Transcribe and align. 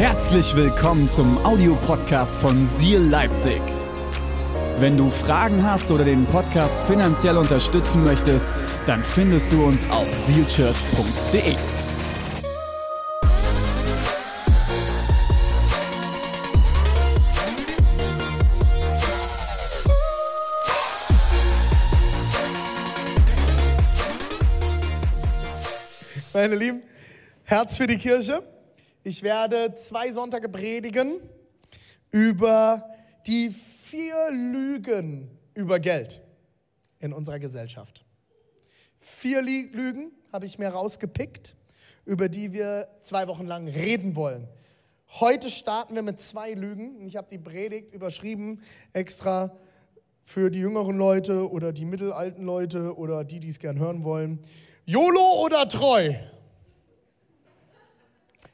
Herzlich 0.00 0.56
willkommen 0.56 1.10
zum 1.10 1.36
Audiopodcast 1.44 2.34
von 2.36 2.64
Seal 2.64 3.02
Leipzig. 3.02 3.60
Wenn 4.78 4.96
du 4.96 5.10
Fragen 5.10 5.62
hast 5.62 5.90
oder 5.90 6.06
den 6.06 6.24
Podcast 6.24 6.80
finanziell 6.86 7.36
unterstützen 7.36 8.02
möchtest, 8.02 8.48
dann 8.86 9.04
findest 9.04 9.52
du 9.52 9.62
uns 9.62 9.86
auf 9.90 10.08
sealchurch.de. 10.10 11.54
Meine 26.32 26.54
Lieben, 26.54 26.82
Herz 27.44 27.76
für 27.76 27.86
die 27.86 27.98
Kirche. 27.98 28.42
Ich 29.02 29.22
werde 29.22 29.74
zwei 29.76 30.12
Sonntage 30.12 30.50
predigen 30.50 31.20
über 32.10 32.84
die 33.26 33.48
vier 33.48 34.30
Lügen 34.30 35.30
über 35.54 35.80
Geld 35.80 36.20
in 36.98 37.14
unserer 37.14 37.38
Gesellschaft. 37.38 38.04
Vier 38.98 39.40
Lügen 39.40 40.12
habe 40.30 40.44
ich 40.44 40.58
mir 40.58 40.68
rausgepickt, 40.68 41.56
über 42.04 42.28
die 42.28 42.52
wir 42.52 42.88
zwei 43.00 43.26
Wochen 43.26 43.46
lang 43.46 43.68
reden 43.68 44.16
wollen. 44.16 44.46
Heute 45.18 45.48
starten 45.48 45.94
wir 45.94 46.02
mit 46.02 46.20
zwei 46.20 46.52
Lügen. 46.52 47.00
Ich 47.06 47.16
habe 47.16 47.28
die 47.30 47.38
Predigt 47.38 47.92
überschrieben 47.92 48.60
extra 48.92 49.56
für 50.24 50.50
die 50.50 50.58
jüngeren 50.58 50.98
Leute 50.98 51.50
oder 51.50 51.72
die 51.72 51.86
mittelalten 51.86 52.44
Leute 52.44 52.94
oder 52.98 53.24
die, 53.24 53.40
die 53.40 53.48
es 53.48 53.58
gern 53.58 53.78
hören 53.78 54.04
wollen. 54.04 54.40
YOLO 54.84 55.42
oder 55.42 55.66
treu? 55.66 56.12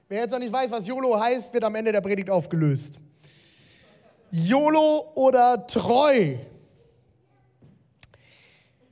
Wer 0.09 0.20
jetzt 0.20 0.30
noch 0.30 0.38
nicht 0.38 0.52
weiß, 0.52 0.70
was 0.70 0.87
YOLO 0.87 1.19
heißt, 1.19 1.52
wird 1.52 1.65
am 1.65 1.74
Ende 1.74 1.91
der 1.91 2.01
Predigt 2.01 2.30
aufgelöst. 2.30 3.01
YOLO 4.30 5.13
oder 5.16 5.66
treu? 5.66 6.37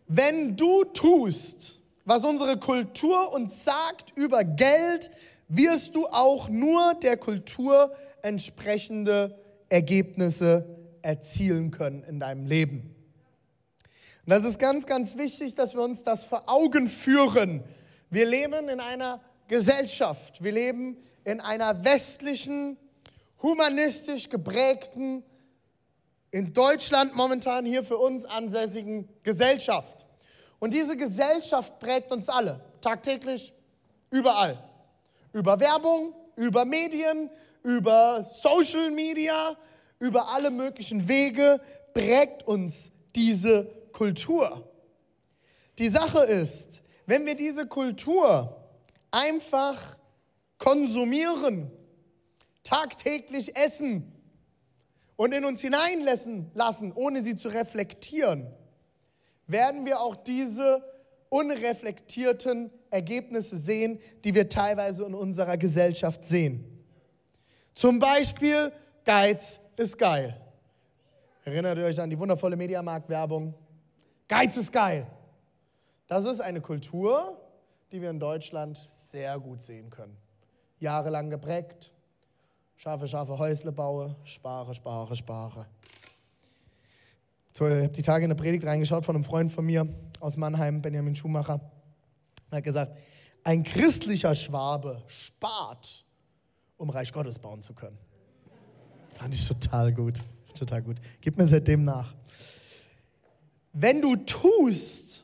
Wenn 0.09 0.57
du 0.57 0.85
tust, 0.85 1.81
was 2.05 2.25
unsere 2.25 2.57
Kultur 2.57 3.33
uns 3.33 3.65
sagt 3.65 4.13
über 4.17 4.43
Geld, 4.43 5.09
wirst 5.47 5.95
du 5.95 6.07
auch 6.09 6.49
nur 6.49 6.95
der 6.95 7.17
Kultur 7.17 7.95
entsprechende 8.23 9.39
Ergebnisse 9.69 10.67
erzielen 11.03 11.71
können 11.71 12.03
in 12.03 12.19
deinem 12.19 12.47
Leben. 12.47 12.95
Und 14.27 14.31
das 14.31 14.45
ist 14.45 14.59
ganz, 14.59 14.85
ganz 14.85 15.17
wichtig, 15.17 15.55
dass 15.55 15.75
wir 15.75 15.83
uns 15.83 16.03
das 16.03 16.25
vor 16.25 16.49
Augen 16.49 16.89
führen. 16.89 17.63
Wir 18.11 18.27
leben 18.27 18.69
in 18.69 18.81
einer 18.81 19.21
Gesellschaft, 19.49 20.43
wir 20.43 20.53
leben 20.53 20.97
in 21.25 21.41
einer 21.41 21.85
westlichen, 21.85 22.77
humanistisch 23.43 24.29
geprägten, 24.29 25.23
in 26.31 26.53
Deutschland 26.53 27.15
momentan 27.15 27.65
hier 27.65 27.85
für 27.85 27.97
uns 27.97 28.25
ansässigen 28.25 29.09
Gesellschaft. 29.23 30.07
Und 30.59 30.73
diese 30.73 30.97
Gesellschaft 30.97 31.79
prägt 31.79 32.11
uns 32.11 32.29
alle, 32.29 32.61
tagtäglich, 32.81 33.53
überall. 34.11 34.59
Über 35.33 35.61
Werbung, 35.61 36.15
über 36.37 36.65
Medien, 36.65 37.31
über 37.63 38.25
Social 38.25 38.91
Media, 38.91 39.55
über 39.99 40.29
alle 40.29 40.51
möglichen 40.51 41.07
Wege 41.07 41.61
prägt 41.93 42.47
uns 42.47 42.93
diese 43.15 43.67
Kultur. 43.93 44.69
Die 45.79 45.89
Sache 45.89 46.25
ist, 46.25 46.83
wenn 47.07 47.27
wir 47.27 47.35
diese 47.35 47.67
Kultur 47.67 48.64
einfach 49.15 49.97
konsumieren, 50.59 51.71
tagtäglich 52.65 53.57
essen 53.57 54.13
und 55.17 55.33
in 55.33 55.45
uns 55.45 55.61
hineinlassen 55.61 56.51
lassen, 56.55 56.93
ohne 56.93 57.23
sie 57.23 57.37
zu 57.37 57.49
reflektieren, 57.49 58.47
werden 59.47 59.87
wir 59.87 60.01
auch 60.01 60.17
diese 60.17 60.83
unreflektierten 61.29 62.71
Ergebnisse 62.91 63.57
sehen, 63.57 64.01
die 64.25 64.35
wir 64.35 64.49
teilweise 64.49 65.05
in 65.05 65.15
unserer 65.15 65.57
Gesellschaft 65.57 66.25
sehen. 66.25 66.65
Zum 67.75 67.99
Beispiel, 67.99 68.73
Geiz 69.05 69.61
ist 69.77 69.99
geil. 69.99 70.41
Erinnert 71.45 71.77
ihr 71.79 71.85
euch 71.85 72.01
an 72.01 72.09
die 72.09 72.19
wundervolle 72.19 72.57
Mediamarkt-Werbung? 72.57 73.53
Geiz 74.29 74.57
ist 74.57 74.73
geil. 74.73 75.07
Das 76.07 76.25
ist 76.25 76.41
eine 76.41 76.61
Kultur, 76.61 77.44
die 77.95 78.03
wir 78.03 78.11
in 78.11 78.19
Deutschland 78.19 78.77
sehr 78.77 79.39
gut 79.39 79.63
sehen 79.63 79.89
können. 79.89 80.17
Jahrelang 80.81 81.31
geprägt. 81.31 81.93
Scharfe, 82.75 83.07
scharfe 83.07 83.39
Häusle 83.39 83.71
baue, 83.71 84.17
spare, 84.25 84.75
spare, 84.75 85.15
spare. 85.15 85.69
Ich 87.53 87.61
habe 87.61 87.89
die 87.89 88.03
Tage 88.03 88.25
in 88.25 88.33
eine 88.33 88.35
Predigt 88.35 88.67
reingeschaut 88.67 89.05
von 89.05 89.15
einem 89.15 89.25
Freund 89.25 89.53
von 89.53 89.65
mir 89.65 89.89
aus 90.19 90.37
Mannheim, 90.37 90.83
Benjamin 90.83 91.15
Schumacher. 91.15 91.61
Er 92.51 92.57
hat 92.57 92.65
gesagt, 92.65 92.97
ein 93.45 93.63
christlicher 93.63 94.35
Schwabe 94.35 95.01
spart, 95.07 96.05
um 96.77 96.91
Reich 96.91 97.13
Gottes 97.13 97.39
bauen 97.39 97.63
zu 97.63 97.75
können. 97.75 97.97
Fand 99.13 99.33
ich 99.33 99.47
total 99.47 99.93
gut, 99.93 100.19
total 100.59 100.83
gut. 100.83 100.97
Gib 101.21 101.39
mir 101.39 101.47
seitdem 101.47 101.85
nach. 101.85 102.13
Wenn 103.73 104.03
du 104.03 104.17
tust, 104.17 105.23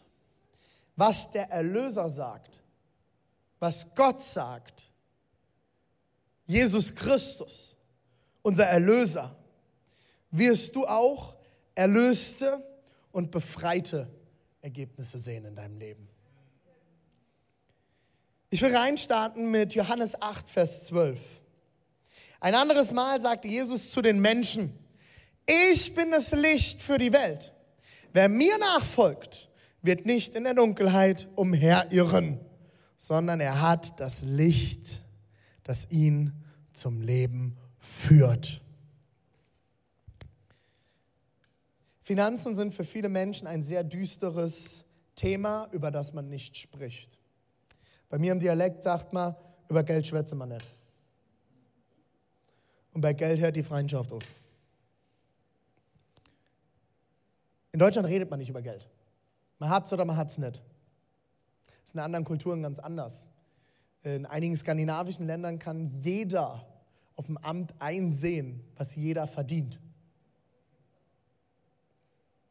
was 0.94 1.32
der 1.32 1.50
Erlöser 1.50 2.08
sagt, 2.08 2.59
was 3.60 3.94
Gott 3.94 4.20
sagt, 4.22 4.90
Jesus 6.46 6.94
Christus, 6.94 7.76
unser 8.42 8.64
Erlöser, 8.64 9.36
wirst 10.30 10.74
du 10.74 10.86
auch 10.86 11.36
erlöste 11.74 12.64
und 13.12 13.30
befreite 13.30 14.10
Ergebnisse 14.62 15.18
sehen 15.18 15.44
in 15.44 15.54
deinem 15.54 15.78
Leben. 15.78 16.08
Ich 18.48 18.62
will 18.62 18.74
reinstarten 18.74 19.50
mit 19.50 19.74
Johannes 19.74 20.20
8, 20.20 20.50
Vers 20.50 20.86
12. 20.86 21.20
Ein 22.40 22.54
anderes 22.54 22.90
Mal 22.92 23.20
sagte 23.20 23.46
Jesus 23.46 23.92
zu 23.92 24.02
den 24.02 24.20
Menschen, 24.20 24.76
ich 25.46 25.94
bin 25.94 26.10
das 26.10 26.32
Licht 26.32 26.82
für 26.82 26.98
die 26.98 27.12
Welt. 27.12 27.52
Wer 28.12 28.28
mir 28.28 28.58
nachfolgt, 28.58 29.48
wird 29.82 30.04
nicht 30.04 30.34
in 30.34 30.44
der 30.44 30.54
Dunkelheit 30.54 31.28
umherirren, 31.36 32.40
sondern 33.00 33.40
er 33.40 33.62
hat 33.62 33.98
das 33.98 34.20
Licht, 34.20 35.00
das 35.64 35.90
ihn 35.90 36.34
zum 36.74 37.00
Leben 37.00 37.56
führt. 37.78 38.60
Finanzen 42.02 42.54
sind 42.54 42.74
für 42.74 42.84
viele 42.84 43.08
Menschen 43.08 43.46
ein 43.46 43.62
sehr 43.62 43.84
düsteres 43.84 44.84
Thema, 45.14 45.66
über 45.72 45.90
das 45.90 46.12
man 46.12 46.28
nicht 46.28 46.58
spricht. 46.58 47.18
Bei 48.10 48.18
mir 48.18 48.32
im 48.32 48.38
Dialekt 48.38 48.82
sagt 48.82 49.14
man, 49.14 49.34
über 49.70 49.82
Geld 49.82 50.06
schwätze 50.06 50.34
man 50.34 50.50
nicht. 50.50 50.66
Und 52.92 53.00
bei 53.00 53.14
Geld 53.14 53.40
hört 53.40 53.56
die 53.56 53.62
Freundschaft 53.62 54.12
auf. 54.12 54.24
In 57.72 57.78
Deutschland 57.78 58.08
redet 58.08 58.28
man 58.28 58.40
nicht 58.40 58.50
über 58.50 58.60
Geld. 58.60 58.86
Man 59.58 59.70
hat 59.70 59.86
es 59.86 59.92
oder 59.94 60.04
man 60.04 60.18
hat 60.18 60.28
es 60.28 60.36
nicht. 60.36 60.60
Ist 61.90 61.94
in 61.94 62.00
anderen 62.02 62.24
Kulturen 62.24 62.62
ganz 62.62 62.78
anders. 62.78 63.26
In 64.04 64.24
einigen 64.24 64.56
skandinavischen 64.56 65.26
Ländern 65.26 65.58
kann 65.58 65.88
jeder 65.88 66.64
auf 67.16 67.26
dem 67.26 67.36
Amt 67.38 67.74
einsehen, 67.80 68.62
was 68.76 68.94
jeder 68.94 69.26
verdient. 69.26 69.80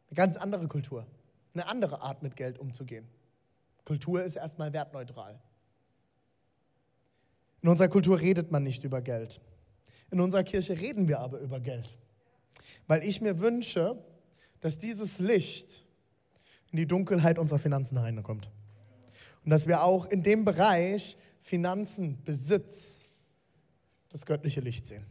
Eine 0.10 0.16
ganz 0.16 0.36
andere 0.36 0.68
Kultur, 0.68 1.08
eine 1.54 1.70
andere 1.70 2.02
Art 2.02 2.22
mit 2.22 2.36
Geld 2.36 2.60
umzugehen. 2.60 3.08
Kultur 3.86 4.22
ist 4.22 4.36
erstmal 4.36 4.74
wertneutral. 4.74 5.40
In 7.62 7.70
unserer 7.70 7.88
Kultur 7.88 8.20
redet 8.20 8.52
man 8.52 8.64
nicht 8.64 8.84
über 8.84 9.02
Geld. 9.02 9.40
In 10.12 10.20
unserer 10.20 10.44
Kirche 10.44 10.78
reden 10.78 11.08
wir 11.08 11.22
aber 11.22 11.40
über 11.40 11.62
Geld. 11.62 11.97
Weil 12.88 13.03
ich 13.03 13.22
mir 13.22 13.40
wünsche, 13.40 14.03
dass 14.59 14.80
dieses 14.80 15.18
Licht 15.20 15.85
in 16.72 16.76
die 16.76 16.88
Dunkelheit 16.88 17.40
unserer 17.40 17.59
Finanzen 17.59 17.97
reinkommt. 17.97 18.50
Und 19.44 19.52
dass 19.52 19.68
wir 19.68 19.84
auch 19.84 20.06
in 20.06 20.24
dem 20.24 20.46
Bereich 20.46 21.18
Finanzen, 21.41 22.22
Besitz, 22.24 23.09
das 24.09 24.26
göttliche 24.26 24.62
Licht 24.62 24.88
sehen. 24.88 25.06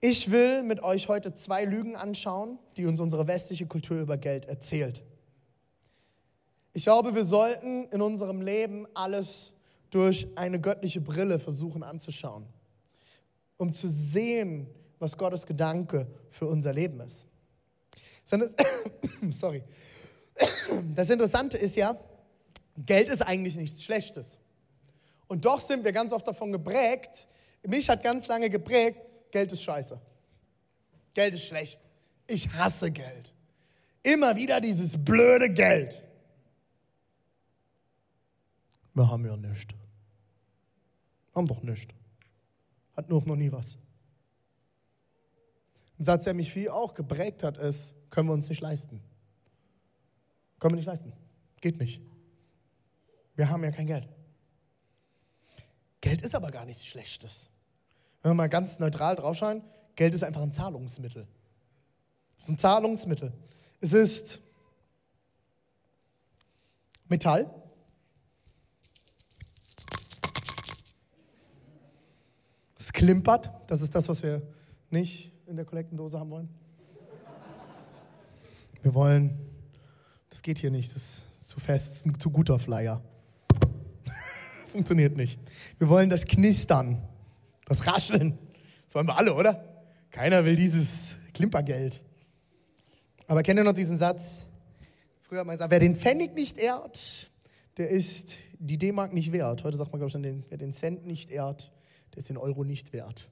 Ich 0.00 0.30
will 0.30 0.62
mit 0.62 0.82
euch 0.82 1.08
heute 1.08 1.34
zwei 1.34 1.64
Lügen 1.64 1.96
anschauen, 1.96 2.58
die 2.76 2.84
uns 2.86 3.00
unsere 3.00 3.26
westliche 3.26 3.66
Kultur 3.66 4.00
über 4.00 4.18
Geld 4.18 4.44
erzählt. 4.46 5.02
Ich 6.74 6.84
glaube, 6.84 7.14
wir 7.14 7.24
sollten 7.24 7.88
in 7.88 8.02
unserem 8.02 8.42
Leben 8.42 8.86
alles 8.94 9.54
durch 9.90 10.26
eine 10.36 10.60
göttliche 10.60 11.00
Brille 11.00 11.38
versuchen 11.38 11.82
anzuschauen, 11.82 12.44
um 13.56 13.72
zu 13.72 13.88
sehen, 13.88 14.66
was 14.98 15.16
Gottes 15.16 15.46
Gedanke 15.46 16.06
für 16.28 16.46
unser 16.48 16.72
Leben 16.72 17.00
ist. 17.00 17.28
Das 20.94 21.10
Interessante 21.10 21.56
ist 21.56 21.76
ja, 21.76 21.96
Geld 22.76 23.08
ist 23.08 23.22
eigentlich 23.22 23.56
nichts 23.56 23.82
Schlechtes. 23.82 24.40
Und 25.28 25.44
doch 25.44 25.60
sind 25.60 25.84
wir 25.84 25.92
ganz 25.92 26.12
oft 26.12 26.26
davon 26.26 26.52
geprägt, 26.52 27.26
mich 27.66 27.88
hat 27.88 28.02
ganz 28.02 28.26
lange 28.26 28.50
geprägt, 28.50 28.98
Geld 29.30 29.50
ist 29.52 29.62
scheiße. 29.62 30.00
Geld 31.14 31.34
ist 31.34 31.46
schlecht. 31.46 31.80
Ich 32.26 32.52
hasse 32.52 32.90
Geld. 32.90 33.32
Immer 34.02 34.36
wieder 34.36 34.60
dieses 34.60 35.02
blöde 35.02 35.52
Geld. 35.52 36.04
Wir 38.92 39.08
haben 39.08 39.24
ja 39.24 39.36
nichts. 39.36 39.74
Haben 41.34 41.46
doch 41.46 41.62
nichts. 41.62 41.92
Hat 42.96 43.08
nur 43.08 43.24
noch 43.24 43.36
nie 43.36 43.50
was. 43.50 43.76
Ein 45.98 46.04
Satz, 46.04 46.24
der 46.24 46.34
mich 46.34 46.52
viel 46.52 46.68
auch 46.68 46.94
geprägt 46.94 47.42
hat, 47.42 47.56
ist, 47.56 47.94
können 48.10 48.28
wir 48.28 48.34
uns 48.34 48.48
nicht 48.48 48.60
leisten. 48.60 49.00
Können 50.58 50.74
wir 50.74 50.76
nicht 50.76 50.86
leisten. 50.86 51.12
Geht 51.60 51.78
nicht. 51.78 52.00
Wir 53.36 53.50
haben 53.50 53.64
ja 53.64 53.70
kein 53.70 53.86
Geld. 53.86 54.08
Geld 56.00 56.22
ist 56.22 56.34
aber 56.34 56.50
gar 56.50 56.64
nichts 56.64 56.86
Schlechtes. 56.86 57.50
Wenn 58.22 58.30
wir 58.30 58.34
mal 58.34 58.48
ganz 58.48 58.78
neutral 58.78 59.16
draufschauen, 59.16 59.62
Geld 59.96 60.14
ist 60.14 60.22
einfach 60.22 60.42
ein 60.42 60.52
Zahlungsmittel. 60.52 61.26
Es 62.38 62.44
ist 62.44 62.50
ein 62.50 62.58
Zahlungsmittel. 62.58 63.32
Es 63.80 63.92
ist 63.92 64.38
Metall. 67.08 67.50
Es 72.78 72.92
klimpert. 72.92 73.50
Das 73.66 73.82
ist 73.82 73.94
das, 73.94 74.08
was 74.08 74.22
wir 74.22 74.42
nicht 74.90 75.32
in 75.46 75.56
der 75.56 75.64
Kollektendose 75.64 76.18
haben 76.18 76.30
wollen. 76.30 76.48
Wir 78.82 78.92
wollen, 78.92 79.38
das 80.28 80.42
geht 80.42 80.58
hier 80.58 80.70
nicht, 80.70 80.94
das 80.94 81.02
ist 81.02 81.48
zu 81.48 81.58
fest, 81.60 81.90
das 81.90 81.96
ist 82.00 82.06
ein 82.06 82.20
zu 82.20 82.30
guter 82.30 82.58
Flyer. 82.58 83.02
Funktioniert 84.74 85.16
nicht. 85.16 85.38
Wir 85.78 85.88
wollen 85.88 86.10
das 86.10 86.26
Knistern, 86.26 87.00
das 87.66 87.86
Rascheln. 87.86 88.36
Das 88.86 88.96
wollen 88.96 89.06
wir 89.06 89.16
alle, 89.16 89.32
oder? 89.32 89.64
Keiner 90.10 90.44
will 90.44 90.56
dieses 90.56 91.14
Klimpergeld. 91.32 92.00
Aber 93.28 93.44
kennt 93.44 93.60
ihr 93.60 93.62
noch 93.62 93.72
diesen 93.72 93.96
Satz? 93.96 94.38
Früher 95.22 95.38
hat 95.38 95.46
man 95.46 95.54
gesagt, 95.54 95.70
wer 95.70 95.78
den 95.78 95.94
Pfennig 95.94 96.34
nicht 96.34 96.58
ehrt, 96.58 97.30
der 97.76 97.88
ist 97.88 98.34
die 98.58 98.76
D-Mark 98.76 99.12
nicht 99.12 99.30
wert. 99.30 99.62
Heute 99.62 99.76
sagt 99.76 99.92
man, 99.92 100.00
glaube 100.00 100.08
ich, 100.08 100.12
dann, 100.12 100.44
wer 100.48 100.58
den 100.58 100.72
Cent 100.72 101.06
nicht 101.06 101.30
ehrt, 101.30 101.70
der 102.12 102.18
ist 102.18 102.28
den 102.28 102.36
Euro 102.36 102.64
nicht 102.64 102.92
wert. 102.92 103.30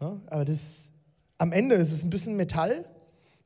Ja, 0.00 0.18
aber 0.28 0.46
das, 0.46 0.92
am 1.36 1.52
Ende 1.52 1.74
ist 1.74 1.92
es 1.92 2.04
ein 2.04 2.10
bisschen 2.10 2.36
Metall. 2.36 2.86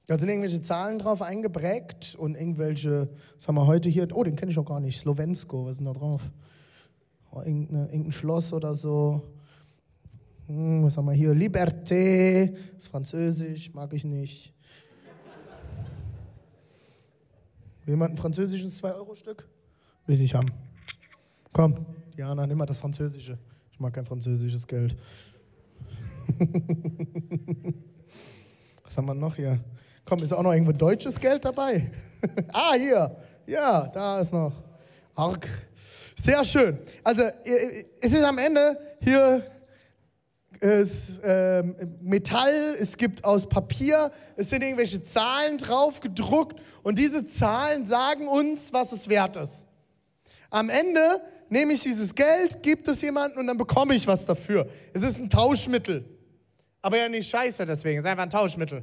Da 0.06 0.18
sind 0.18 0.28
irgendwelche 0.28 0.62
Zahlen 0.62 1.00
drauf 1.00 1.20
eingeprägt 1.20 2.14
und 2.14 2.36
irgendwelche, 2.36 3.08
was 3.34 3.48
haben 3.48 3.56
wir 3.56 3.66
heute 3.66 3.88
hier? 3.88 4.06
Oh, 4.14 4.22
den 4.22 4.36
kenne 4.36 4.52
ich 4.52 4.58
auch 4.58 4.64
gar 4.64 4.78
nicht. 4.78 5.00
Slowensko, 5.00 5.64
was 5.64 5.72
ist 5.72 5.78
denn 5.78 5.86
da 5.86 5.94
drauf? 5.94 6.22
Oh, 7.30 7.40
irgendein 7.40 8.12
Schloss 8.12 8.52
oder 8.52 8.74
so. 8.74 9.22
Hm, 10.46 10.82
was 10.84 10.96
haben 10.96 11.06
wir 11.06 11.12
hier? 11.12 11.32
Liberté, 11.32 12.54
ist 12.78 12.88
französisch, 12.88 13.72
mag 13.74 13.92
ich 13.92 14.04
nicht. 14.04 14.54
Jemand 17.86 18.14
ein 18.14 18.16
französisches 18.16 18.82
2-Euro-Stück? 18.82 19.48
Will 20.06 20.20
ich 20.20 20.34
haben. 20.34 20.50
Komm, 21.52 21.86
Diana, 22.16 22.46
nimm 22.46 22.58
mal 22.58 22.66
das 22.66 22.78
Französische. 22.78 23.38
Ich 23.72 23.80
mag 23.80 23.92
kein 23.92 24.04
französisches 24.04 24.66
Geld. 24.66 24.96
Was 28.84 28.96
haben 28.96 29.06
wir 29.06 29.14
noch 29.14 29.36
hier? 29.36 29.58
Komm, 30.04 30.18
ist 30.22 30.32
auch 30.32 30.42
noch 30.42 30.52
irgendwo 30.52 30.72
deutsches 30.72 31.20
Geld 31.20 31.44
dabei? 31.44 31.90
ah, 32.52 32.72
hier. 32.74 33.16
Ja, 33.46 33.86
da 33.88 34.20
ist 34.20 34.32
noch. 34.32 34.52
Arg. 35.14 35.46
Sehr 36.22 36.44
schön. 36.44 36.78
Also, 37.04 37.22
es 38.00 38.12
ist 38.12 38.24
am 38.24 38.38
Ende 38.38 38.78
hier 39.00 39.44
ist, 40.60 41.22
äh, 41.22 41.62
Metall, 42.00 42.74
es 42.78 42.96
gibt 42.96 43.24
aus 43.24 43.48
Papier, 43.48 44.10
es 44.36 44.50
sind 44.50 44.62
irgendwelche 44.62 45.04
Zahlen 45.04 45.58
drauf 45.58 46.00
gedruckt 46.00 46.60
und 46.82 46.98
diese 46.98 47.26
Zahlen 47.26 47.86
sagen 47.86 48.26
uns, 48.26 48.72
was 48.72 48.90
es 48.90 49.08
wert 49.08 49.36
ist. 49.36 49.66
Am 50.50 50.68
Ende 50.68 51.20
nehme 51.48 51.72
ich 51.72 51.82
dieses 51.82 52.14
Geld, 52.14 52.62
gebe 52.62 52.90
es 52.90 53.00
jemandem 53.02 53.40
und 53.40 53.46
dann 53.46 53.56
bekomme 53.56 53.94
ich 53.94 54.06
was 54.06 54.26
dafür. 54.26 54.68
Es 54.92 55.02
ist 55.02 55.18
ein 55.18 55.30
Tauschmittel. 55.30 56.04
Aber 56.82 56.98
ja 56.98 57.08
nicht 57.08 57.30
scheiße 57.30 57.64
deswegen, 57.66 57.98
es 57.98 58.04
ist 58.04 58.10
einfach 58.10 58.24
ein 58.24 58.30
Tauschmittel. 58.30 58.82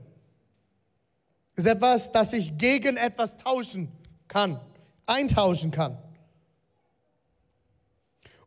Es 1.55 1.65
ist 1.65 1.71
etwas, 1.71 2.11
das 2.11 2.33
ich 2.33 2.57
gegen 2.57 2.97
etwas 2.97 3.37
tauschen 3.37 3.91
kann, 4.27 4.59
eintauschen 5.05 5.71
kann. 5.71 5.97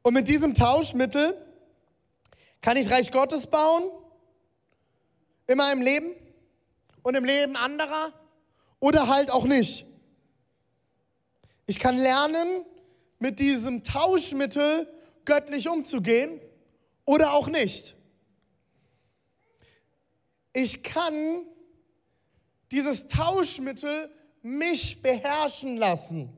Und 0.08 0.14
mit 0.14 0.26
diesem 0.26 0.54
Tauschmittel 0.54 1.36
kann 2.62 2.78
ich 2.78 2.90
Reich 2.90 3.12
Gottes 3.12 3.46
bauen 3.46 3.90
in 5.46 5.58
meinem 5.58 5.82
Leben 5.82 6.10
und 7.02 7.14
im 7.14 7.24
Leben 7.26 7.56
anderer 7.56 8.14
oder 8.80 9.08
halt 9.08 9.30
auch 9.30 9.44
nicht. 9.44 9.84
Ich 11.66 11.78
kann 11.78 11.98
lernen, 11.98 12.64
mit 13.18 13.38
diesem 13.38 13.84
Tauschmittel 13.84 14.88
göttlich 15.26 15.68
umzugehen 15.68 16.40
oder 17.04 17.34
auch 17.34 17.48
nicht. 17.48 17.94
Ich 20.54 20.82
kann 20.82 21.42
dieses 22.72 23.08
Tauschmittel 23.08 24.10
mich 24.40 25.02
beherrschen 25.02 25.76
lassen 25.76 26.34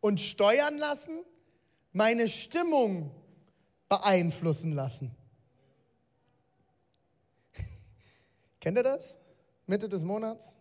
und 0.00 0.18
steuern 0.18 0.78
lassen, 0.78 1.18
meine 1.92 2.28
Stimmung 2.28 3.10
beeinflussen 3.88 4.72
lassen. 4.72 5.14
Kennt 8.60 8.76
ihr 8.76 8.82
das? 8.82 9.20
Mitte 9.66 9.88
des 9.88 10.04
Monats? 10.04 10.58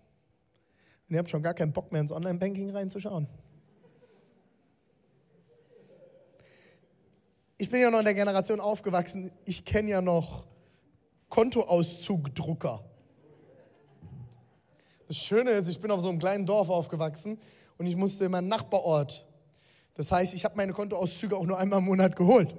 Und 1.08 1.16
ihr 1.16 1.20
habt 1.20 1.30
schon 1.30 1.44
gar 1.44 1.54
keinen 1.54 1.74
Bock 1.74 1.92
mehr 1.92 2.02
ins 2.02 2.12
Online-Banking 2.12 2.70
reinzuschauen. 2.72 3.28
ich 7.60 7.70
bin 7.70 7.82
ja 7.82 7.92
noch 7.92 8.00
in 8.00 8.06
der 8.06 8.14
Generation 8.14 8.62
aufgewachsen, 8.62 9.32
ich 9.46 9.66
kenne 9.66 9.90
ja 9.90 10.02
noch 10.02 10.46
Kontoauszugdrucker. 11.28 12.84
Das 15.08 15.18
Schöne 15.18 15.52
ist, 15.52 15.68
ich 15.68 15.80
bin 15.80 15.92
auf 15.92 16.00
so 16.00 16.08
einem 16.08 16.20
kleinen 16.20 16.46
Dorf 16.46 16.70
aufgewachsen 16.70 17.38
und 17.78 17.86
ich 17.86 17.98
musste 17.98 18.26
in 18.26 18.32
meinen 18.32 18.48
Nachbarort. 18.48 19.26
Das 20.00 20.14
heißt, 20.14 20.34
ich 20.34 20.46
habe 20.46 20.56
meine 20.56 20.72
Kontoauszüge 20.72 21.36
auch 21.36 21.46
nur 21.46 21.60
einmal 21.60 21.80
im 21.80 21.84
Monat 21.84 22.16
geholt. 22.16 22.56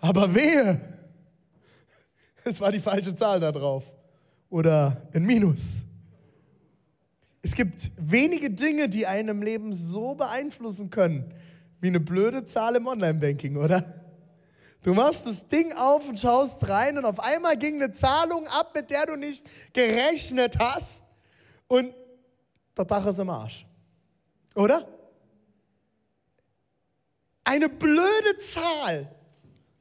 Aber 0.00 0.32
wehe, 0.32 0.80
es 2.44 2.60
war 2.60 2.70
die 2.70 2.78
falsche 2.78 3.16
Zahl 3.16 3.40
da 3.40 3.50
drauf 3.50 3.92
oder 4.48 5.08
ein 5.12 5.24
Minus. 5.24 5.82
Es 7.42 7.56
gibt 7.56 7.90
wenige 7.96 8.48
Dinge, 8.48 8.88
die 8.88 9.08
einem 9.08 9.42
Leben 9.42 9.74
so 9.74 10.14
beeinflussen 10.14 10.88
können, 10.88 11.34
wie 11.80 11.88
eine 11.88 11.98
blöde 11.98 12.46
Zahl 12.46 12.76
im 12.76 12.86
Online-Banking, 12.86 13.56
oder? 13.56 13.84
Du 14.84 14.94
machst 14.94 15.26
das 15.26 15.48
Ding 15.48 15.72
auf 15.72 16.08
und 16.08 16.20
schaust 16.20 16.68
rein 16.68 16.96
und 16.96 17.06
auf 17.06 17.18
einmal 17.18 17.56
ging 17.56 17.82
eine 17.82 17.92
Zahlung 17.92 18.46
ab, 18.46 18.70
mit 18.72 18.88
der 18.88 19.06
du 19.06 19.16
nicht 19.16 19.50
gerechnet 19.72 20.60
hast 20.60 21.06
und 21.66 21.92
der 22.78 22.84
Dach 22.84 23.04
ist 23.04 23.18
im 23.18 23.30
Arsch. 23.30 23.66
Oder? 24.54 24.86
Eine 27.44 27.68
blöde 27.68 28.38
Zahl 28.38 29.14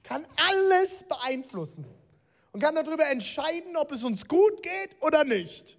kann 0.03 0.25
alles 0.35 1.03
beeinflussen 1.07 1.85
und 2.51 2.59
kann 2.59 2.75
darüber 2.75 3.07
entscheiden, 3.09 3.77
ob 3.77 3.91
es 3.91 4.03
uns 4.03 4.27
gut 4.27 4.63
geht 4.63 5.01
oder 5.01 5.23
nicht. 5.23 5.77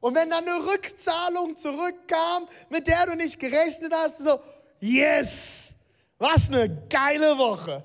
Und 0.00 0.14
wenn 0.14 0.30
dann 0.30 0.46
eine 0.46 0.64
Rückzahlung 0.66 1.56
zurückkam, 1.56 2.46
mit 2.70 2.86
der 2.86 3.06
du 3.06 3.16
nicht 3.16 3.40
gerechnet 3.40 3.92
hast, 3.92 4.18
so, 4.18 4.40
yes, 4.80 5.74
was 6.18 6.48
eine 6.48 6.86
geile 6.88 7.36
Woche. 7.38 7.82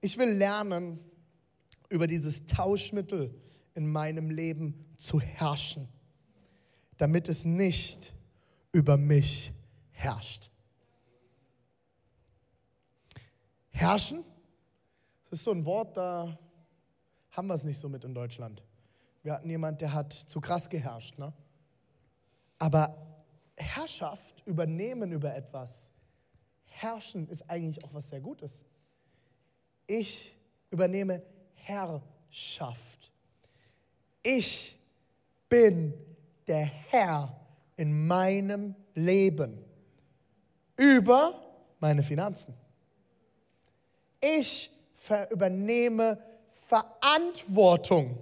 Ich 0.00 0.18
will 0.18 0.28
lernen, 0.28 0.98
über 1.88 2.06
dieses 2.06 2.46
Tauschmittel 2.46 3.34
in 3.74 3.90
meinem 3.90 4.30
Leben 4.30 4.94
zu 4.98 5.20
herrschen, 5.20 5.88
damit 6.98 7.28
es 7.28 7.44
nicht 7.44 8.12
über 8.72 8.96
mich 8.96 9.52
herrscht. 9.92 10.50
Herrschen, 13.70 14.24
das 15.30 15.40
ist 15.40 15.44
so 15.44 15.50
ein 15.50 15.64
Wort, 15.64 15.96
da 15.96 16.38
haben 17.32 17.48
wir 17.48 17.54
es 17.54 17.64
nicht 17.64 17.78
so 17.78 17.88
mit 17.88 18.04
in 18.04 18.14
Deutschland. 18.14 18.62
Wir 19.22 19.32
hatten 19.32 19.50
jemand, 19.50 19.80
der 19.80 19.92
hat 19.92 20.12
zu 20.12 20.40
krass 20.40 20.68
geherrscht. 20.68 21.18
Ne? 21.18 21.32
Aber 22.58 22.96
Herrschaft, 23.56 24.42
übernehmen 24.46 25.12
über 25.12 25.34
etwas, 25.34 25.90
herrschen 26.64 27.28
ist 27.28 27.48
eigentlich 27.50 27.82
auch 27.84 27.92
was 27.94 28.08
sehr 28.08 28.20
Gutes. 28.20 28.64
Ich 29.86 30.36
übernehme 30.70 31.22
Herrschaft. 31.54 33.12
Ich 34.22 34.78
bin 35.48 35.94
der 36.46 36.64
Herr 36.64 37.40
in 37.76 38.06
meinem 38.06 38.74
Leben 38.94 39.64
über 40.76 41.40
meine 41.80 42.02
Finanzen. 42.02 42.54
Ich 44.20 44.70
übernehme 45.30 46.18
Verantwortung. 46.66 48.18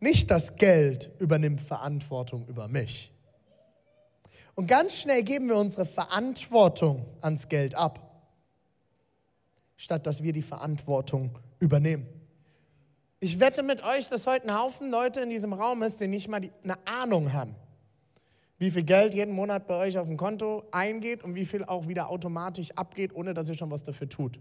Nicht 0.00 0.30
das 0.30 0.56
Geld 0.56 1.10
übernimmt 1.18 1.60
Verantwortung 1.60 2.46
über 2.46 2.68
mich. 2.68 3.12
Und 4.54 4.66
ganz 4.66 4.96
schnell 4.96 5.22
geben 5.22 5.48
wir 5.48 5.56
unsere 5.56 5.86
Verantwortung 5.86 7.06
ans 7.20 7.48
Geld 7.48 7.74
ab, 7.74 8.00
statt 9.76 10.06
dass 10.06 10.22
wir 10.22 10.32
die 10.32 10.42
Verantwortung 10.42 11.38
übernehmen. 11.60 12.17
Ich 13.20 13.40
wette 13.40 13.64
mit 13.64 13.82
euch, 13.82 14.06
dass 14.06 14.26
heute 14.26 14.48
ein 14.48 14.56
Haufen 14.56 14.90
Leute 14.90 15.20
in 15.20 15.30
diesem 15.30 15.52
Raum 15.52 15.82
ist, 15.82 16.00
die 16.00 16.06
nicht 16.06 16.28
mal 16.28 16.40
die, 16.40 16.52
eine 16.62 16.76
Ahnung 16.86 17.32
haben, 17.32 17.56
wie 18.58 18.70
viel 18.70 18.84
Geld 18.84 19.12
jeden 19.12 19.34
Monat 19.34 19.66
bei 19.66 19.74
euch 19.74 19.98
auf 19.98 20.06
dem 20.06 20.16
Konto 20.16 20.64
eingeht 20.70 21.24
und 21.24 21.34
wie 21.34 21.44
viel 21.44 21.64
auch 21.64 21.88
wieder 21.88 22.10
automatisch 22.10 22.70
abgeht, 22.72 23.12
ohne 23.14 23.34
dass 23.34 23.48
ihr 23.48 23.56
schon 23.56 23.70
was 23.72 23.82
dafür 23.82 24.08
tut. 24.08 24.38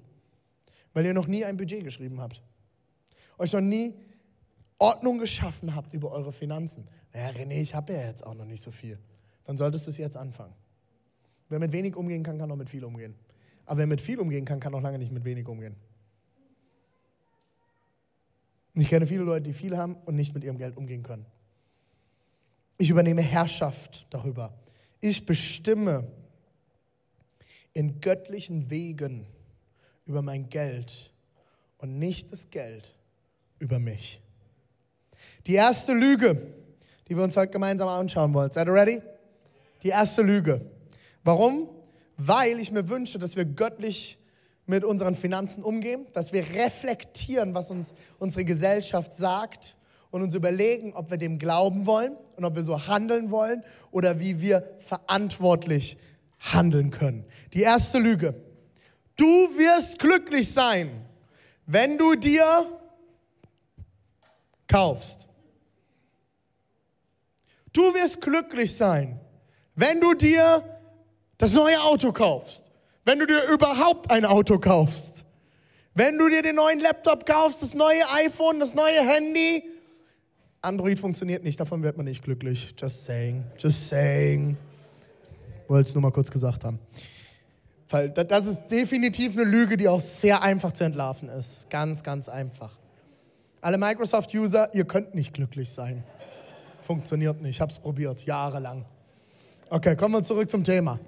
Weil 0.94 1.06
ihr 1.06 1.14
noch 1.14 1.28
nie 1.28 1.44
ein 1.44 1.58
Budget 1.58 1.84
geschrieben 1.84 2.22
habt. 2.22 2.42
Euch 3.40 3.54
noch 3.54 3.62
nie 3.62 3.96
Ordnung 4.78 5.18
geschaffen 5.18 5.76
habt 5.76 5.94
über 5.94 6.12
eure 6.12 6.32
Finanzen. 6.32 6.88
Naja, 7.14 7.30
René, 7.30 7.60
ich 7.60 7.74
habe 7.74 7.94
ja 7.94 8.06
jetzt 8.06 8.26
auch 8.26 8.36
noch 8.36 8.46
nicht 8.46 8.62
so 8.62 8.70
viel. 8.70 9.00
Dann 9.44 9.58
solltest 9.58 9.88
du 9.88 9.90
es 9.90 9.98
jetzt 9.98 10.18
anfangen. 10.18 10.54
Wer 11.50 11.60
mit 11.60 11.72
wenig 11.72 11.96
umgehen 11.96 12.22
kann, 12.22 12.38
kann 12.38 12.52
auch 12.52 12.56
mit 12.56 12.70
viel 12.70 12.84
umgehen. 12.84 13.16
Aber 13.66 13.80
wer 13.80 13.88
mit 13.88 14.02
viel 14.02 14.20
umgehen 14.20 14.46
kann, 14.46 14.60
kann 14.60 14.74
auch 14.76 14.82
lange 14.82 15.00
nicht 15.00 15.12
mit 15.12 15.26
wenig 15.26 15.48
umgehen. 15.48 15.76
Ich 18.82 18.90
kenne 18.90 19.08
viele 19.08 19.24
Leute, 19.24 19.44
die 19.44 19.54
viel 19.54 19.76
haben 19.76 19.96
und 20.06 20.16
nicht 20.16 20.34
mit 20.34 20.44
ihrem 20.44 20.58
Geld 20.58 20.78
umgehen 20.78 21.04
können. 21.04 21.26
Ich 22.78 22.90
übernehme 22.90 23.22
Herrschaft 23.22 24.06
darüber. 24.12 24.54
Ich 25.00 25.26
bestimme 25.26 26.08
in 27.74 28.02
göttlichen 28.02 28.70
Wegen 28.70 29.26
über 30.06 30.22
mein 30.22 30.50
Geld 30.50 31.12
und 31.78 32.00
nicht 32.00 32.32
das 32.32 32.50
Geld 32.50 32.94
über 33.60 33.80
mich. 33.80 34.22
Die 35.48 35.54
erste 35.54 35.94
Lüge, 35.94 36.54
die 37.08 37.16
wir 37.16 37.24
uns 37.24 37.38
heute 37.38 37.52
gemeinsam 37.52 37.88
anschauen 37.88 38.34
wollen. 38.34 38.52
Seid 38.52 38.68
ihr 38.68 38.74
ready? 38.74 39.02
Die 39.84 39.90
erste 39.90 40.22
Lüge. 40.22 40.62
Warum? 41.24 41.70
Weil 42.18 42.60
ich 42.60 42.72
mir 42.72 42.90
wünsche, 42.90 43.20
dass 43.20 43.36
wir 43.36 43.46
göttlich 43.46 44.18
mit 44.68 44.84
unseren 44.84 45.16
Finanzen 45.16 45.64
umgehen, 45.64 46.06
dass 46.14 46.34
wir 46.34 46.44
reflektieren, 46.44 47.54
was 47.54 47.72
uns 47.72 47.96
unsere 48.20 48.46
Gesellschaft 48.46 49.16
sagt 49.16 49.76
und 50.12 50.22
uns 50.22 50.36
überlegen, 50.36 50.94
ob 50.94 51.10
wir 51.10 51.18
dem 51.18 51.40
glauben 51.40 51.86
wollen 51.86 52.16
und 52.36 52.46
ob 52.46 52.56
wir 52.56 52.64
so 52.64 52.88
handeln 52.88 53.32
wollen 53.32 53.64
oder 53.92 54.20
wie 54.20 54.42
wir 54.42 54.78
verantwortlich 54.80 55.98
handeln 56.40 56.92
können. 56.92 57.26
Die 57.54 57.62
erste 57.62 57.98
Lüge. 57.98 58.36
Du 59.16 59.26
wirst 59.26 60.00
glücklich 60.00 60.52
sein, 60.52 60.92
wenn 61.66 61.98
du 61.98 62.16
dir 62.16 62.66
kaufst. 64.68 65.28
Du 67.74 67.82
wirst 67.94 68.22
glücklich 68.22 68.76
sein, 68.76 69.20
wenn 69.76 70.02
du 70.02 70.14
dir 70.14 70.64
das 71.38 71.54
neue 71.54 71.82
Auto 71.82 72.12
kaufst, 72.12 72.67
wenn 73.08 73.20
du 73.20 73.26
dir 73.26 73.42
überhaupt 73.54 74.12
ein 74.12 74.26
Auto 74.26 74.60
kaufst, 74.60 75.24
wenn 75.96 76.18
du 76.18 76.28
dir 76.28 76.42
den 76.42 76.58
neuen 76.58 76.82
Laptop 76.82 77.26
kaufst, 77.26 77.64
das 77.64 77.74
neue 77.74 78.02
iPhone, 78.26 78.60
das 78.60 78.76
neue 78.76 79.00
Handy, 79.00 79.64
Android 80.62 81.00
funktioniert 81.00 81.42
nicht, 81.42 81.58
davon 81.58 81.82
wird 81.84 81.96
man 81.96 82.06
nicht 82.06 82.22
glücklich. 82.22 82.76
Just 82.78 83.06
saying, 83.06 83.46
just 83.58 83.88
saying. 83.88 84.58
Wollte 85.70 85.88
es 85.88 85.96
nur 85.96 86.02
mal 86.02 86.12
kurz 86.12 86.30
gesagt 86.30 86.66
haben. 86.66 86.80
Weil 87.88 88.10
das 88.10 88.46
ist 88.46 88.68
definitiv 88.68 89.38
eine 89.38 89.46
Lüge, 89.46 89.78
die 89.78 89.88
auch 89.88 90.02
sehr 90.02 90.42
einfach 90.44 90.74
zu 90.74 90.84
entlarven 90.84 91.30
ist. 91.30 91.70
Ganz, 91.70 92.04
ganz 92.04 92.28
einfach. 92.28 92.74
Alle 93.62 93.78
Microsoft-User, 93.78 94.74
ihr 94.74 94.84
könnt 94.84 95.16
nicht 95.16 95.34
glücklich 95.34 95.72
sein. 95.72 96.04
Funktioniert 96.82 97.42
nicht. 97.42 97.52
Ich 97.52 97.62
habe 97.62 97.72
es 97.72 97.80
probiert, 97.80 98.26
jahrelang. 98.26 98.84
Okay, 99.70 99.96
kommen 99.96 100.16
wir 100.16 100.24
zurück 100.26 100.50
zum 100.50 100.66
Thema. 100.66 101.00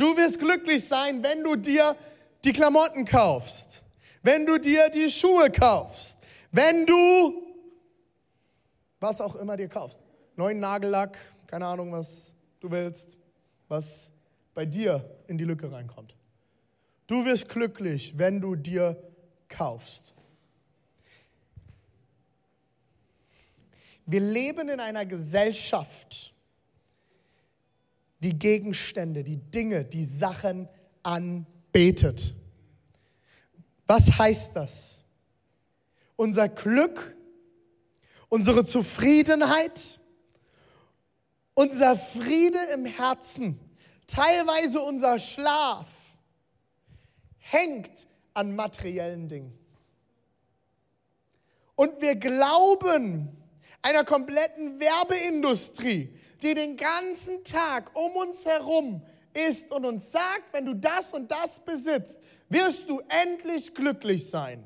Du 0.00 0.16
wirst 0.16 0.38
glücklich 0.38 0.88
sein, 0.88 1.22
wenn 1.22 1.44
du 1.44 1.56
dir 1.56 1.94
die 2.42 2.54
Klamotten 2.54 3.04
kaufst, 3.04 3.82
wenn 4.22 4.46
du 4.46 4.56
dir 4.56 4.88
die 4.88 5.10
Schuhe 5.10 5.50
kaufst, 5.50 6.20
wenn 6.50 6.86
du 6.86 7.34
was 8.98 9.20
auch 9.20 9.36
immer 9.36 9.58
dir 9.58 9.68
kaufst. 9.68 10.00
Neuen 10.36 10.58
Nagellack, 10.58 11.18
keine 11.46 11.66
Ahnung, 11.66 11.92
was 11.92 12.34
du 12.60 12.70
willst, 12.70 13.18
was 13.68 14.10
bei 14.54 14.64
dir 14.64 15.04
in 15.26 15.36
die 15.36 15.44
Lücke 15.44 15.70
reinkommt. 15.70 16.14
Du 17.06 17.26
wirst 17.26 17.50
glücklich, 17.50 18.16
wenn 18.16 18.40
du 18.40 18.56
dir 18.56 18.96
kaufst. 19.50 20.14
Wir 24.06 24.20
leben 24.20 24.70
in 24.70 24.80
einer 24.80 25.04
Gesellschaft, 25.04 26.29
die 28.20 28.38
Gegenstände, 28.38 29.24
die 29.24 29.36
Dinge, 29.36 29.84
die 29.84 30.04
Sachen 30.04 30.68
anbetet. 31.02 32.34
Was 33.86 34.18
heißt 34.18 34.56
das? 34.56 35.00
Unser 36.16 36.48
Glück 36.48 37.16
unsere 38.30 38.64
Zufriedenheit, 38.64 40.00
unser 41.52 41.96
Friede 41.96 42.58
im 42.72 42.86
Herzen, 42.86 43.60
teilweise 44.06 44.80
unser 44.80 45.18
Schlaf 45.18 45.88
hängt 47.36 48.06
an 48.32 48.56
materiellen 48.56 49.28
Dingen. 49.28 49.58
Und 51.74 52.00
wir 52.00 52.14
glauben 52.14 53.36
einer 53.82 54.04
kompletten 54.04 54.78
Werbeindustrie, 54.80 56.14
die 56.42 56.54
den 56.54 56.76
ganzen 56.76 57.44
Tag 57.44 57.90
um 57.94 58.12
uns 58.16 58.44
herum 58.44 59.02
ist 59.32 59.70
und 59.70 59.84
uns 59.84 60.10
sagt, 60.10 60.52
wenn 60.52 60.66
du 60.66 60.74
das 60.74 61.12
und 61.12 61.30
das 61.30 61.60
besitzt, 61.60 62.18
wirst 62.48 62.88
du 62.88 63.00
endlich 63.08 63.74
glücklich 63.74 64.28
sein. 64.28 64.64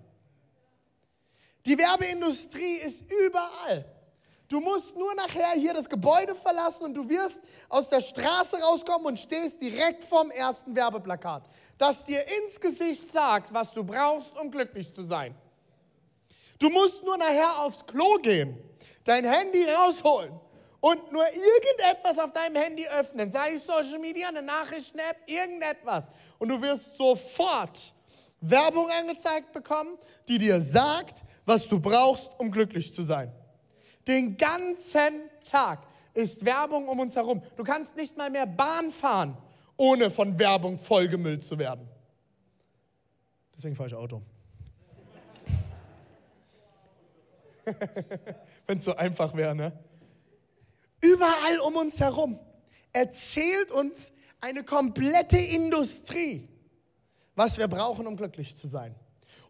Die 1.67 1.79
Werbeindustrie 1.79 2.77
ist 2.77 3.11
überall. 3.11 3.85
Du 4.49 4.61
musst 4.61 4.97
nur 4.97 5.15
nachher 5.15 5.53
hier 5.53 5.73
das 5.73 5.89
Gebäude 5.89 6.35
verlassen 6.35 6.85
und 6.85 6.95
du 6.95 7.09
wirst 7.09 7.41
aus 7.69 7.89
der 7.89 8.01
Straße 8.01 8.59
rauskommen 8.59 9.07
und 9.07 9.19
stehst 9.19 9.61
direkt 9.63 10.05
vorm 10.05 10.31
ersten 10.31 10.77
Werbeplakat, 10.77 11.45
das 11.79 12.05
dir 12.05 12.23
ins 12.39 12.61
Gesicht 12.61 13.11
sagt, 13.11 13.53
was 13.53 13.73
du 13.73 13.83
brauchst, 13.83 14.37
um 14.37 14.51
glücklich 14.51 14.95
zu 14.95 15.03
sein. 15.03 15.35
Du 16.59 16.69
musst 16.69 17.03
nur 17.03 17.17
nachher 17.17 17.59
aufs 17.61 17.85
Klo 17.87 18.17
gehen, 18.17 18.57
dein 19.05 19.25
Handy 19.25 19.65
rausholen 19.65 20.39
und 20.85 21.13
nur 21.13 21.25
irgendetwas 21.25 22.19
auf 22.19 22.31
deinem 22.35 22.57
Handy 22.57 22.87
öffnen, 22.87 23.33
sei 23.33 23.55
es 23.55 23.65
Social 23.65 23.99
Media, 23.99 24.29
eine 24.29 24.43
Nachrichten-App, 24.43 25.17
irgendetwas. 25.25 26.11
Und 26.39 26.51
du 26.51 26.61
wirst 26.61 26.95
sofort 26.97 27.95
Werbung 28.43 28.91
angezeigt 28.91 29.51
bekommen, 29.55 29.97
die 30.29 30.37
dir 30.37 30.61
sagt, 30.61 31.23
was 31.47 31.67
du 31.71 31.81
brauchst, 31.81 32.29
um 32.37 32.51
glücklich 32.51 32.95
zu 32.95 33.01
sein. 33.01 33.33
Den 34.07 34.37
ganzen 34.37 35.31
Tag 35.47 35.87
ist 36.13 36.45
Werbung 36.45 36.87
um 36.87 37.01
uns 37.01 37.17
herum. 37.17 37.43
Du 37.57 37.65
kannst 37.65 37.97
nicht 37.97 38.19
mal 38.19 38.29
mehr 38.29 38.47
Bahn 38.47 38.91
fahren, 38.91 39.39
ohne 39.79 40.11
von 40.11 40.39
Werbung 40.39 40.77
vollgemüllt 40.77 41.43
zu 41.43 41.59
werden. 41.59 41.89
Deswegen 43.57 43.75
fahre 43.75 43.89
ich 43.89 43.95
Auto. 43.95 44.21
Wenn 48.67 48.77
es 48.77 48.85
so 48.85 48.95
einfach 48.95 49.35
wäre, 49.35 49.55
ne? 49.55 49.73
Überall 51.01 51.59
um 51.61 51.77
uns 51.77 52.01
herum 52.01 52.39
erzählt 52.93 53.71
uns 53.71 54.13
eine 54.41 54.63
komplette 54.63 55.39
Industrie, 55.39 56.49
was 57.35 57.59
wir 57.59 57.69
brauchen, 57.69 58.07
um 58.07 58.17
glücklich 58.17 58.57
zu 58.57 58.69
sein. 58.69 58.95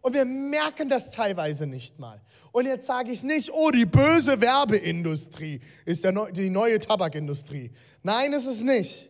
Und 0.01 0.13
wir 0.13 0.25
merken 0.25 0.87
das 0.87 1.11
teilweise 1.11 1.65
nicht 1.65 1.97
mal. 1.97 2.21
Und 2.51 2.65
jetzt 2.65 2.85
sage 2.85 3.11
ich 3.11 3.23
nicht, 3.23 3.51
oh, 3.51 3.71
die 3.71 3.85
böse 3.85 4.39
Werbeindustrie 4.39 5.59
ist 5.83 6.03
der, 6.03 6.31
die 6.31 6.49
neue 6.49 6.79
Tabakindustrie. 6.79 7.71
Nein, 8.03 8.33
ist 8.33 8.45
es 8.45 8.61
nicht. 8.61 9.09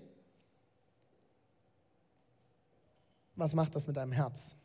Was 3.35 3.53
macht 3.53 3.75
das 3.75 3.87
mit 3.87 3.97
deinem 3.97 4.13
Herz? 4.13 4.55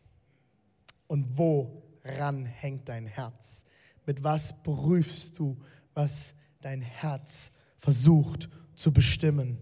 Und 1.09 1.37
woran 1.37 2.47
hängt 2.47 2.89
dein 2.89 3.07
Herz? 3.07 3.65
Mit 4.07 4.23
was 4.23 4.63
prüfst 4.63 5.39
du, 5.39 5.61
was 5.95 6.35
dein 6.61 6.81
Herz 6.81 7.51
versucht 7.81 8.49
zu 8.77 8.93
bestimmen? 8.93 9.59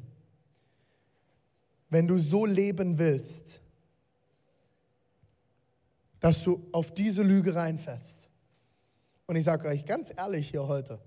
Wenn 1.89 2.07
du 2.07 2.19
so 2.19 2.45
leben 2.45 2.99
willst, 2.99 3.61
dass 6.21 6.43
du 6.43 6.69
auf 6.73 6.93
diese 6.93 7.23
Lüge 7.23 7.55
reinfällst. 7.55 8.29
Und 9.27 9.37
ich 9.37 9.45
sage 9.45 9.69
euch 9.69 9.87
ganz 9.87 10.13
ehrlich 10.15 10.51
hier 10.51 10.67
heute, 10.67 11.01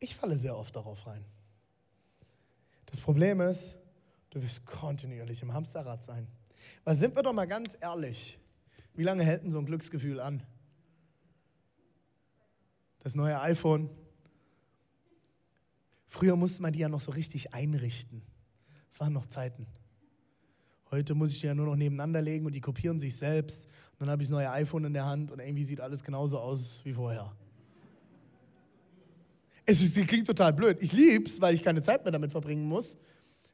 ich 0.00 0.16
falle 0.16 0.36
sehr 0.36 0.56
oft 0.56 0.74
darauf 0.74 1.06
rein. 1.06 1.24
Das 2.86 2.98
Problem 2.98 3.40
ist, 3.40 3.74
Du 4.32 4.42
wirst 4.42 4.64
kontinuierlich 4.64 5.42
im 5.42 5.52
Hamsterrad 5.52 6.02
sein. 6.02 6.26
Weil 6.84 6.94
sind 6.94 7.14
wir 7.14 7.22
doch 7.22 7.34
mal 7.34 7.46
ganz 7.46 7.76
ehrlich, 7.78 8.38
wie 8.94 9.02
lange 9.02 9.24
hält 9.24 9.42
denn 9.44 9.50
so 9.50 9.58
ein 9.58 9.66
Glücksgefühl 9.66 10.20
an? 10.20 10.42
Das 13.00 13.14
neue 13.14 13.38
iPhone. 13.40 13.90
Früher 16.12 16.36
musste 16.36 16.60
man 16.60 16.74
die 16.74 16.80
ja 16.80 16.90
noch 16.90 17.00
so 17.00 17.10
richtig 17.10 17.54
einrichten. 17.54 18.20
Das 18.90 19.00
waren 19.00 19.14
noch 19.14 19.24
Zeiten. 19.24 19.66
Heute 20.90 21.14
muss 21.14 21.32
ich 21.32 21.40
die 21.40 21.46
ja 21.46 21.54
nur 21.54 21.64
noch 21.64 21.74
nebeneinander 21.74 22.20
legen 22.20 22.44
und 22.44 22.54
die 22.54 22.60
kopieren 22.60 23.00
sich 23.00 23.16
selbst. 23.16 23.64
Und 23.92 24.00
dann 24.00 24.10
habe 24.10 24.22
ich 24.22 24.28
das 24.28 24.34
neue 24.34 24.50
iPhone 24.50 24.84
in 24.84 24.92
der 24.92 25.06
Hand 25.06 25.32
und 25.32 25.40
irgendwie 25.40 25.64
sieht 25.64 25.80
alles 25.80 26.04
genauso 26.04 26.38
aus 26.38 26.82
wie 26.84 26.92
vorher. 26.92 27.34
Es 29.64 29.80
ist, 29.80 30.06
klingt 30.06 30.26
total 30.26 30.52
blöd. 30.52 30.76
Ich 30.82 30.92
liebe 30.92 31.24
es, 31.24 31.40
weil 31.40 31.54
ich 31.54 31.62
keine 31.62 31.80
Zeit 31.80 32.04
mehr 32.04 32.12
damit 32.12 32.30
verbringen 32.30 32.66
muss. 32.66 32.98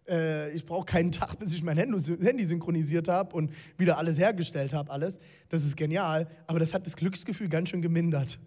Äh, 0.09 0.51
ich 0.51 0.67
brauche 0.67 0.85
keinen 0.85 1.13
Tag, 1.13 1.39
bis 1.39 1.53
ich 1.53 1.63
mein 1.63 1.77
Handy 1.77 2.45
synchronisiert 2.45 3.07
habe 3.07 3.37
und 3.37 3.53
wieder 3.77 3.99
alles 3.99 4.19
hergestellt 4.19 4.73
habe, 4.73 4.91
alles. 4.91 5.21
Das 5.49 5.65
ist 5.65 5.77
genial, 5.77 6.29
aber 6.49 6.59
das 6.59 6.75
hat 6.75 6.85
das 6.87 6.97
Glücksgefühl 6.97 7.49
ganz 7.49 7.69
schön 7.69 7.83
gemindert. 7.83 8.41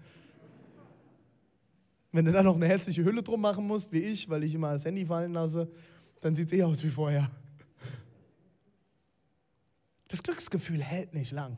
Wenn 2.12 2.26
du 2.26 2.32
dann 2.32 2.46
noch 2.46 2.56
eine 2.56 2.68
hässliche 2.68 3.04
Hülle 3.04 3.24
drum 3.24 3.42
machen 3.42 3.66
musst, 3.66 3.92
wie 3.92 4.00
ich, 4.00 4.30
weil 4.30 4.44
ich 4.44 4.54
immer 4.54 4.74
das 4.74 4.86
Handy 4.86 5.06
fallen 5.06 5.34
lasse, 5.34 5.72
dann 6.20 6.36
sieht 6.36 6.48
es 6.48 6.54
eh 6.54 6.64
aus 6.64 6.84
wie 6.84 6.90
vorher. 6.90 7.32
Das 10.10 10.22
Glücksgefühl 10.22 10.84
hält 10.84 11.14
nicht 11.14 11.32
lang. 11.32 11.58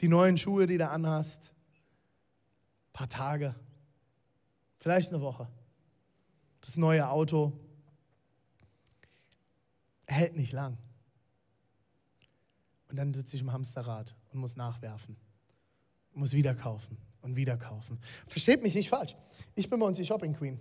Die 0.00 0.08
neuen 0.08 0.36
Schuhe, 0.36 0.66
die 0.66 0.76
du 0.76 0.88
anhast, 0.88 1.52
paar 2.92 3.08
Tage, 3.08 3.54
vielleicht 4.78 5.10
eine 5.10 5.20
Woche. 5.20 5.48
Das 6.60 6.76
neue 6.76 7.08
Auto 7.08 7.52
hält 10.08 10.34
nicht 10.34 10.52
lang. 10.52 10.76
Und 12.88 12.96
dann 12.96 13.14
sitze 13.14 13.36
ich 13.36 13.42
im 13.42 13.52
Hamsterrad 13.52 14.16
und 14.32 14.40
muss 14.40 14.56
nachwerfen, 14.56 15.16
muss 16.12 16.32
wieder 16.32 16.54
kaufen 16.56 16.98
und 17.24 17.36
wieder 17.36 17.56
kaufen. 17.56 17.98
Versteht 18.28 18.62
mich 18.62 18.74
nicht 18.74 18.88
falsch. 18.88 19.16
Ich 19.54 19.68
bin 19.68 19.80
bei 19.80 19.86
uns 19.86 19.96
die 19.96 20.06
Shopping 20.06 20.34
Queen. 20.34 20.60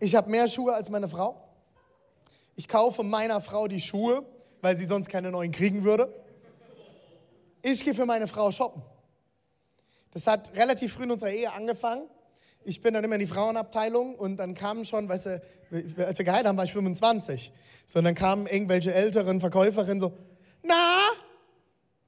Ich 0.00 0.16
habe 0.16 0.28
mehr 0.30 0.48
Schuhe 0.48 0.74
als 0.74 0.90
meine 0.90 1.08
Frau. 1.08 1.48
Ich 2.56 2.66
kaufe 2.66 3.04
meiner 3.04 3.40
Frau 3.40 3.68
die 3.68 3.80
Schuhe, 3.80 4.26
weil 4.60 4.76
sie 4.76 4.86
sonst 4.86 5.08
keine 5.08 5.30
neuen 5.30 5.52
kriegen 5.52 5.84
würde. 5.84 6.12
Ich 7.62 7.84
gehe 7.84 7.94
für 7.94 8.06
meine 8.06 8.26
Frau 8.26 8.50
shoppen. 8.50 8.82
Das 10.12 10.26
hat 10.26 10.54
relativ 10.56 10.94
früh 10.94 11.04
in 11.04 11.12
unserer 11.12 11.30
Ehe 11.30 11.52
angefangen. 11.52 12.08
Ich 12.64 12.80
bin 12.80 12.94
dann 12.94 13.04
immer 13.04 13.14
in 13.14 13.20
die 13.20 13.26
Frauenabteilung 13.26 14.14
und 14.14 14.36
dann 14.36 14.54
kamen 14.54 14.84
schon, 14.84 15.08
weißt 15.08 15.26
du, 15.26 15.42
als 15.70 16.18
wir 16.18 16.24
geheiratet 16.24 16.48
haben, 16.48 16.56
war 16.56 16.64
ich 16.64 16.72
25. 16.72 17.52
So, 17.86 17.98
und 17.98 18.04
dann 18.04 18.14
kamen 18.14 18.46
irgendwelche 18.46 18.92
älteren 18.92 19.40
Verkäuferinnen 19.40 20.00
so, 20.00 20.12
na, 20.62 20.98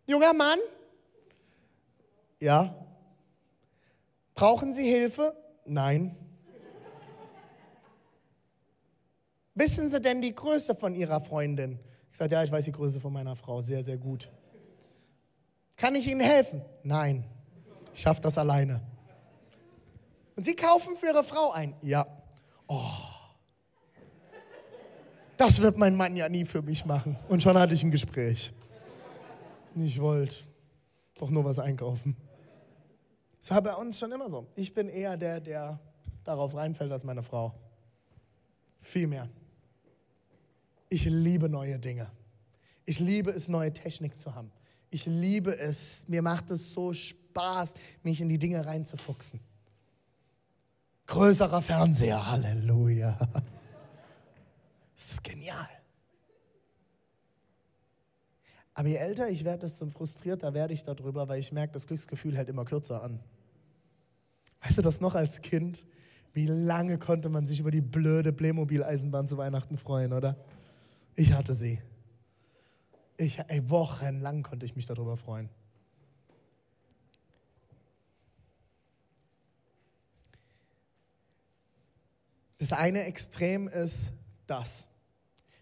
junger 0.06 0.32
Mann, 0.32 0.58
ja. 2.44 2.74
Brauchen 4.34 4.72
Sie 4.72 4.84
Hilfe? 4.84 5.34
Nein. 5.64 6.16
Wissen 9.54 9.90
Sie 9.90 10.00
denn 10.00 10.20
die 10.20 10.34
Größe 10.34 10.74
von 10.74 10.94
Ihrer 10.94 11.20
Freundin? 11.20 11.78
Ich 12.10 12.18
sagte, 12.18 12.34
ja, 12.34 12.44
ich 12.44 12.50
weiß 12.50 12.64
die 12.64 12.72
Größe 12.72 13.00
von 13.00 13.12
meiner 13.12 13.36
Frau 13.36 13.62
sehr, 13.62 13.82
sehr 13.82 13.96
gut. 13.96 14.30
Kann 15.76 15.94
ich 15.94 16.06
Ihnen 16.08 16.20
helfen? 16.20 16.62
Nein. 16.82 17.24
Ich 17.94 18.02
schaffe 18.02 18.20
das 18.20 18.36
alleine. 18.36 18.80
Und 20.36 20.44
Sie 20.44 20.54
kaufen 20.54 20.96
für 20.96 21.06
Ihre 21.06 21.24
Frau 21.24 21.52
ein? 21.52 21.74
Ja. 21.82 22.06
Oh. 22.66 22.80
Das 25.36 25.60
wird 25.60 25.78
mein 25.78 25.94
Mann 25.94 26.16
ja 26.16 26.28
nie 26.28 26.44
für 26.44 26.62
mich 26.62 26.84
machen. 26.84 27.16
Und 27.28 27.42
schon 27.42 27.56
hatte 27.58 27.74
ich 27.74 27.82
ein 27.82 27.90
Gespräch. 27.90 28.52
Ich 29.76 30.00
wollte 30.00 30.36
doch 31.18 31.30
nur 31.30 31.44
was 31.44 31.58
einkaufen. 31.58 32.16
Das 33.44 33.50
war 33.50 33.60
bei 33.60 33.74
uns 33.74 33.98
schon 33.98 34.10
immer 34.10 34.30
so. 34.30 34.46
Ich 34.54 34.72
bin 34.72 34.88
eher 34.88 35.18
der, 35.18 35.38
der 35.38 35.78
darauf 36.24 36.54
reinfällt 36.54 36.90
als 36.90 37.04
meine 37.04 37.22
Frau. 37.22 37.52
Viel 38.80 39.06
mehr. 39.06 39.28
Ich 40.88 41.04
liebe 41.04 41.50
neue 41.50 41.78
Dinge. 41.78 42.10
Ich 42.86 43.00
liebe 43.00 43.32
es, 43.32 43.48
neue 43.48 43.70
Technik 43.70 44.18
zu 44.18 44.34
haben. 44.34 44.50
Ich 44.88 45.04
liebe 45.04 45.58
es. 45.58 46.08
Mir 46.08 46.22
macht 46.22 46.50
es 46.50 46.72
so 46.72 46.94
Spaß, 46.94 47.74
mich 48.02 48.22
in 48.22 48.30
die 48.30 48.38
Dinge 48.38 48.64
reinzufuchsen. 48.64 49.40
Größerer 51.06 51.60
Fernseher, 51.60 52.26
Halleluja. 52.26 53.14
Das 54.96 55.10
ist 55.10 55.22
genial. 55.22 55.68
Aber 58.72 58.88
je 58.88 58.96
älter 58.96 59.28
ich 59.28 59.44
werde, 59.44 59.60
desto 59.60 59.86
frustrierter 59.90 60.54
werde 60.54 60.72
ich 60.72 60.82
darüber, 60.82 61.28
weil 61.28 61.40
ich 61.40 61.52
merke, 61.52 61.74
das 61.74 61.86
Glücksgefühl 61.86 62.38
hält 62.38 62.48
immer 62.48 62.64
kürzer 62.64 63.02
an. 63.02 63.20
Weißt 64.64 64.78
du 64.78 64.82
das 64.82 65.00
noch 65.00 65.14
als 65.14 65.42
Kind? 65.42 65.84
Wie 66.32 66.46
lange 66.46 66.98
konnte 66.98 67.28
man 67.28 67.46
sich 67.46 67.60
über 67.60 67.70
die 67.70 67.82
blöde 67.82 68.32
Playmobil-Eisenbahn 68.32 69.28
zu 69.28 69.36
Weihnachten 69.36 69.76
freuen, 69.76 70.12
oder? 70.12 70.36
Ich 71.14 71.32
hatte 71.32 71.54
sie. 71.54 71.80
Ich, 73.16 73.38
ey, 73.38 73.68
wochenlang 73.70 74.42
konnte 74.42 74.66
ich 74.66 74.74
mich 74.74 74.86
darüber 74.86 75.16
freuen. 75.16 75.48
Das 82.58 82.72
eine 82.72 83.04
Extrem 83.04 83.68
ist 83.68 84.12
das. 84.46 84.88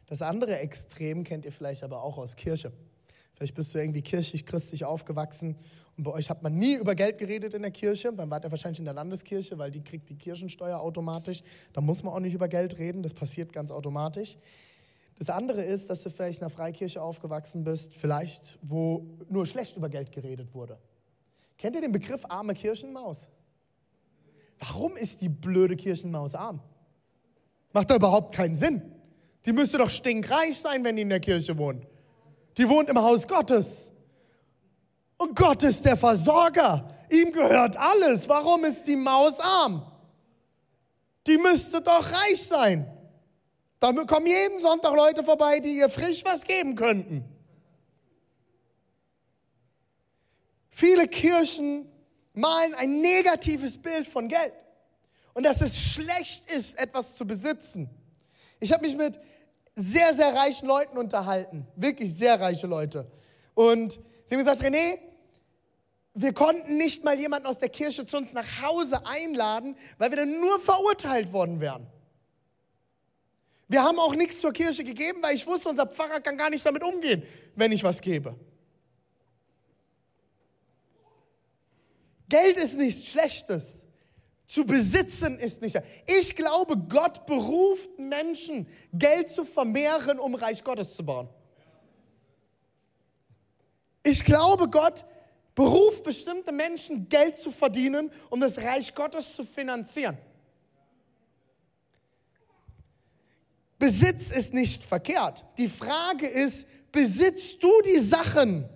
Das 0.06 0.22
andere 0.22 0.58
Extrem 0.58 1.24
kennt 1.24 1.44
ihr 1.44 1.52
vielleicht 1.52 1.82
aber 1.82 2.02
auch 2.02 2.18
aus 2.18 2.36
Kirche. 2.36 2.72
Vielleicht 3.42 3.56
bist 3.56 3.74
du 3.74 3.78
irgendwie 3.80 4.02
kirchlich, 4.02 4.46
christlich 4.46 4.84
aufgewachsen 4.84 5.56
und 5.96 6.04
bei 6.04 6.12
euch 6.12 6.30
hat 6.30 6.44
man 6.44 6.56
nie 6.56 6.76
über 6.76 6.94
Geld 6.94 7.18
geredet 7.18 7.54
in 7.54 7.62
der 7.62 7.72
Kirche. 7.72 8.12
Dann 8.12 8.30
wart 8.30 8.44
ihr 8.44 8.52
wahrscheinlich 8.52 8.78
in 8.78 8.84
der 8.84 8.94
Landeskirche, 8.94 9.58
weil 9.58 9.72
die 9.72 9.82
kriegt 9.82 10.08
die 10.10 10.14
Kirchensteuer 10.14 10.78
automatisch. 10.78 11.42
Da 11.72 11.80
muss 11.80 12.04
man 12.04 12.14
auch 12.14 12.20
nicht 12.20 12.34
über 12.34 12.46
Geld 12.46 12.78
reden, 12.78 13.02
das 13.02 13.14
passiert 13.14 13.52
ganz 13.52 13.72
automatisch. 13.72 14.38
Das 15.18 15.28
andere 15.28 15.60
ist, 15.64 15.90
dass 15.90 16.04
du 16.04 16.10
vielleicht 16.10 16.38
in 16.38 16.44
einer 16.44 16.50
Freikirche 16.50 17.02
aufgewachsen 17.02 17.64
bist, 17.64 17.96
vielleicht 17.96 18.60
wo 18.62 19.08
nur 19.28 19.44
schlecht 19.44 19.76
über 19.76 19.88
Geld 19.88 20.12
geredet 20.12 20.54
wurde. 20.54 20.78
Kennt 21.58 21.74
ihr 21.74 21.82
den 21.82 21.90
Begriff 21.90 22.24
arme 22.28 22.54
Kirchenmaus? 22.54 23.26
Warum 24.60 24.96
ist 24.96 25.20
die 25.20 25.28
blöde 25.28 25.74
Kirchenmaus 25.74 26.36
arm? 26.36 26.60
Macht 27.72 27.90
da 27.90 27.96
überhaupt 27.96 28.36
keinen 28.36 28.54
Sinn. 28.54 28.82
Die 29.44 29.52
müsste 29.52 29.78
doch 29.78 29.90
stinkreich 29.90 30.60
sein, 30.60 30.84
wenn 30.84 30.94
die 30.94 31.02
in 31.02 31.08
der 31.08 31.18
Kirche 31.18 31.58
wohnt. 31.58 31.88
Die 32.56 32.68
wohnt 32.68 32.88
im 32.88 33.00
Haus 33.00 33.26
Gottes. 33.26 33.92
Und 35.16 35.36
Gott 35.36 35.62
ist 35.62 35.84
der 35.84 35.96
Versorger. 35.96 36.88
Ihm 37.10 37.32
gehört 37.32 37.76
alles. 37.76 38.28
Warum 38.28 38.64
ist 38.64 38.84
die 38.84 38.96
Maus 38.96 39.40
arm? 39.40 39.86
Die 41.26 41.38
müsste 41.38 41.80
doch 41.80 42.10
reich 42.10 42.42
sein. 42.42 42.86
Da 43.78 43.92
kommen 43.92 44.26
jeden 44.26 44.60
Sonntag 44.60 44.94
Leute 44.94 45.22
vorbei, 45.22 45.60
die 45.60 45.76
ihr 45.76 45.88
frisch 45.88 46.24
was 46.24 46.44
geben 46.44 46.74
könnten. 46.76 47.24
Viele 50.70 51.06
Kirchen 51.06 51.90
malen 52.32 52.74
ein 52.74 53.00
negatives 53.00 53.80
Bild 53.80 54.06
von 54.06 54.28
Geld 54.28 54.52
und 55.34 55.44
dass 55.44 55.60
es 55.60 55.78
schlecht 55.78 56.50
ist, 56.50 56.78
etwas 56.78 57.14
zu 57.14 57.26
besitzen. 57.26 57.90
Ich 58.60 58.72
habe 58.72 58.84
mich 58.84 58.96
mit 58.96 59.18
sehr, 59.74 60.14
sehr 60.14 60.34
reichen 60.34 60.68
Leuten 60.68 60.98
unterhalten, 60.98 61.66
wirklich 61.76 62.12
sehr 62.14 62.40
reiche 62.40 62.66
Leute. 62.66 63.10
Und 63.54 63.92
sie 64.26 64.34
haben 64.34 64.44
gesagt, 64.44 64.62
René, 64.62 64.98
wir 66.14 66.34
konnten 66.34 66.76
nicht 66.76 67.04
mal 67.04 67.18
jemanden 67.18 67.46
aus 67.46 67.58
der 67.58 67.70
Kirche 67.70 68.06
zu 68.06 68.18
uns 68.18 68.32
nach 68.32 68.62
Hause 68.62 69.06
einladen, 69.06 69.76
weil 69.98 70.10
wir 70.10 70.18
dann 70.18 70.40
nur 70.40 70.60
verurteilt 70.60 71.32
worden 71.32 71.60
wären. 71.60 71.86
Wir 73.68 73.82
haben 73.82 73.98
auch 73.98 74.14
nichts 74.14 74.40
zur 74.40 74.52
Kirche 74.52 74.84
gegeben, 74.84 75.22
weil 75.22 75.34
ich 75.34 75.46
wusste, 75.46 75.70
unser 75.70 75.86
Pfarrer 75.86 76.20
kann 76.20 76.36
gar 76.36 76.50
nicht 76.50 76.64
damit 76.66 76.82
umgehen, 76.82 77.22
wenn 77.56 77.72
ich 77.72 77.82
was 77.82 78.02
gebe. 78.02 78.36
Geld 82.28 82.58
ist 82.58 82.76
nichts 82.76 83.10
Schlechtes. 83.10 83.86
Zu 84.52 84.66
besitzen 84.66 85.38
ist 85.38 85.62
nicht. 85.62 85.80
Ich 86.06 86.36
glaube, 86.36 86.76
Gott 86.76 87.24
beruft 87.24 87.98
Menschen, 87.98 88.66
Geld 88.92 89.30
zu 89.30 89.46
vermehren, 89.46 90.18
um 90.18 90.34
Reich 90.34 90.62
Gottes 90.62 90.94
zu 90.94 91.06
bauen. 91.06 91.30
Ich 94.02 94.22
glaube, 94.26 94.68
Gott 94.68 95.06
beruft 95.54 96.04
bestimmte 96.04 96.52
Menschen, 96.52 97.08
Geld 97.08 97.38
zu 97.38 97.50
verdienen, 97.50 98.12
um 98.28 98.40
das 98.40 98.58
Reich 98.58 98.94
Gottes 98.94 99.34
zu 99.34 99.42
finanzieren. 99.42 100.18
Besitz 103.78 104.32
ist 104.32 104.52
nicht 104.52 104.84
verkehrt. 104.84 105.46
Die 105.56 105.68
Frage 105.70 106.26
ist, 106.26 106.92
besitzt 106.92 107.62
du 107.62 107.72
die 107.86 108.00
Sachen 108.00 108.68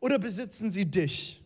oder 0.00 0.18
besitzen 0.18 0.72
sie 0.72 0.84
dich? 0.84 1.44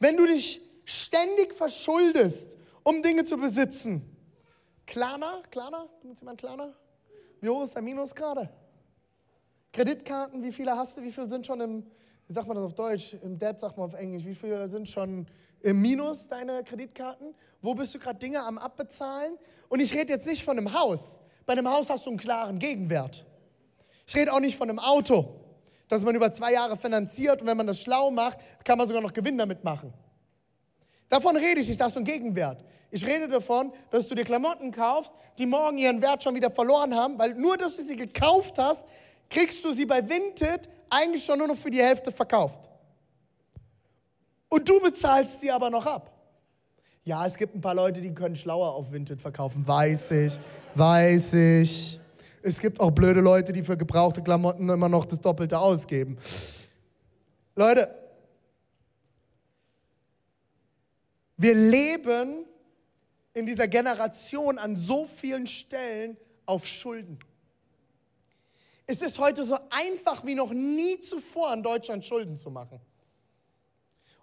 Wenn 0.00 0.16
du 0.16 0.26
dich 0.26 0.63
ständig 0.84 1.54
verschuldest, 1.54 2.56
um 2.82 3.02
Dinge 3.02 3.24
zu 3.24 3.36
besitzen, 3.36 4.14
Klarna, 4.86 5.42
Klarna, 5.50 5.88
benutzt 6.00 6.20
jemand 6.20 6.38
Klarna? 6.38 6.74
Wie 7.40 7.48
hoch 7.48 7.62
ist 7.62 7.74
der 7.74 7.82
Minus 7.82 8.14
gerade? 8.14 8.50
Kreditkarten, 9.72 10.42
wie 10.42 10.52
viele 10.52 10.76
hast 10.76 10.98
du? 10.98 11.02
Wie 11.02 11.10
viele 11.10 11.28
sind 11.28 11.46
schon 11.46 11.60
im, 11.60 11.86
wie 12.26 12.32
sagt 12.32 12.46
man 12.46 12.56
das 12.56 12.64
auf 12.64 12.74
Deutsch? 12.74 13.14
Im 13.22 13.38
Dead 13.38 13.58
sagt 13.58 13.76
man 13.76 13.86
auf 13.86 13.94
Englisch. 13.94 14.24
Wie 14.24 14.34
viele 14.34 14.68
sind 14.68 14.88
schon 14.88 15.26
im 15.60 15.80
Minus, 15.80 16.28
deine 16.28 16.62
Kreditkarten? 16.62 17.34
Wo 17.60 17.74
bist 17.74 17.94
du 17.94 17.98
gerade 17.98 18.18
Dinge 18.18 18.42
am 18.42 18.58
Abbezahlen? 18.58 19.36
Und 19.68 19.80
ich 19.80 19.94
rede 19.94 20.12
jetzt 20.12 20.26
nicht 20.26 20.44
von 20.44 20.58
einem 20.58 20.72
Haus. 20.72 21.20
Bei 21.46 21.54
einem 21.54 21.68
Haus 21.68 21.90
hast 21.90 22.06
du 22.06 22.10
einen 22.10 22.18
klaren 22.18 22.58
Gegenwert. 22.58 23.26
Ich 24.06 24.14
rede 24.14 24.32
auch 24.32 24.40
nicht 24.40 24.56
von 24.56 24.68
einem 24.68 24.78
Auto, 24.78 25.40
das 25.88 26.04
man 26.04 26.14
über 26.14 26.32
zwei 26.32 26.52
Jahre 26.52 26.76
finanziert 26.76 27.40
und 27.40 27.46
wenn 27.46 27.56
man 27.56 27.66
das 27.66 27.80
schlau 27.80 28.10
macht, 28.10 28.38
kann 28.64 28.78
man 28.78 28.86
sogar 28.86 29.02
noch 29.02 29.12
Gewinn 29.12 29.38
damit 29.38 29.64
machen. 29.64 29.92
Davon 31.08 31.36
rede 31.36 31.60
ich 31.60 31.68
nicht, 31.68 31.80
da 31.80 31.86
hast 31.86 31.96
du 31.96 32.00
einen 32.00 32.06
Gegenwert. 32.06 32.64
Ich 32.90 33.06
rede 33.06 33.28
davon, 33.28 33.72
dass 33.90 34.06
du 34.06 34.14
dir 34.14 34.24
Klamotten 34.24 34.70
kaufst, 34.70 35.12
die 35.38 35.46
morgen 35.46 35.78
ihren 35.78 36.00
Wert 36.00 36.22
schon 36.22 36.34
wieder 36.34 36.50
verloren 36.50 36.94
haben, 36.94 37.18
weil 37.18 37.34
nur, 37.34 37.56
dass 37.56 37.76
du 37.76 37.82
sie 37.82 37.96
gekauft 37.96 38.56
hast, 38.58 38.84
kriegst 39.28 39.64
du 39.64 39.72
sie 39.72 39.84
bei 39.84 40.08
Vinted 40.08 40.68
eigentlich 40.90 41.24
schon 41.24 41.38
nur 41.38 41.48
noch 41.48 41.56
für 41.56 41.70
die 41.70 41.82
Hälfte 41.82 42.12
verkauft. 42.12 42.68
Und 44.48 44.68
du 44.68 44.80
bezahlst 44.80 45.40
sie 45.40 45.50
aber 45.50 45.70
noch 45.70 45.84
ab. 45.84 46.12
Ja, 47.02 47.26
es 47.26 47.36
gibt 47.36 47.54
ein 47.54 47.60
paar 47.60 47.74
Leute, 47.74 48.00
die 48.00 48.14
können 48.14 48.36
schlauer 48.36 48.72
auf 48.72 48.92
Vinted 48.92 49.20
verkaufen. 49.20 49.66
Weiß 49.66 50.12
ich, 50.12 50.38
weiß 50.74 51.34
ich. 51.34 51.98
Es 52.42 52.60
gibt 52.60 52.78
auch 52.78 52.92
blöde 52.92 53.20
Leute, 53.20 53.52
die 53.52 53.62
für 53.62 53.76
gebrauchte 53.76 54.22
Klamotten 54.22 54.68
immer 54.68 54.88
noch 54.88 55.04
das 55.04 55.20
Doppelte 55.20 55.58
ausgeben. 55.58 56.16
Leute, 57.56 57.88
wir 61.36 61.54
leben 61.54 62.46
in 63.32 63.46
dieser 63.46 63.66
Generation 63.68 64.58
an 64.58 64.76
so 64.76 65.06
vielen 65.06 65.46
Stellen 65.46 66.16
auf 66.46 66.66
Schulden. 66.66 67.18
Es 68.86 69.02
ist 69.02 69.18
heute 69.18 69.44
so 69.44 69.58
einfach 69.70 70.24
wie 70.24 70.34
noch 70.34 70.52
nie 70.52 71.00
zuvor 71.00 71.52
in 71.54 71.62
Deutschland 71.62 72.04
Schulden 72.04 72.36
zu 72.36 72.50
machen. 72.50 72.80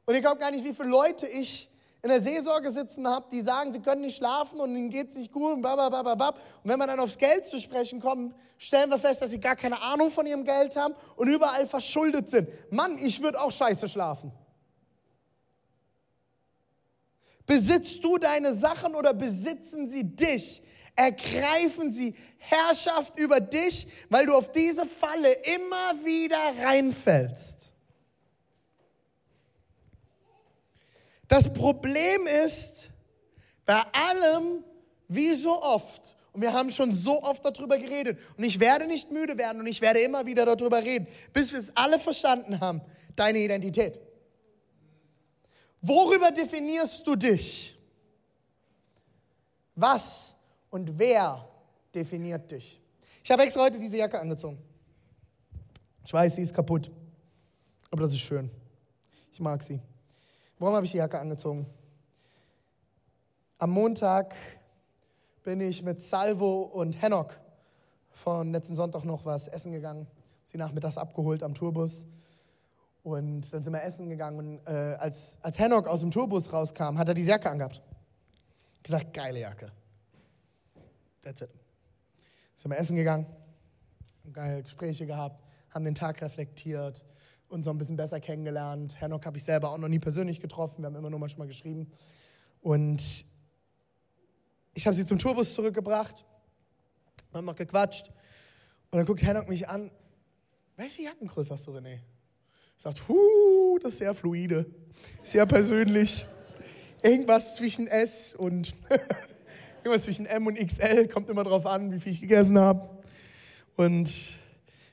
Und 0.05 0.15
ich 0.15 0.21
glaube 0.21 0.39
gar 0.39 0.51
nicht, 0.51 0.63
wie 0.63 0.73
viele 0.73 0.89
Leute 0.89 1.27
ich 1.27 1.69
in 2.03 2.09
der 2.09 2.21
Seelsorge 2.21 2.71
sitzen 2.71 3.07
habe, 3.07 3.27
die 3.31 3.41
sagen, 3.41 3.71
sie 3.71 3.79
können 3.79 4.01
nicht 4.01 4.17
schlafen 4.17 4.59
und 4.59 4.75
ihnen 4.75 4.89
geht 4.89 5.09
es 5.09 5.15
nicht 5.15 5.31
gut 5.31 5.53
und 5.53 5.61
bababababab. 5.61 6.35
Und 6.63 6.69
wenn 6.69 6.79
wir 6.79 6.87
dann 6.87 6.99
aufs 6.99 7.17
Geld 7.17 7.45
zu 7.45 7.59
sprechen 7.59 7.99
kommen, 7.99 8.33
stellen 8.57 8.89
wir 8.89 8.97
fest, 8.97 9.21
dass 9.21 9.31
sie 9.31 9.39
gar 9.39 9.55
keine 9.55 9.81
Ahnung 9.81 10.09
von 10.09 10.25
ihrem 10.25 10.43
Geld 10.43 10.75
haben 10.75 10.95
und 11.15 11.27
überall 11.27 11.67
verschuldet 11.67 12.29
sind. 12.29 12.49
Mann, 12.71 12.97
ich 12.97 13.21
würde 13.21 13.39
auch 13.39 13.51
scheiße 13.51 13.87
schlafen. 13.87 14.31
Besitzt 17.45 18.03
du 18.03 18.17
deine 18.17 18.53
Sachen 18.53 18.95
oder 18.95 19.13
besitzen 19.13 19.87
sie 19.87 20.03
dich? 20.03 20.61
Ergreifen 20.95 21.91
sie 21.91 22.15
Herrschaft 22.37 23.17
über 23.17 23.39
dich, 23.39 23.87
weil 24.09 24.25
du 24.25 24.35
auf 24.35 24.51
diese 24.51 24.85
Falle 24.85 25.31
immer 25.31 26.05
wieder 26.05 26.37
reinfällst. 26.63 27.71
Das 31.27 31.53
Problem 31.53 32.27
ist, 32.45 32.89
bei 33.65 33.81
allem, 33.93 34.65
wie 35.07 35.33
so 35.33 35.61
oft, 35.63 36.17
und 36.33 36.41
wir 36.41 36.51
haben 36.51 36.69
schon 36.71 36.93
so 36.93 37.23
oft 37.23 37.43
darüber 37.45 37.77
geredet, 37.77 38.19
und 38.37 38.43
ich 38.43 38.59
werde 38.59 38.85
nicht 38.85 39.11
müde 39.11 39.37
werden 39.37 39.61
und 39.61 39.67
ich 39.67 39.79
werde 39.79 40.01
immer 40.01 40.25
wieder 40.25 40.45
darüber 40.45 40.83
reden, 40.83 41.07
bis 41.33 41.53
wir 41.53 41.59
es 41.59 41.75
alle 41.75 41.99
verstanden 41.99 42.59
haben, 42.59 42.81
deine 43.15 43.39
Identität. 43.39 43.97
Worüber 45.81 46.31
definierst 46.31 47.05
du 47.05 47.15
dich? 47.15 47.77
Was 49.75 50.35
und 50.69 50.97
wer 50.97 51.47
definiert 51.93 52.51
dich? 52.51 52.79
Ich 53.23 53.31
habe 53.31 53.43
extra 53.43 53.61
heute 53.61 53.79
diese 53.79 53.97
Jacke 53.97 54.19
angezogen. 54.19 54.59
Ich 56.05 56.13
weiß, 56.13 56.35
sie 56.35 56.41
ist 56.41 56.53
kaputt, 56.53 56.91
aber 57.89 58.03
das 58.03 58.13
ist 58.13 58.19
schön. 58.19 58.49
Ich 59.33 59.39
mag 59.39 59.63
sie. 59.63 59.79
Warum 60.59 60.75
habe 60.75 60.85
ich 60.85 60.91
die 60.91 60.97
Jacke 60.97 61.19
angezogen? 61.19 61.65
Am 63.57 63.71
Montag 63.71 64.35
bin 65.43 65.61
ich 65.61 65.81
mit 65.83 65.99
Salvo 65.99 66.61
und 66.61 67.01
Henok 67.01 67.39
von 68.11 68.51
letzten 68.51 68.75
Sonntag 68.75 69.03
noch 69.05 69.25
was 69.25 69.47
essen 69.47 69.71
gegangen. 69.71 70.07
Sie 70.45 70.57
nachmittags 70.57 70.97
abgeholt 70.97 71.43
am 71.43 71.53
Tourbus. 71.53 72.05
Und 73.03 73.51
dann 73.51 73.63
sind 73.63 73.73
wir 73.73 73.83
essen 73.83 74.09
gegangen. 74.09 74.37
Und 74.39 74.67
äh, 74.67 74.95
als, 74.99 75.37
als 75.41 75.57
Henok 75.57 75.87
aus 75.87 76.01
dem 76.01 76.11
Tourbus 76.11 76.53
rauskam, 76.53 76.97
hat 76.97 77.07
er 77.07 77.13
diese 77.13 77.31
Jacke 77.31 77.49
angehabt. 77.49 77.81
Gesagt, 78.83 79.13
geile 79.13 79.39
Jacke. 79.39 79.71
That's 81.21 81.41
it. 81.41 81.49
Sind 82.55 82.71
wir 82.71 82.77
essen 82.77 82.95
gegangen, 82.95 83.25
geile 84.33 84.63
Gespräche 84.63 85.05
gehabt, 85.05 85.43
haben 85.71 85.83
den 85.85 85.95
Tag 85.95 86.21
reflektiert, 86.21 87.03
uns 87.47 87.65
so 87.65 87.71
ein 87.71 87.77
bisschen 87.77 87.95
besser 87.95 88.19
kennengelernt. 88.19 88.99
Henok 89.01 89.25
habe 89.25 89.37
ich 89.37 89.43
selber 89.43 89.71
auch 89.71 89.77
noch 89.77 89.87
nie 89.87 89.99
persönlich 89.99 90.39
getroffen, 90.39 90.83
wir 90.83 90.87
haben 90.87 90.95
immer 90.95 91.09
nur 91.09 91.19
manchmal 91.19 91.47
geschrieben. 91.47 91.91
Und 92.61 93.25
ich 94.73 94.85
habe 94.85 94.95
sie 94.95 95.05
zum 95.05 95.17
Tourbus 95.17 95.53
zurückgebracht, 95.53 96.25
haben 97.33 97.45
noch 97.45 97.55
gequatscht. 97.55 98.09
Und 98.91 98.97
dann 98.97 99.05
guckt 99.05 99.23
Henok 99.23 99.49
mich 99.49 99.67
an, 99.67 99.89
welche 100.75 101.03
Jackengröße 101.03 101.53
hast 101.53 101.65
du, 101.67 101.71
René? 101.71 101.99
Sagt, 102.81 103.07
huh, 103.07 103.77
das 103.83 103.91
ist 103.91 103.99
sehr 103.99 104.15
fluide, 104.15 104.65
sehr 105.21 105.45
persönlich. 105.45 106.25
Irgendwas 107.03 107.55
zwischen 107.57 107.85
S 107.85 108.33
und 108.33 108.73
irgendwas 109.83 110.05
zwischen 110.05 110.25
M 110.25 110.47
und 110.47 110.55
XL, 110.55 111.07
kommt 111.07 111.29
immer 111.29 111.43
drauf 111.43 111.67
an, 111.67 111.91
wie 111.91 111.99
viel 111.99 112.13
ich 112.13 112.21
gegessen 112.21 112.57
habe 112.57 112.89
und 113.75 114.11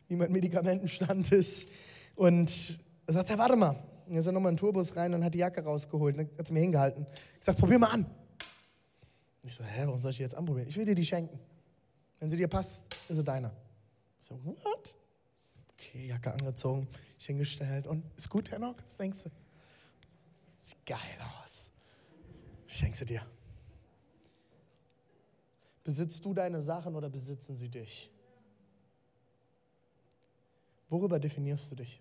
wie 0.06 0.16
mein 0.16 0.30
Medikamentenstand 0.30 1.32
ist. 1.32 1.68
Und 2.14 2.78
er 3.06 3.14
sagt, 3.14 3.30
ja, 3.30 3.38
warte 3.38 3.56
mal. 3.56 3.82
Und 4.06 4.12
er 4.12 4.20
ist 4.20 4.26
nochmal 4.26 4.50
in 4.50 4.56
den 4.56 4.60
Tourbus 4.60 4.94
rein 4.94 5.14
und 5.14 5.24
hat 5.24 5.32
die 5.32 5.38
Jacke 5.38 5.64
rausgeholt. 5.64 6.14
Und 6.18 6.28
dann 6.28 6.38
hat 6.38 6.46
sie 6.46 6.52
mir 6.52 6.60
hingehalten. 6.60 7.06
Ich 7.40 7.46
sage, 7.46 7.56
probier 7.56 7.78
mal 7.78 7.86
an. 7.88 8.04
Ich 9.42 9.54
so, 9.54 9.64
hä, 9.64 9.84
warum 9.86 10.02
soll 10.02 10.10
ich 10.10 10.18
die 10.18 10.24
jetzt 10.24 10.34
anprobieren? 10.34 10.68
Ich 10.68 10.76
will 10.76 10.84
dir 10.84 10.94
die 10.94 11.06
schenken. 11.06 11.40
Wenn 12.20 12.28
sie 12.28 12.36
dir 12.36 12.48
passt, 12.48 12.84
ist 13.08 13.16
sie 13.16 13.24
deiner. 13.24 13.50
Ich 14.20 14.26
so, 14.26 14.38
what? 14.44 14.94
Okay, 15.78 16.06
Jacke 16.06 16.32
angezogen, 16.32 16.88
ich 17.18 17.26
hingestellt. 17.26 17.86
Und 17.86 18.04
ist 18.16 18.28
gut, 18.28 18.50
Herr 18.50 18.58
Nock? 18.58 18.82
Was 18.84 18.96
denkst 18.96 19.24
du? 19.24 19.30
Sieht 20.56 20.84
geil 20.84 20.98
aus. 21.42 21.70
Schenkst 22.66 23.00
du 23.02 23.04
dir. 23.04 23.24
Besitzt 25.84 26.24
du 26.24 26.34
deine 26.34 26.60
Sachen 26.60 26.96
oder 26.96 27.08
besitzen 27.08 27.56
sie 27.56 27.68
dich? 27.68 28.10
Worüber 30.88 31.20
definierst 31.20 31.70
du 31.70 31.76
dich? 31.76 32.00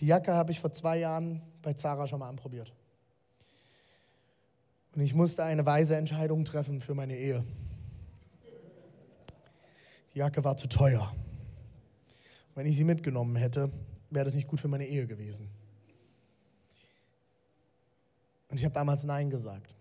Die 0.00 0.06
Jacke 0.06 0.32
habe 0.34 0.52
ich 0.52 0.60
vor 0.60 0.72
zwei 0.72 0.98
Jahren 0.98 1.40
bei 1.62 1.72
Zara 1.72 2.06
schon 2.06 2.18
mal 2.18 2.28
anprobiert. 2.28 2.72
Und 4.94 5.00
ich 5.00 5.14
musste 5.14 5.44
eine 5.44 5.64
weise 5.64 5.96
Entscheidung 5.96 6.44
treffen 6.44 6.80
für 6.80 6.94
meine 6.94 7.16
Ehe. 7.16 7.44
Die 10.12 10.18
Jacke 10.18 10.44
war 10.44 10.56
zu 10.56 10.68
teuer. 10.68 11.14
Wenn 12.54 12.66
ich 12.66 12.76
sie 12.76 12.84
mitgenommen 12.84 13.36
hätte, 13.36 13.70
wäre 14.10 14.24
das 14.24 14.34
nicht 14.34 14.48
gut 14.48 14.60
für 14.60 14.68
meine 14.68 14.86
Ehe 14.86 15.06
gewesen. 15.06 15.48
Und 18.50 18.58
ich 18.58 18.64
habe 18.64 18.74
damals 18.74 19.04
Nein 19.04 19.30
gesagt. 19.30 19.74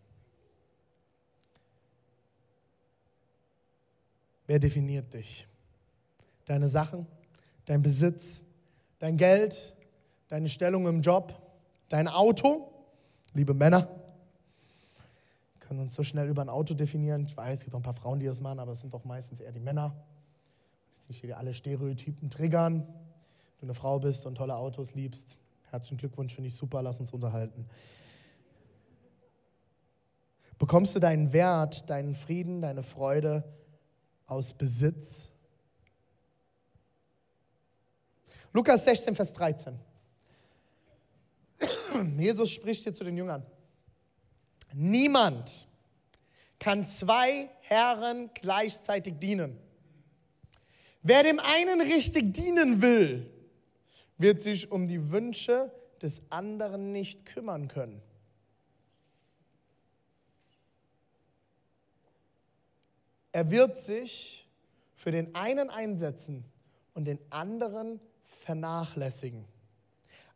Wer 4.48 4.60
definiert 4.60 5.14
dich? 5.14 5.48
Deine 6.46 6.70
Sachen, 6.70 7.06
dein 7.66 7.82
Besitz, 7.82 8.44
dein 9.00 9.18
Geld, 9.18 9.76
deine 10.30 10.50
Stellung 10.50 10.88
im 10.88 11.02
Job, 11.02 11.34
dein 11.90 12.08
Auto, 12.08 12.70
liebe 13.34 13.54
Männer, 13.54 13.88
können 15.60 15.82
uns 15.82 15.96
so 15.96 16.04
schnell 16.04 16.28
über 16.28 16.42
ein 16.42 16.50
Auto 16.50 16.74
definieren. 16.74 17.26
Ich 17.26 17.36
weiß, 17.36 17.60
es 17.60 17.64
gibt 17.64 17.76
auch 17.76 17.80
ein 17.80 17.84
paar 17.84 17.94
Frauen, 17.94 18.20
die 18.20 18.26
das 18.26 18.42
machen, 18.42 18.60
aber 18.60 18.74
es 18.74 18.82
sind 18.82 18.94
doch 18.94 19.06
meistens 19.06 19.40
eher 19.40 19.54
die 19.54 19.60
Männer. 19.60 19.96
Jetzt 21.02 21.10
nicht 21.10 21.22
hier 21.22 21.40
alle 21.40 21.52
Stereotypen 21.56 22.30
triggern. 22.30 22.82
Wenn 22.84 23.62
du 23.62 23.66
eine 23.66 23.74
Frau 23.74 23.98
bist 23.98 24.28
und 24.28 24.36
tolle 24.36 24.56
Autos 24.56 24.94
liebst, 24.94 25.36
herzlichen 25.72 25.98
Glückwunsch, 25.98 26.36
finde 26.36 26.50
ich 26.50 26.56
super, 26.56 26.84
lass 26.84 27.00
uns 27.00 27.12
unterhalten. 27.12 27.68
Bekommst 30.60 30.96
du 30.96 31.00
deinen 31.00 31.34
Wert, 31.34 31.90
deinen 31.90 32.14
Frieden, 32.14 32.62
deine 32.62 32.84
Freude 32.84 33.44
aus 34.28 34.54
Besitz? 34.54 35.32
Lukas 38.54 38.86
16, 38.86 39.16
Vers 39.16 39.34
13. 39.34 39.80
Jesus 42.20 42.52
spricht 42.52 42.84
hier 42.84 42.94
zu 42.94 43.04
den 43.04 43.18
Jüngern. 43.18 43.44
Niemand 44.72 45.68
kann 46.60 46.86
zwei 46.86 47.50
Herren 47.62 48.30
gleichzeitig 48.36 49.18
dienen. 49.18 49.58
Wer 51.04 51.24
dem 51.24 51.40
einen 51.40 51.82
richtig 51.82 52.34
dienen 52.34 52.82
will, 52.82 53.30
wird 54.18 54.42
sich 54.42 54.72
um 54.72 54.88
die 54.88 55.12
Wünsche 55.12 55.72
des 56.02 56.32
anderen 56.32 56.92
nicht 56.92 57.26
kümmern 57.26 57.68
können. 57.68 58.02
Er 63.32 63.50
wird 63.50 63.78
sich 63.78 64.48
für 64.96 65.12
den 65.12 65.34
einen 65.36 65.70
einsetzen 65.70 66.44
und 66.94 67.06
den 67.06 67.20
anderen 67.30 68.00
vernachlässigen. 68.24 69.46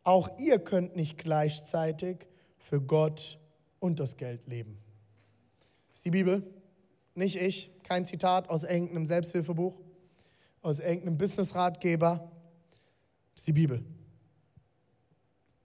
Auch 0.02 0.38
ihr 0.38 0.58
könnt 0.58 0.96
nicht 0.96 1.18
gleichzeitig 1.18 2.26
für 2.58 2.80
Gott 2.80 3.38
und 3.80 4.00
das 4.00 4.16
Geld 4.16 4.46
leben. 4.46 4.78
Das 5.90 5.98
ist 5.98 6.04
die 6.04 6.10
Bibel, 6.10 6.42
nicht 7.14 7.36
ich, 7.36 7.70
kein 7.82 8.04
Zitat 8.04 8.48
aus 8.48 8.64
irgendeinem 8.64 9.06
Selbsthilfebuch, 9.06 9.76
aus 10.66 10.80
irgendeinem 10.80 11.16
Businessratgeber. 11.16 12.28
Ist 13.36 13.46
die 13.46 13.52
Bibel. 13.52 13.84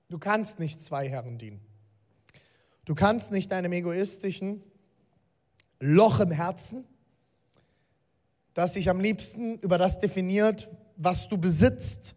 Du 0.09 0.19
kannst 0.19 0.59
nicht 0.59 0.83
zwei 0.83 1.09
Herren 1.09 1.39
dienen. 1.39 1.59
Du 2.85 2.93
kannst 2.93 3.31
nicht 3.31 3.51
deinem 3.51 3.73
egoistischen 3.73 4.63
Loch 5.79 6.19
im 6.19 6.29
Herzen, 6.29 6.85
das 8.53 8.75
sich 8.75 8.91
am 8.91 8.99
liebsten 8.99 9.57
über 9.59 9.79
das 9.79 9.99
definiert, 9.99 10.69
was 10.97 11.27
du 11.29 11.37
besitzt, 11.39 12.15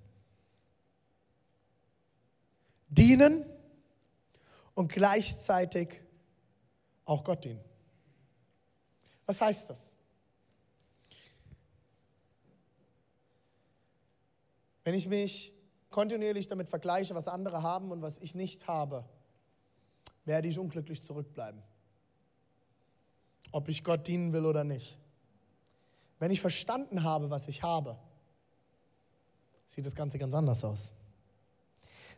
dienen 2.89 3.47
und 4.75 4.93
gleichzeitig 4.93 6.03
auch 7.07 7.25
Gott 7.25 7.45
dienen. 7.45 7.61
Was 9.25 9.41
heißt 9.41 9.71
das? 9.71 9.94
Wenn 14.85 14.95
ich 14.95 15.09
mich 15.09 15.53
kontinuierlich 15.91 16.49
damit 16.49 16.69
vergleiche, 16.69 17.15
was 17.15 17.29
andere 17.29 17.63
haben 17.63 17.91
und 17.91 18.03
was 18.03 18.19
ich 18.19 18.35
nicht 18.35 18.69
habe, 18.69 19.05
werde 20.25 20.49
ich 20.49 20.59
unglücklich 20.59 21.03
zurückbleiben. 21.03 21.63
Ob 23.51 23.69
ich 23.69 23.85
Gott 23.85 24.07
dienen 24.07 24.33
will 24.33 24.47
oder 24.47 24.65
nicht. 24.65 24.99
Wenn 26.19 26.31
ich 26.31 26.41
verstanden 26.41 27.03
habe, 27.03 27.31
was 27.31 27.49
ich 27.49 27.63
habe, 27.63 27.97
sieht 29.67 29.87
das 29.87 29.95
Ganze 29.95 30.19
ganz 30.19 30.35
anders 30.35 30.65
aus. 30.65 30.93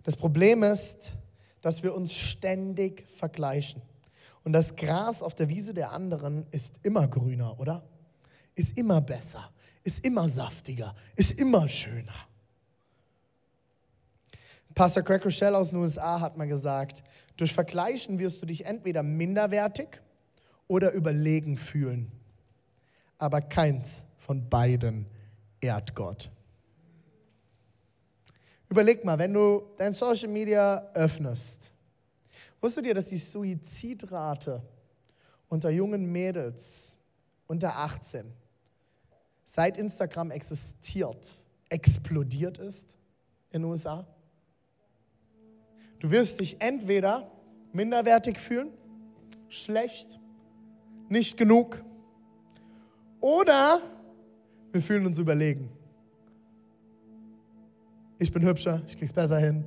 Das 0.03 0.17
Problem 0.17 0.63
ist, 0.63 1.13
dass 1.63 1.83
wir 1.83 1.95
uns 1.95 2.13
ständig 2.13 3.09
vergleichen. 3.11 3.83
Und 4.45 4.53
das 4.53 4.77
Gras 4.77 5.23
auf 5.23 5.35
der 5.35 5.49
Wiese 5.49 5.75
der 5.75 5.93
anderen 5.93 6.47
ist 6.53 6.85
immer 6.85 7.09
grüner, 7.09 7.59
oder? 7.59 7.85
Ist 8.55 8.79
immer 8.79 9.01
besser, 9.01 9.51
ist 9.83 10.05
immer 10.05 10.29
saftiger, 10.29 10.95
ist 11.17 11.39
immer 11.39 11.69
schöner. 11.69 12.26
Pastor 14.77 15.03
Craig 15.03 15.25
Rochelle 15.25 15.57
aus 15.57 15.71
den 15.71 15.79
USA 15.79 16.21
hat 16.21 16.37
mal 16.37 16.47
gesagt, 16.47 17.03
durch 17.39 17.51
Vergleichen 17.55 18.19
wirst 18.19 18.43
du 18.43 18.47
dich 18.47 18.67
entweder 18.67 19.03
minderwertig 19.03 20.03
oder 20.69 20.93
überlegen 20.93 21.57
fühlen. 21.57 22.13
Aber 23.17 23.41
keins 23.41 24.05
von 24.19 24.47
beiden 24.51 25.07
ehrt 25.63 25.95
Gott. 25.95 26.31
Überleg 28.69 29.03
mal, 29.03 29.19
wenn 29.19 29.33
du 29.33 29.63
dein 29.79 29.95
Social 29.95 30.29
Media 30.29 30.91
öffnest, 30.93 31.73
wusstet 32.61 32.85
ihr, 32.85 32.95
dass 32.95 33.07
die 33.07 33.17
Suizidrate 33.17 34.61
unter 35.49 35.71
jungen 35.71 36.13
Mädels 36.13 36.99
unter 37.47 37.79
18 37.79 38.31
seit 39.47 39.79
Instagram 39.79 40.33
existiert, 40.33 41.31
explodiert 41.71 42.59
ist 42.59 42.99
in 43.53 43.63
den 43.63 43.71
USA? 43.71 44.07
Du 46.01 46.11
wirst 46.11 46.41
dich 46.41 46.61
entweder 46.61 47.31
minderwertig 47.73 48.39
fühlen, 48.39 48.71
schlecht, 49.49 50.21
nicht 51.09 51.37
genug, 51.37 51.83
oder 53.21 53.81
wir 54.73 54.83
fühlen 54.83 55.07
uns 55.07 55.19
überlegen. 55.19 55.71
Ich 58.19 58.33
bin 58.33 58.45
hübscher, 58.45 58.83
ich 58.87 58.97
krieg's 58.97 59.13
besser 59.13 59.39
hin. 59.39 59.65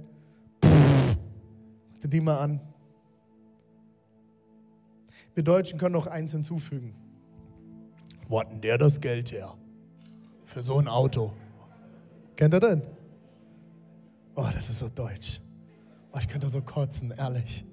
Pff, 0.64 1.18
die 2.04 2.22
mal 2.22 2.40
an. 2.40 2.62
Wir 5.34 5.44
Deutschen 5.44 5.80
können 5.80 5.94
noch 5.94 6.08
eins 6.08 6.32
hinzufügen. 6.32 6.96
Wo 8.28 8.40
hat 8.40 8.52
denn 8.52 8.62
der 8.62 8.78
das 8.78 9.02
Geld 9.02 9.32
her? 9.32 9.56
Für 10.46 10.64
so 10.64 10.80
ein 10.80 10.88
Auto. 10.88 11.34
Kennt 12.36 12.54
ihr 12.54 12.60
den? 12.60 12.82
Oh, 14.36 14.48
das 14.54 14.70
ist 14.70 14.80
so 14.80 14.90
deutsch. 14.90 15.42
Oh, 16.12 16.18
ich 16.20 16.28
könnte 16.28 16.50
so 16.50 16.62
kotzen, 16.62 17.14
ehrlich. 17.18 17.64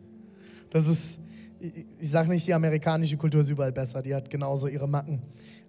Das 0.71 0.87
ist, 0.87 1.21
ich, 1.61 1.87
ich 1.99 2.11
sage 2.11 2.29
nicht, 2.29 2.47
die 2.47 2.55
amerikanische 2.55 3.17
Kultur 3.17 3.41
ist 3.41 3.49
überall 3.49 3.73
besser, 3.73 4.03
die 4.03 4.15
hat 4.15 4.29
genauso 4.29 4.67
ihre 4.67 4.89
Macken. 4.89 5.23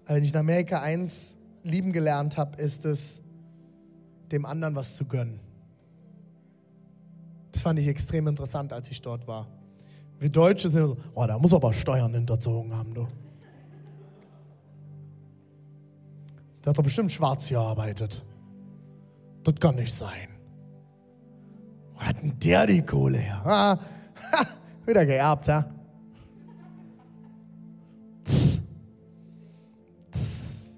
Aber 0.05 0.15
wenn 0.15 0.23
ich 0.23 0.31
in 0.31 0.37
Amerika 0.37 0.81
eins 0.81 1.37
lieben 1.63 1.91
gelernt 1.91 2.37
habe, 2.37 2.61
ist 2.61 2.85
es, 2.85 3.23
dem 4.31 4.45
anderen 4.45 4.75
was 4.75 4.95
zu 4.95 5.05
gönnen. 5.05 5.39
Das 7.51 7.61
fand 7.61 7.79
ich 7.79 7.87
extrem 7.87 8.27
interessant, 8.27 8.73
als 8.73 8.89
ich 8.91 9.01
dort 9.01 9.27
war. 9.27 9.47
Wir 10.19 10.29
Deutsche 10.29 10.69
sind 10.69 10.87
so, 10.87 10.97
oh, 11.13 11.25
da 11.25 11.37
muss 11.37 11.53
aber 11.53 11.73
Steuern 11.73 12.13
hinterzogen 12.13 12.75
haben, 12.75 12.93
du. 12.93 13.07
Der 16.63 16.71
hat 16.71 16.77
doch 16.77 16.83
bestimmt 16.83 17.11
schwarz 17.11 17.47
gearbeitet. 17.47 18.23
Das 19.43 19.55
kann 19.55 19.75
nicht 19.75 19.93
sein. 19.93 20.36
Wo 21.97 22.03
hat 22.03 22.21
denn 22.21 22.37
der 22.39 22.67
die 22.67 22.83
Kohle 22.83 23.17
her? 23.17 23.43
Ha, 23.43 23.79
ha, 24.31 24.47
wieder 24.85 25.05
geerbt, 25.05 25.47
ha? 25.49 25.65
Tss. 28.23 28.59
Tss. 30.11 30.69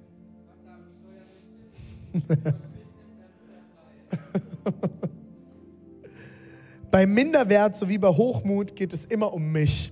bei 6.91 7.05
Minderwert 7.05 7.75
sowie 7.75 7.97
bei 7.97 8.07
Hochmut 8.07 8.75
geht 8.75 8.93
es 8.93 9.03
immer 9.05 9.33
um 9.33 9.51
mich. 9.51 9.91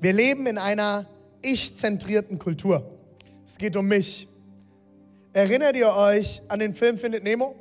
Wir 0.00 0.12
leben 0.12 0.46
in 0.46 0.58
einer 0.58 1.06
ich-zentrierten 1.42 2.40
Kultur. 2.40 2.98
Es 3.44 3.58
geht 3.58 3.76
um 3.76 3.86
mich. 3.86 4.26
Erinnert 5.32 5.76
ihr 5.76 5.94
euch 5.94 6.42
an 6.48 6.58
den 6.58 6.72
Film 6.72 6.98
Findet 6.98 7.22
Nemo? 7.22 7.54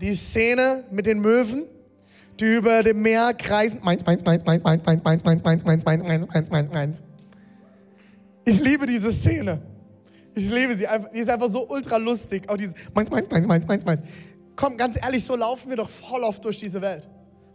Die 0.00 0.14
Szene 0.14 0.84
mit 0.90 1.06
den 1.06 1.20
Möwen, 1.20 1.64
die 2.40 2.56
über 2.56 2.82
dem 2.82 3.02
Meer 3.02 3.34
kreisen. 3.34 3.80
Meins, 3.82 4.04
meins, 4.04 4.24
meins, 4.24 4.44
meins, 4.44 4.62
meins, 4.62 4.82
meins, 4.84 5.04
meins, 5.04 5.22
meins, 5.24 5.44
meins, 5.44 5.64
meins, 5.64 5.84
meins, 5.84 6.04
meins, 6.04 6.26
meins, 6.28 6.50
meins, 6.50 6.72
meins. 6.72 7.02
Ich 8.44 8.60
liebe 8.60 8.86
diese 8.86 9.12
Szene. 9.12 9.62
Ich 10.34 10.50
liebe 10.50 10.76
sie. 10.76 10.86
Die 11.14 11.18
ist 11.18 11.30
einfach 11.30 11.48
so 11.48 11.68
ultra 11.68 11.96
lustig. 11.98 12.48
Auch 12.48 12.56
dieses 12.56 12.74
meins, 12.94 13.10
meins, 13.10 13.28
meins, 13.30 13.46
meins, 13.46 13.66
meins, 13.66 13.84
meins. 13.84 14.02
Komm, 14.56 14.76
ganz 14.76 14.96
ehrlich, 14.96 15.24
so 15.24 15.36
laufen 15.36 15.70
wir 15.70 15.76
doch 15.76 15.88
voll 15.90 16.22
oft 16.24 16.44
durch 16.44 16.58
diese 16.58 16.80
Welt. 16.82 17.08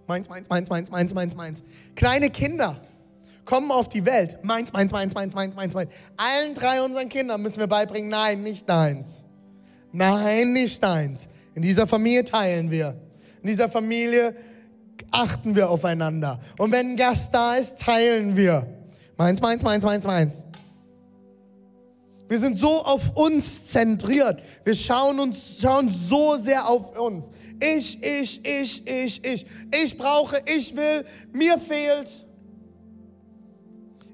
Meins, 0.07 0.29
meins, 0.29 0.47
meins, 0.49 0.69
meins, 0.69 0.89
meins, 0.89 1.13
meins, 1.13 1.35
meins. 1.35 1.63
Kleine 1.95 2.29
Kinder 2.29 2.79
kommen 3.43 3.71
auf 3.71 3.89
die 3.89 4.05
Welt. 4.05 4.39
Meins, 4.43 4.71
meins, 4.71 4.91
meins, 4.91 5.13
meins, 5.13 5.33
meins, 5.33 5.55
meins, 5.55 5.73
meins. 5.73 5.89
Allen 6.15 6.53
drei 6.53 6.81
unseren 6.81 7.09
Kindern 7.09 7.41
müssen 7.41 7.59
wir 7.59 7.67
beibringen, 7.67 8.09
nein, 8.09 8.43
nicht 8.43 8.69
deins. 8.69 9.25
Nein, 9.91 10.53
nicht 10.53 10.81
deins. 10.83 11.29
In 11.57 11.63
dieser 11.63 11.87
Familie 11.87 12.23
teilen 12.23 12.69
wir. 12.69 12.95
In 13.41 13.49
dieser 13.49 13.67
Familie 13.67 14.35
achten 15.09 15.55
wir 15.55 15.71
aufeinander. 15.71 16.39
Und 16.59 16.71
wenn 16.71 16.91
ein 16.91 16.95
Gast 16.95 17.33
da 17.33 17.55
ist, 17.55 17.81
teilen 17.81 18.37
wir. 18.37 18.67
Meins, 19.17 19.41
meins, 19.41 19.63
meins, 19.63 19.83
meins, 19.83 20.05
meins. 20.05 20.43
Wir 22.29 22.37
sind 22.37 22.59
so 22.59 22.83
auf 22.83 23.17
uns 23.17 23.69
zentriert. 23.69 24.39
Wir 24.65 24.75
schauen 24.75 25.19
uns, 25.19 25.59
schauen 25.59 25.89
so 25.89 26.37
sehr 26.37 26.69
auf 26.69 26.95
uns. 26.95 27.31
Ich, 27.59 28.03
ich, 28.03 28.45
ich, 28.45 28.87
ich, 28.87 29.25
ich. 29.25 29.45
Ich 29.83 29.97
brauche, 29.97 30.39
ich 30.45 30.75
will, 30.75 31.05
mir 31.33 31.57
fehlt. 31.57 32.23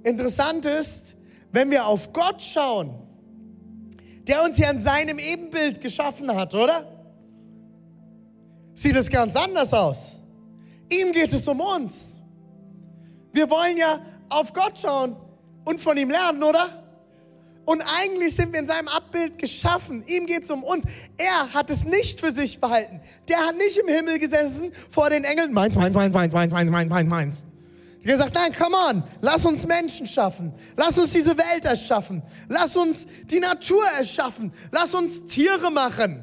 Interessant 0.05 0.65
ist, 0.65 1.15
wenn 1.51 1.69
wir 1.71 1.87
auf 1.87 2.13
Gott 2.13 2.41
schauen, 2.41 2.91
der 4.27 4.45
uns 4.45 4.57
ja 4.57 4.71
in 4.71 4.81
seinem 4.81 5.19
Ebenbild 5.19 5.81
geschaffen 5.81 6.33
hat, 6.33 6.55
oder? 6.55 6.92
Sieht 8.75 8.95
es 8.95 9.09
ganz 9.09 9.35
anders 9.35 9.73
aus. 9.73 10.19
Ihm 10.89 11.11
geht 11.11 11.33
es 11.33 11.47
um 11.47 11.59
uns. 11.59 12.15
Wir 13.31 13.49
wollen 13.49 13.77
ja 13.77 13.99
auf 14.29 14.53
Gott 14.53 14.79
schauen 14.79 15.15
und 15.65 15.79
von 15.79 15.97
ihm 15.97 16.09
lernen, 16.09 16.43
oder? 16.43 16.83
Und 17.65 17.81
eigentlich 17.81 18.35
sind 18.35 18.51
wir 18.51 18.59
in 18.59 18.67
seinem 18.67 18.89
Abbild 18.89 19.37
geschaffen. 19.37 20.03
Ihm 20.05 20.25
geht 20.25 20.43
es 20.43 20.51
um 20.51 20.63
uns. 20.63 20.83
Er 21.17 21.53
hat 21.53 21.69
es 21.69 21.85
nicht 21.85 22.19
für 22.19 22.31
sich 22.31 22.59
behalten. 22.59 22.99
Der 23.29 23.37
hat 23.37 23.55
nicht 23.57 23.77
im 23.77 23.87
Himmel 23.87 24.19
gesessen 24.19 24.71
vor 24.89 25.09
den 25.09 25.23
Engeln. 25.23 25.53
Meins, 25.53 25.75
meins, 25.75 25.93
meins, 25.93 26.13
meins, 26.13 26.33
meins, 26.33 26.51
meins, 26.51 26.69
meins, 26.69 26.89
meins, 26.89 27.09
meins. 27.09 27.43
Er 28.03 28.11
hat 28.11 28.17
gesagt, 28.17 28.33
nein, 28.35 28.53
come 28.53 28.75
on, 28.75 29.03
lass 29.21 29.45
uns 29.45 29.65
Menschen 29.65 30.05
schaffen. 30.05 30.53
Lass 30.75 30.99
uns 30.99 31.13
diese 31.13 31.37
Welt 31.37 31.63
erschaffen. 31.63 32.21
Lass 32.49 32.75
uns 32.75 33.07
die 33.31 33.39
Natur 33.39 33.85
erschaffen. 33.97 34.51
Lass 34.71 34.93
uns 34.93 35.25
Tiere 35.27 35.71
machen. 35.71 36.21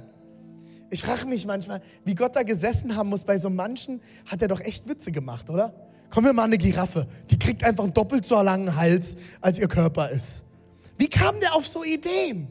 Ich 0.91 1.03
frage 1.03 1.25
mich 1.27 1.47
manchmal, 1.47 1.81
wie 2.05 2.15
Gott 2.15 2.35
da 2.35 2.43
gesessen 2.43 2.97
haben 2.97 3.09
muss 3.11 3.25
bei 3.25 3.39
so 3.39 3.49
manchen, 3.49 4.03
hat 4.27 4.43
er 4.43 4.49
doch 4.49 4.61
echt 4.61 4.89
Witze 4.89 5.13
gemacht, 5.13 5.49
oder? 5.49 5.73
Kommen 6.11 6.27
wir 6.27 6.33
mal 6.33 6.45
eine 6.45 6.59
Giraffe. 6.59 7.07
Die 7.31 7.39
kriegt 7.39 7.63
einfach 7.63 7.85
einen 7.85 7.95
doppelt 7.95 8.27
so 8.27 8.41
langen 8.43 8.75
Hals, 8.75 9.17
als 9.41 9.61
ihr 9.61 9.69
Körper 9.69 10.11
ist. 10.11 10.43
Wie 10.99 11.09
kam 11.09 11.39
der 11.39 11.55
auf 11.55 11.67
so 11.67 11.85
Ideen? 11.85 12.49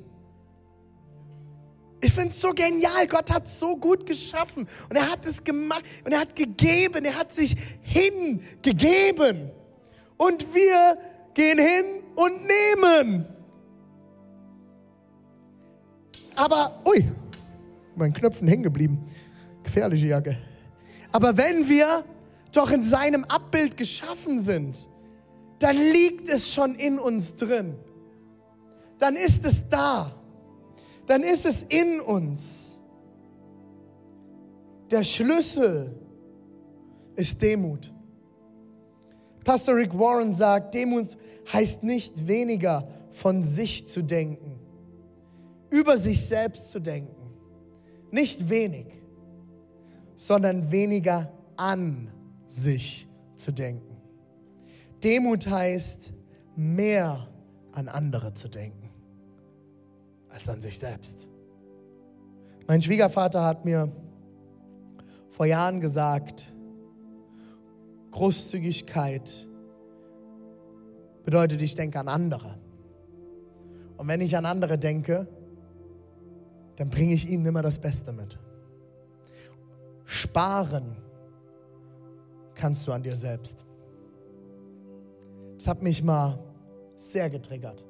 Ich 2.02 2.13
finde 2.13 2.30
es 2.30 2.39
so 2.39 2.52
genial. 2.54 3.08
Gott 3.08 3.30
hat 3.30 3.47
so 3.47 3.75
gut 3.75 4.06
geschaffen 4.06 4.67
und 4.89 4.95
er 4.95 5.12
hat 5.12 5.25
es 5.25 5.43
gemacht 5.43 5.84
und 6.06 6.13
er 6.13 6.21
hat 6.21 6.34
gegeben. 6.34 7.04
Er 7.04 7.15
hat 7.15 7.34
sich 7.34 7.58
hingegeben. 7.82 9.52
Und 10.15 10.54
wir 10.56 10.97
gehen 11.34 11.60
hin 11.60 11.86
und 12.15 12.34
nehmen. 12.45 13.25
Aber, 16.36 16.82
ui, 16.86 17.06
mein 17.99 18.13
Knöpfen 18.13 18.47
hängen 18.47 18.63
geblieben. 18.63 19.05
Gefährliche 19.63 20.07
Jacke. 20.07 20.38
Aber 21.12 21.38
wenn 21.38 21.69
wir 21.69 22.03
doch 22.53 22.71
in 22.71 22.81
seinem 22.81 23.25
Abbild 23.25 23.77
geschaffen 23.77 24.39
sind, 24.39 24.89
dann 25.59 25.75
liegt 25.75 26.29
es 26.29 26.53
schon 26.53 26.75
in 26.75 26.97
uns 26.97 27.35
drin. 27.35 27.75
Dann 28.97 29.15
ist 29.15 29.45
es 29.45 29.69
da 29.69 30.15
dann 31.09 31.23
ist 31.23 31.47
es 31.47 31.63
in 31.63 31.99
uns. 32.01 32.77
Der 34.91 35.03
Schlüssel 35.03 35.91
ist 37.15 37.41
Demut. 37.41 37.91
Pastor 39.43 39.77
Rick 39.77 39.97
Warren 39.97 40.35
sagt, 40.35 40.75
Demut 40.75 41.17
heißt 41.51 41.81
nicht 41.81 42.27
weniger 42.27 42.88
von 43.09 43.41
sich 43.41 43.88
zu 43.88 44.03
denken, 44.03 44.59
über 45.71 45.97
sich 45.97 46.23
selbst 46.23 46.69
zu 46.69 46.79
denken. 46.79 47.18
Nicht 48.12 48.50
wenig, 48.50 48.88
sondern 50.15 50.72
weniger 50.72 51.32
an 51.56 52.12
sich 52.48 53.08
zu 53.36 53.52
denken. 53.52 53.98
Demut 55.04 55.48
heißt 55.48 56.12
mehr 56.56 57.28
an 57.72 57.88
andere 57.88 58.34
zu 58.34 58.50
denken 58.50 58.89
als 60.30 60.50
an 60.50 60.62
sich 60.62 60.78
selbst. 60.78 61.28
Mein 62.67 62.82
Schwiegervater 62.82 63.43
hat 63.43 63.65
mir 63.65 63.91
vor 65.32 65.45
Jahren 65.45 65.82
gesagt, 65.82 66.54
Großzügigkeit 68.12 69.48
bedeutet, 71.24 71.62
ich 71.62 71.76
denke 71.76 72.00
an 72.00 72.08
andere. 72.08 72.58
Und 73.98 74.08
wenn 74.08 74.22
ich 74.22 74.36
an 74.36 74.45
andere 74.45 74.78
denke, 74.78 75.28
dann 76.79 76.89
bringe 76.89 77.13
ich 77.13 77.29
ihnen 77.29 77.45
immer 77.45 77.61
das 77.61 77.77
Beste 77.77 78.13
mit. 78.13 78.39
Sparen 80.05 80.95
kannst 82.55 82.87
du 82.87 82.93
an 82.93 83.03
dir 83.03 83.17
selbst. 83.17 83.65
Das 85.57 85.67
hat 85.67 85.83
mich 85.83 86.01
mal 86.01 86.39
sehr 86.95 87.29
getriggert. 87.29 87.83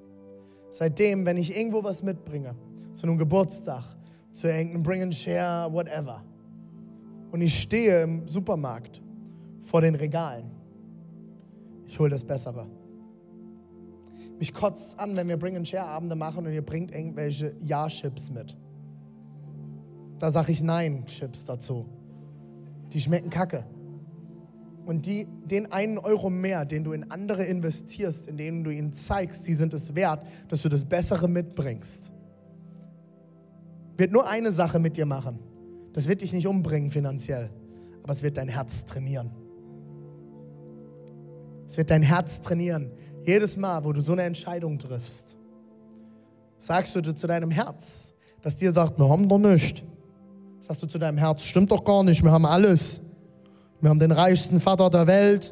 Seitdem, 0.71 1.23
wenn 1.27 1.37
ich 1.37 1.55
irgendwo 1.55 1.83
was 1.83 2.01
mitbringe, 2.01 2.55
zu 2.95 3.05
einem 3.05 3.19
Geburtstag, 3.19 3.83
zu 4.31 4.47
irgendeinem 4.47 4.81
Bring 4.81 5.03
and 5.03 5.15
Share, 5.15 5.71
whatever, 5.71 6.23
und 7.31 7.41
ich 7.41 7.59
stehe 7.59 8.01
im 8.01 8.27
Supermarkt 8.27 9.03
vor 9.61 9.81
den 9.81 9.93
Regalen, 9.93 10.49
ich 11.85 11.99
hole 11.99 12.09
das 12.09 12.23
Bessere. 12.23 12.65
Mich 14.39 14.51
kotzt 14.51 14.97
an, 14.97 15.15
wenn 15.15 15.27
wir 15.27 15.37
Bring 15.37 15.57
and 15.57 15.67
Share 15.67 15.85
Abende 15.85 16.15
machen 16.15 16.47
und 16.47 16.53
ihr 16.53 16.65
bringt 16.65 16.89
irgendwelche 16.89 17.53
Ja-Chips 17.59 18.31
mit. 18.31 18.57
Da 20.19 20.29
sage 20.29 20.51
ich 20.51 20.61
Nein-Chips 20.61 21.45
dazu. 21.45 21.85
Die 22.93 22.99
schmecken 22.99 23.29
kacke. 23.29 23.63
Und 24.85 25.05
die, 25.05 25.27
den 25.45 25.71
einen 25.71 25.97
Euro 25.97 26.29
mehr, 26.29 26.65
den 26.65 26.83
du 26.83 26.93
in 26.93 27.11
andere 27.11 27.45
investierst, 27.45 28.27
in 28.27 28.37
denen 28.37 28.63
du 28.63 28.71
ihnen 28.71 28.91
zeigst, 28.91 29.45
sie 29.45 29.53
sind 29.53 29.73
es 29.73 29.95
wert, 29.95 30.25
dass 30.47 30.63
du 30.63 30.69
das 30.69 30.83
Bessere 30.83 31.27
mitbringst, 31.27 32.11
wird 33.97 34.11
nur 34.11 34.27
eine 34.27 34.51
Sache 34.51 34.79
mit 34.79 34.97
dir 34.97 35.05
machen. 35.05 35.39
Das 35.93 36.07
wird 36.07 36.21
dich 36.21 36.33
nicht 36.33 36.47
umbringen 36.47 36.89
finanziell, 36.89 37.49
aber 38.01 38.11
es 38.11 38.23
wird 38.23 38.37
dein 38.37 38.47
Herz 38.47 38.85
trainieren. 38.85 39.31
Es 41.67 41.77
wird 41.77 41.91
dein 41.91 42.01
Herz 42.01 42.41
trainieren. 42.41 42.91
Jedes 43.25 43.57
Mal, 43.57 43.83
wo 43.83 43.93
du 43.93 44.01
so 44.01 44.13
eine 44.13 44.23
Entscheidung 44.23 44.79
triffst, 44.79 45.37
sagst 46.57 46.95
du 46.95 47.13
zu 47.13 47.27
deinem 47.27 47.51
Herz, 47.51 48.15
das 48.41 48.57
dir 48.57 48.71
sagt, 48.71 48.97
wir 48.97 49.07
haben 49.07 49.29
doch 49.29 49.37
nichts. 49.37 49.83
Sagst 50.69 50.83
du 50.83 50.87
zu 50.87 50.99
deinem 50.99 51.17
Herz, 51.17 51.41
stimmt 51.41 51.71
doch 51.71 51.83
gar 51.83 52.03
nicht, 52.03 52.23
wir 52.23 52.31
haben 52.31 52.45
alles. 52.45 53.07
Wir 53.81 53.89
haben 53.89 53.99
den 53.99 54.11
reichsten 54.11 54.61
Vater 54.61 54.91
der 54.91 55.07
Welt. 55.07 55.51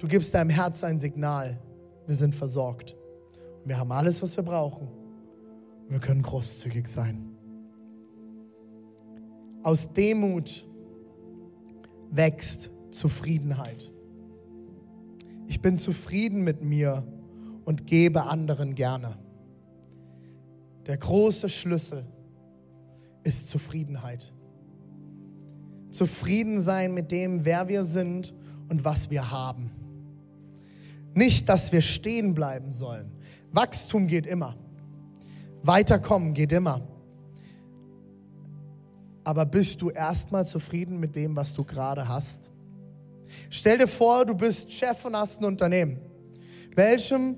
Du 0.00 0.08
gibst 0.08 0.34
deinem 0.34 0.50
Herz 0.50 0.82
ein 0.82 0.98
Signal. 0.98 1.56
Wir 2.08 2.16
sind 2.16 2.34
versorgt. 2.34 2.96
Wir 3.64 3.78
haben 3.78 3.92
alles, 3.92 4.20
was 4.20 4.36
wir 4.36 4.42
brauchen. 4.42 4.88
Wir 5.88 6.00
können 6.00 6.22
großzügig 6.22 6.88
sein. 6.88 7.36
Aus 9.62 9.92
Demut 9.92 10.66
wächst 12.10 12.70
Zufriedenheit. 12.90 13.92
Ich 15.46 15.62
bin 15.62 15.78
zufrieden 15.78 16.42
mit 16.42 16.64
mir 16.64 17.06
und 17.64 17.86
gebe 17.86 18.24
anderen 18.24 18.74
gerne. 18.74 19.16
Der 20.86 20.96
große 20.96 21.48
Schlüssel 21.48 22.04
ist 23.22 23.48
Zufriedenheit. 23.48 24.32
Zufrieden 25.90 26.60
sein 26.60 26.94
mit 26.94 27.10
dem, 27.12 27.44
wer 27.44 27.68
wir 27.68 27.84
sind 27.84 28.32
und 28.68 28.84
was 28.84 29.10
wir 29.10 29.30
haben. 29.30 29.70
Nicht, 31.14 31.48
dass 31.48 31.72
wir 31.72 31.80
stehen 31.80 32.34
bleiben 32.34 32.72
sollen. 32.72 33.10
Wachstum 33.52 34.06
geht 34.06 34.26
immer. 34.26 34.56
Weiterkommen 35.62 36.34
geht 36.34 36.52
immer. 36.52 36.80
Aber 39.24 39.44
bist 39.44 39.82
du 39.82 39.90
erstmal 39.90 40.46
zufrieden 40.46 40.98
mit 40.98 41.14
dem, 41.14 41.36
was 41.36 41.52
du 41.52 41.64
gerade 41.64 42.08
hast? 42.08 42.50
Stell 43.50 43.78
dir 43.78 43.88
vor, 43.88 44.24
du 44.24 44.34
bist 44.34 44.72
Chef 44.72 45.04
und 45.04 45.16
hast 45.16 45.40
ein 45.40 45.44
Unternehmen. 45.44 45.98
Welchem 46.74 47.36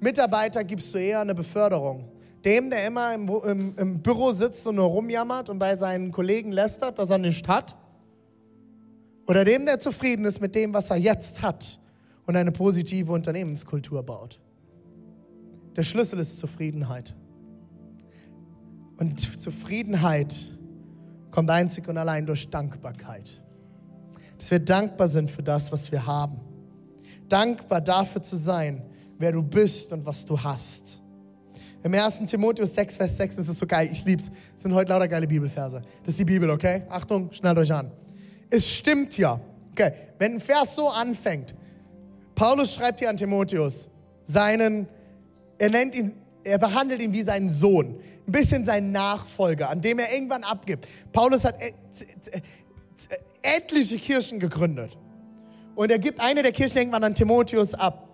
Mitarbeiter 0.00 0.62
gibst 0.62 0.94
du 0.94 0.98
eher 0.98 1.20
eine 1.20 1.34
Beförderung? 1.34 2.13
Dem, 2.44 2.68
der 2.70 2.86
immer 2.86 3.14
im, 3.14 3.28
im, 3.28 3.78
im 3.78 4.02
Büro 4.02 4.32
sitzt 4.32 4.66
und 4.66 4.76
nur 4.76 4.86
rumjammert 4.86 5.48
und 5.48 5.58
bei 5.58 5.76
seinen 5.76 6.12
Kollegen 6.12 6.52
lästert, 6.52 6.98
dass 6.98 7.10
er 7.10 7.18
nichts 7.18 7.48
hat? 7.48 7.74
Oder 9.26 9.44
dem, 9.44 9.64
der 9.64 9.78
zufrieden 9.78 10.26
ist 10.26 10.40
mit 10.40 10.54
dem, 10.54 10.74
was 10.74 10.90
er 10.90 10.96
jetzt 10.96 11.42
hat 11.42 11.78
und 12.26 12.36
eine 12.36 12.52
positive 12.52 13.10
Unternehmenskultur 13.12 14.02
baut? 14.02 14.40
Der 15.76 15.82
Schlüssel 15.82 16.18
ist 16.20 16.38
Zufriedenheit. 16.38 17.14
Und 18.98 19.20
Zufriedenheit 19.40 20.34
kommt 21.30 21.50
einzig 21.50 21.88
und 21.88 21.96
allein 21.96 22.26
durch 22.26 22.50
Dankbarkeit. 22.50 23.42
Dass 24.38 24.50
wir 24.50 24.60
dankbar 24.60 25.08
sind 25.08 25.30
für 25.30 25.42
das, 25.42 25.72
was 25.72 25.90
wir 25.90 26.06
haben. 26.06 26.40
Dankbar 27.28 27.80
dafür 27.80 28.22
zu 28.22 28.36
sein, 28.36 28.82
wer 29.18 29.32
du 29.32 29.42
bist 29.42 29.92
und 29.92 30.04
was 30.04 30.26
du 30.26 30.38
hast. 30.38 31.00
Im 31.84 31.92
1. 31.92 32.24
Timotheus 32.24 32.74
6, 32.74 32.96
Vers 32.96 33.18
6 33.18 33.38
ist 33.38 33.48
es 33.48 33.58
so 33.58 33.66
geil. 33.66 33.90
Ich 33.92 34.02
lieb's. 34.06 34.30
Es 34.56 34.62
sind 34.62 34.72
heute 34.72 34.88
lauter 34.88 35.06
geile 35.06 35.26
Bibelverse. 35.26 35.82
Das 36.02 36.14
ist 36.14 36.18
die 36.18 36.24
Bibel, 36.24 36.48
okay? 36.48 36.82
Achtung, 36.88 37.30
schnallt 37.30 37.58
euch 37.58 37.70
an. 37.70 37.90
Es 38.48 38.70
stimmt 38.70 39.18
ja. 39.18 39.38
Okay, 39.72 39.92
wenn 40.18 40.32
ein 40.32 40.40
Vers 40.40 40.76
so 40.76 40.88
anfängt, 40.88 41.54
Paulus 42.34 42.74
schreibt 42.74 43.00
hier 43.00 43.10
an 43.10 43.18
Timotheus, 43.18 43.90
seinen, 44.24 44.88
er 45.58 45.68
nennt 45.68 45.94
ihn, 45.94 46.12
er 46.42 46.56
behandelt 46.56 47.02
ihn 47.02 47.12
wie 47.12 47.22
seinen 47.22 47.50
Sohn, 47.50 48.00
ein 48.26 48.32
bisschen 48.32 48.64
seinen 48.64 48.90
Nachfolger, 48.90 49.68
an 49.68 49.82
dem 49.82 49.98
er 49.98 50.10
irgendwann 50.10 50.42
abgibt. 50.42 50.88
Paulus 51.12 51.44
hat 51.44 51.56
etliche 53.42 53.98
Kirchen 53.98 54.40
gegründet. 54.40 54.96
Und 55.74 55.90
er 55.90 55.98
gibt 55.98 56.18
eine 56.18 56.42
der 56.42 56.52
Kirchen 56.52 56.78
irgendwann 56.78 57.04
an 57.04 57.14
Timotheus 57.14 57.74
ab. 57.74 58.08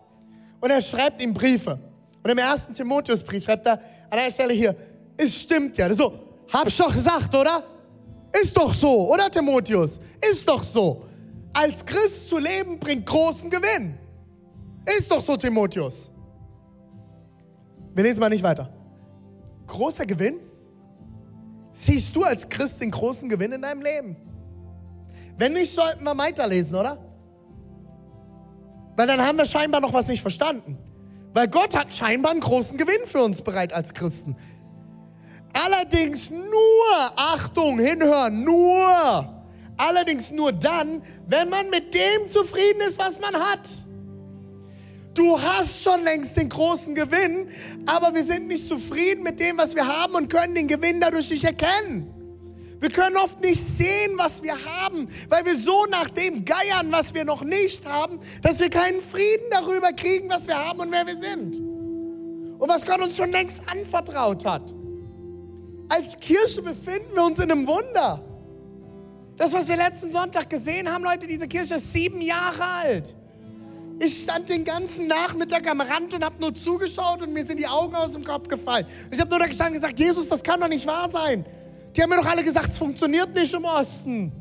Und 0.60 0.70
er 0.70 0.82
schreibt 0.82 1.22
ihm 1.22 1.34
Briefe. 1.34 1.78
Und 2.22 2.30
im 2.30 2.38
ersten 2.38 2.74
Timotheusbrief 2.74 3.44
schreibt 3.44 3.66
er 3.66 3.80
an 4.10 4.18
einer 4.18 4.30
Stelle 4.30 4.52
hier, 4.52 4.76
es 5.16 5.42
stimmt 5.42 5.76
ja. 5.76 5.92
So, 5.92 6.12
hab's 6.52 6.76
doch 6.76 6.92
gesagt, 6.92 7.34
oder? 7.34 7.62
Ist 8.40 8.56
doch 8.56 8.72
so, 8.72 9.12
oder 9.12 9.30
Timotheus? 9.30 10.00
Ist 10.30 10.48
doch 10.48 10.62
so. 10.62 11.04
Als 11.52 11.84
Christ 11.84 12.28
zu 12.28 12.38
leben 12.38 12.78
bringt 12.78 13.06
großen 13.06 13.50
Gewinn. 13.50 13.98
Ist 14.98 15.10
doch 15.10 15.22
so, 15.22 15.36
Timotheus. 15.36 16.10
Wir 17.94 18.04
lesen 18.04 18.20
mal 18.20 18.28
nicht 18.28 18.42
weiter. 18.42 18.72
Großer 19.66 20.06
Gewinn? 20.06 20.36
Siehst 21.72 22.14
du 22.14 22.24
als 22.24 22.48
Christ 22.48 22.80
den 22.80 22.90
großen 22.90 23.28
Gewinn 23.28 23.52
in 23.52 23.62
deinem 23.62 23.82
Leben? 23.82 24.16
Wenn 25.36 25.54
nicht, 25.54 25.72
sollten 25.74 26.04
wir 26.04 26.16
weiterlesen, 26.16 26.76
oder? 26.76 26.98
Weil 28.96 29.06
dann 29.06 29.20
haben 29.20 29.38
wir 29.38 29.46
scheinbar 29.46 29.80
noch 29.80 29.92
was 29.92 30.08
nicht 30.08 30.20
verstanden. 30.20 30.76
Weil 31.32 31.48
Gott 31.48 31.76
hat 31.76 31.94
scheinbar 31.94 32.32
einen 32.32 32.40
großen 32.40 32.76
Gewinn 32.76 33.06
für 33.06 33.22
uns 33.22 33.42
bereit 33.42 33.72
als 33.72 33.94
Christen. 33.94 34.36
Allerdings 35.52 36.30
nur, 36.30 37.12
Achtung, 37.16 37.78
hinhören, 37.78 38.44
nur. 38.44 39.42
Allerdings 39.76 40.30
nur 40.30 40.52
dann, 40.52 41.02
wenn 41.26 41.48
man 41.48 41.70
mit 41.70 41.94
dem 41.94 42.30
zufrieden 42.30 42.80
ist, 42.86 42.98
was 42.98 43.20
man 43.20 43.34
hat. 43.34 43.68
Du 45.14 45.40
hast 45.40 45.82
schon 45.82 46.02
längst 46.04 46.36
den 46.36 46.48
großen 46.48 46.94
Gewinn, 46.94 47.48
aber 47.86 48.14
wir 48.14 48.24
sind 48.24 48.46
nicht 48.46 48.68
zufrieden 48.68 49.22
mit 49.22 49.40
dem, 49.40 49.58
was 49.58 49.74
wir 49.74 49.86
haben 49.86 50.14
und 50.14 50.28
können 50.28 50.54
den 50.54 50.68
Gewinn 50.68 51.00
dadurch 51.00 51.30
nicht 51.30 51.44
erkennen. 51.44 52.19
Wir 52.80 52.88
können 52.88 53.16
oft 53.18 53.42
nicht 53.42 53.60
sehen, 53.60 54.16
was 54.16 54.42
wir 54.42 54.54
haben, 54.64 55.06
weil 55.28 55.44
wir 55.44 55.58
so 55.58 55.84
nach 55.90 56.08
dem 56.08 56.46
geiern, 56.46 56.90
was 56.90 57.12
wir 57.12 57.26
noch 57.26 57.42
nicht 57.42 57.86
haben, 57.86 58.18
dass 58.42 58.58
wir 58.58 58.70
keinen 58.70 59.02
Frieden 59.02 59.44
darüber 59.50 59.92
kriegen, 59.92 60.30
was 60.30 60.46
wir 60.46 60.56
haben 60.56 60.80
und 60.80 60.90
wer 60.90 61.06
wir 61.06 61.18
sind. 61.18 61.58
Und 61.58 62.68
was 62.68 62.86
Gott 62.86 63.00
uns 63.02 63.16
schon 63.16 63.30
längst 63.30 63.62
anvertraut 63.70 64.46
hat. 64.46 64.74
Als 65.90 66.18
Kirche 66.20 66.62
befinden 66.62 67.14
wir 67.14 67.24
uns 67.24 67.38
in 67.38 67.50
einem 67.50 67.66
Wunder. 67.66 68.24
Das, 69.36 69.52
was 69.52 69.68
wir 69.68 69.76
letzten 69.76 70.10
Sonntag 70.12 70.48
gesehen 70.48 70.90
haben, 70.90 71.04
Leute, 71.04 71.26
diese 71.26 71.48
Kirche 71.48 71.74
ist 71.74 71.92
sieben 71.92 72.22
Jahre 72.22 72.62
alt. 72.62 73.14
Ich 73.98 74.22
stand 74.22 74.48
den 74.48 74.64
ganzen 74.64 75.06
Nachmittag 75.06 75.68
am 75.68 75.82
Rand 75.82 76.14
und 76.14 76.24
habe 76.24 76.40
nur 76.40 76.54
zugeschaut 76.54 77.20
und 77.20 77.34
mir 77.34 77.44
sind 77.44 77.58
die 77.58 77.66
Augen 77.66 77.94
aus 77.94 78.12
dem 78.12 78.24
Kopf 78.24 78.48
gefallen. 78.48 78.86
Und 79.04 79.12
ich 79.12 79.20
habe 79.20 79.28
nur 79.28 79.38
da 79.38 79.46
gestanden 79.46 79.74
und 79.74 79.82
gesagt, 79.82 79.98
Jesus, 79.98 80.28
das 80.28 80.42
kann 80.42 80.60
doch 80.60 80.68
nicht 80.68 80.86
wahr 80.86 81.10
sein. 81.10 81.44
Die 81.96 82.02
haben 82.02 82.10
mir 82.10 82.16
doch 82.16 82.26
alle 82.26 82.44
gesagt, 82.44 82.70
es 82.70 82.78
funktioniert 82.78 83.34
nicht 83.34 83.52
im 83.52 83.64
Osten. 83.64 84.32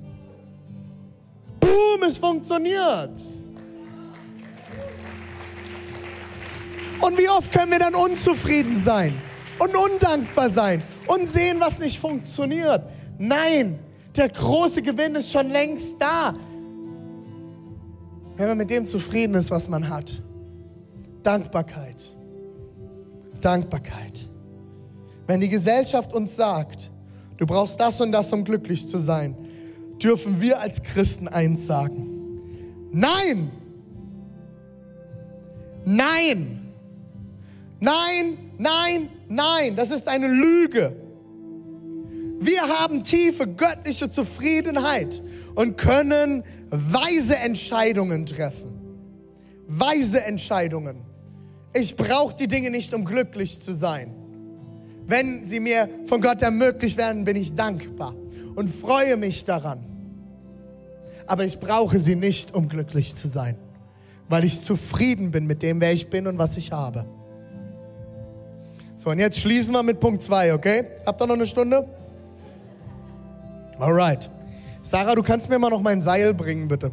Boom, 1.60 2.04
es 2.08 2.18
funktioniert. 2.18 3.20
Und 7.02 7.18
wie 7.18 7.30
oft 7.30 7.52
können 7.52 7.72
wir 7.72 7.80
dann 7.80 7.96
unzufrieden 7.96 8.76
sein 8.76 9.14
und 9.58 9.76
undankbar 9.76 10.50
sein 10.50 10.84
und 11.08 11.26
sehen, 11.26 11.60
was 11.60 11.80
nicht 11.80 11.98
funktioniert? 11.98 12.84
Nein, 13.18 13.80
der 14.16 14.30
große 14.30 14.82
Gewinn 14.82 15.16
ist 15.16 15.32
schon 15.32 15.50
längst 15.50 15.96
da. 16.00 16.36
Wenn 18.36 18.48
man 18.48 18.58
mit 18.58 18.70
dem 18.70 18.86
zufrieden 18.86 19.36
ist, 19.36 19.52
was 19.52 19.68
man 19.68 19.90
hat. 19.90 20.22
Dankbarkeit. 21.24 22.16
Dankbarkeit. 23.42 24.28
Wenn 25.28 25.42
die 25.42 25.50
Gesellschaft 25.50 26.14
uns 26.14 26.36
sagt, 26.36 26.90
du 27.40 27.48
brauchst 27.48 27.80
das 27.80 28.00
und 28.02 28.12
das, 28.12 28.32
um 28.32 28.44
glücklich 28.44 28.88
zu 28.88 29.00
sein, 29.00 29.36
dürfen 30.02 30.40
wir 30.40 30.62
als 30.62 30.84
Christen 30.84 31.28
eins 31.28 31.66
sagen. 31.66 32.40
Nein! 32.92 33.50
Nein! 35.86 36.70
Nein, 37.80 38.38
nein, 38.58 39.10
nein, 39.30 39.76
das 39.76 39.92
ist 39.92 40.08
eine 40.08 40.28
Lüge. 40.28 40.96
Wir 42.42 42.62
haben 42.62 43.04
tiefe 43.04 43.48
göttliche 43.48 44.10
Zufriedenheit 44.10 45.22
und 45.56 45.78
können 45.78 46.44
weise 46.70 47.38
Entscheidungen 47.38 48.26
treffen. 48.26 48.80
Weise 49.68 50.24
Entscheidungen. 50.24 51.02
Ich 51.74 51.96
brauche 51.96 52.36
die 52.36 52.48
Dinge 52.48 52.70
nicht, 52.70 52.94
um 52.94 53.06
glücklich 53.06 53.62
zu 53.62 53.74
sein. 53.74 54.14
Wenn 55.10 55.44
sie 55.44 55.60
mir 55.60 55.90
von 56.06 56.22
Gott 56.22 56.44
ermöglicht 56.44 56.96
werden, 56.96 57.24
bin 57.24 57.36
ich 57.36 57.56
dankbar 57.56 58.14
und 58.56 58.70
freue 58.70 59.18
mich 59.18 59.44
daran. 59.44 59.80
Aber 61.26 61.46
ich 61.46 61.60
brauche 61.60 61.98
sie 61.98 62.16
nicht, 62.16 62.54
um 62.54 62.70
glücklich 62.70 63.16
zu 63.16 63.28
sein, 63.28 63.56
weil 64.28 64.44
ich 64.44 64.62
zufrieden 64.62 65.32
bin 65.32 65.48
mit 65.48 65.64
dem, 65.64 65.82
wer 65.82 65.92
ich 65.94 66.12
bin 66.12 66.28
und 66.28 66.38
was 66.38 66.58
ich 66.58 66.72
habe. 66.72 67.06
So, 68.98 69.10
und 69.10 69.18
jetzt 69.18 69.40
schließen 69.40 69.74
wir 69.74 69.82
mit 69.82 70.00
Punkt 70.00 70.22
2, 70.22 70.54
okay? 70.54 70.86
Habt 71.08 71.20
ihr 71.20 71.26
noch 71.26 71.34
eine 71.34 71.48
Stunde? 71.48 71.88
Alright. 73.80 74.30
Sarah, 74.84 75.16
du 75.16 75.24
kannst 75.24 75.50
mir 75.50 75.58
mal 75.58 75.72
noch 75.72 75.82
mein 75.82 76.04
Seil 76.04 76.36
bringen, 76.36 76.68
bitte. 76.68 76.92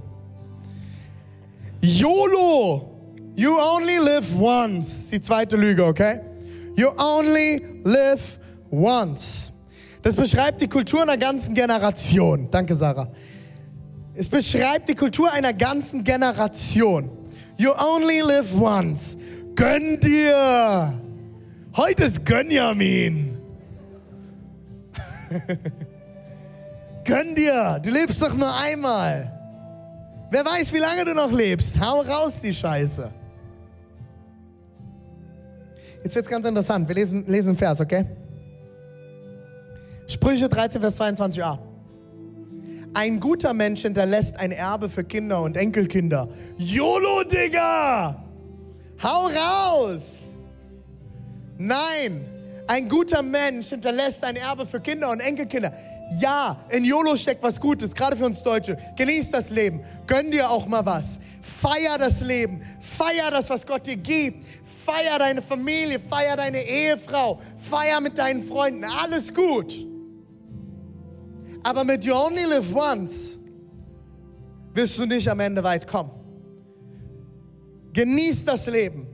YOLO! 1.82 2.92
You 3.34 3.50
only 3.50 3.98
live 3.98 4.34
once. 4.38 5.10
Die 5.10 5.20
zweite 5.20 5.58
Lüge, 5.58 5.84
okay? 5.84 6.20
You 6.76 6.88
only 6.98 7.75
live 7.86 8.38
once. 8.70 9.52
Das 10.02 10.14
beschreibt 10.14 10.60
die 10.60 10.68
Kultur 10.68 11.02
einer 11.02 11.16
ganzen 11.16 11.54
Generation. 11.54 12.48
Danke, 12.50 12.74
Sarah. 12.74 13.08
Es 14.14 14.28
beschreibt 14.28 14.88
die 14.88 14.94
Kultur 14.94 15.32
einer 15.32 15.52
ganzen 15.52 16.04
Generation. 16.04 17.10
You 17.56 17.70
only 17.72 18.20
live 18.20 18.54
once. 18.54 19.18
Gönn 19.54 19.98
dir. 20.00 20.92
Heute 21.76 22.04
ist 22.04 22.24
Gönjamin. 22.24 23.38
Gönn 27.04 27.34
dir. 27.34 27.80
Du 27.82 27.90
lebst 27.90 28.22
doch 28.22 28.34
nur 28.34 28.54
einmal. 28.54 29.32
Wer 30.30 30.44
weiß, 30.44 30.72
wie 30.72 30.78
lange 30.78 31.04
du 31.04 31.14
noch 31.14 31.32
lebst. 31.32 31.80
Hau 31.80 32.00
raus 32.00 32.40
die 32.42 32.52
Scheiße. 32.52 33.12
Jetzt 36.06 36.14
wird 36.14 36.26
es 36.26 36.30
ganz 36.30 36.46
interessant. 36.46 36.86
Wir 36.86 36.94
lesen, 36.94 37.24
lesen 37.26 37.48
einen 37.48 37.58
Vers, 37.58 37.80
okay? 37.80 38.04
Sprüche 40.06 40.48
13, 40.48 40.80
Vers 40.80 41.00
22a. 41.00 41.58
Ein 42.94 43.18
guter 43.18 43.52
Mensch 43.52 43.82
hinterlässt 43.82 44.38
ein 44.38 44.52
Erbe 44.52 44.88
für 44.88 45.02
Kinder 45.02 45.42
und 45.42 45.56
Enkelkinder. 45.56 46.28
YOLO, 46.58 47.24
Digga! 47.24 48.24
Hau 49.02 49.26
raus! 49.26 50.26
Nein, 51.58 52.24
ein 52.68 52.88
guter 52.88 53.22
Mensch 53.22 53.70
hinterlässt 53.70 54.22
ein 54.22 54.36
Erbe 54.36 54.64
für 54.64 54.78
Kinder 54.78 55.10
und 55.10 55.18
Enkelkinder. 55.18 55.72
Ja, 56.20 56.56
in 56.68 56.84
YOLO 56.84 57.16
steckt 57.16 57.42
was 57.42 57.60
Gutes, 57.60 57.94
gerade 57.94 58.16
für 58.16 58.26
uns 58.26 58.42
Deutsche. 58.42 58.78
Genieß 58.96 59.32
das 59.32 59.50
Leben, 59.50 59.82
gönn 60.06 60.30
dir 60.30 60.48
auch 60.48 60.66
mal 60.66 60.86
was. 60.86 61.18
Feier 61.42 61.98
das 61.98 62.20
Leben, 62.20 62.60
feier 62.80 63.30
das, 63.30 63.50
was 63.50 63.66
Gott 63.66 63.86
dir 63.86 63.96
gibt. 63.96 64.44
Feier 64.84 65.18
deine 65.18 65.42
Familie, 65.42 65.98
feier 65.98 66.36
deine 66.36 66.62
Ehefrau, 66.62 67.40
feier 67.58 68.00
mit 68.00 68.18
deinen 68.18 68.44
Freunden, 68.44 68.84
alles 68.84 69.34
gut. 69.34 69.74
Aber 71.64 71.82
mit 71.82 72.04
You 72.04 72.14
Only 72.14 72.44
Live 72.44 72.72
Once 72.72 73.38
wirst 74.72 74.98
du 74.98 75.06
nicht 75.06 75.28
am 75.28 75.40
Ende 75.40 75.64
weit 75.64 75.88
kommen. 75.88 76.10
Genieß 77.92 78.44
das 78.44 78.66
Leben, 78.66 79.08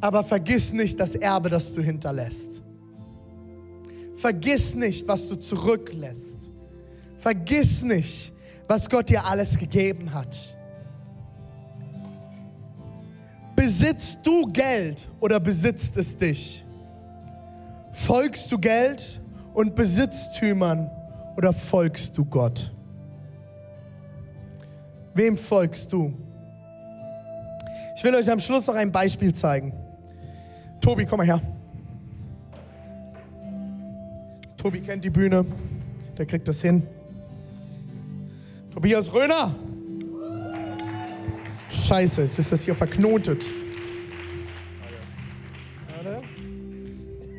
aber 0.00 0.22
vergiss 0.22 0.72
nicht 0.72 1.00
das 1.00 1.16
Erbe, 1.16 1.50
das 1.50 1.72
du 1.72 1.82
hinterlässt. 1.82 2.62
Vergiss 4.16 4.74
nicht, 4.74 5.06
was 5.06 5.28
du 5.28 5.36
zurücklässt. 5.36 6.50
Vergiss 7.18 7.82
nicht, 7.82 8.32
was 8.66 8.88
Gott 8.88 9.10
dir 9.10 9.24
alles 9.24 9.58
gegeben 9.58 10.12
hat. 10.12 10.56
Besitzt 13.54 14.26
du 14.26 14.46
Geld 14.52 15.08
oder 15.20 15.40
besitzt 15.40 15.96
es 15.96 16.16
dich? 16.16 16.64
Folgst 17.92 18.52
du 18.52 18.58
Geld 18.58 19.20
und 19.54 19.74
Besitztümern 19.74 20.90
oder 21.36 21.52
folgst 21.52 22.16
du 22.16 22.24
Gott? 22.24 22.70
Wem 25.14 25.36
folgst 25.36 25.92
du? 25.92 26.12
Ich 27.96 28.04
will 28.04 28.14
euch 28.14 28.30
am 28.30 28.38
Schluss 28.38 28.66
noch 28.66 28.74
ein 28.74 28.92
Beispiel 28.92 29.34
zeigen. 29.34 29.72
Tobi, 30.80 31.06
komm 31.06 31.18
mal 31.18 31.26
her. 31.26 31.55
Tobi 34.56 34.80
kennt 34.80 35.04
die 35.04 35.10
Bühne, 35.10 35.44
der 36.16 36.26
kriegt 36.26 36.48
das 36.48 36.62
hin. 36.62 36.82
Tobias 38.72 39.12
Röner. 39.12 39.54
Scheiße, 41.70 42.22
jetzt 42.22 42.38
ist 42.38 42.52
das 42.52 42.64
hier 42.64 42.74
verknotet. 42.74 43.50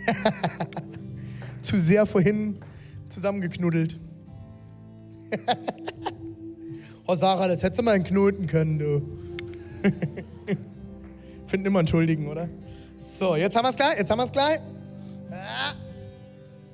Zu 1.61 1.77
sehr 1.77 2.05
vorhin 2.05 2.57
zusammengeknuddelt. 3.09 3.99
oh 7.07 7.15
Sarah, 7.15 7.47
das 7.47 7.63
hättest 7.63 7.79
du 7.79 7.83
mal 7.83 8.01
knoten 8.01 8.47
können, 8.47 8.79
du. 8.79 9.01
Finden 11.47 11.67
immer 11.67 11.79
einen 11.79 11.87
Schuldigen, 11.87 12.27
oder? 12.27 12.49
So, 12.99 13.35
jetzt 13.35 13.55
haben 13.55 13.65
wir 13.65 13.69
es 13.69 13.75
gleich, 13.75 13.97
jetzt 13.97 14.09
haben 14.09 14.19
wir 14.19 14.25
es 14.25 14.31
gleich. 14.31 14.59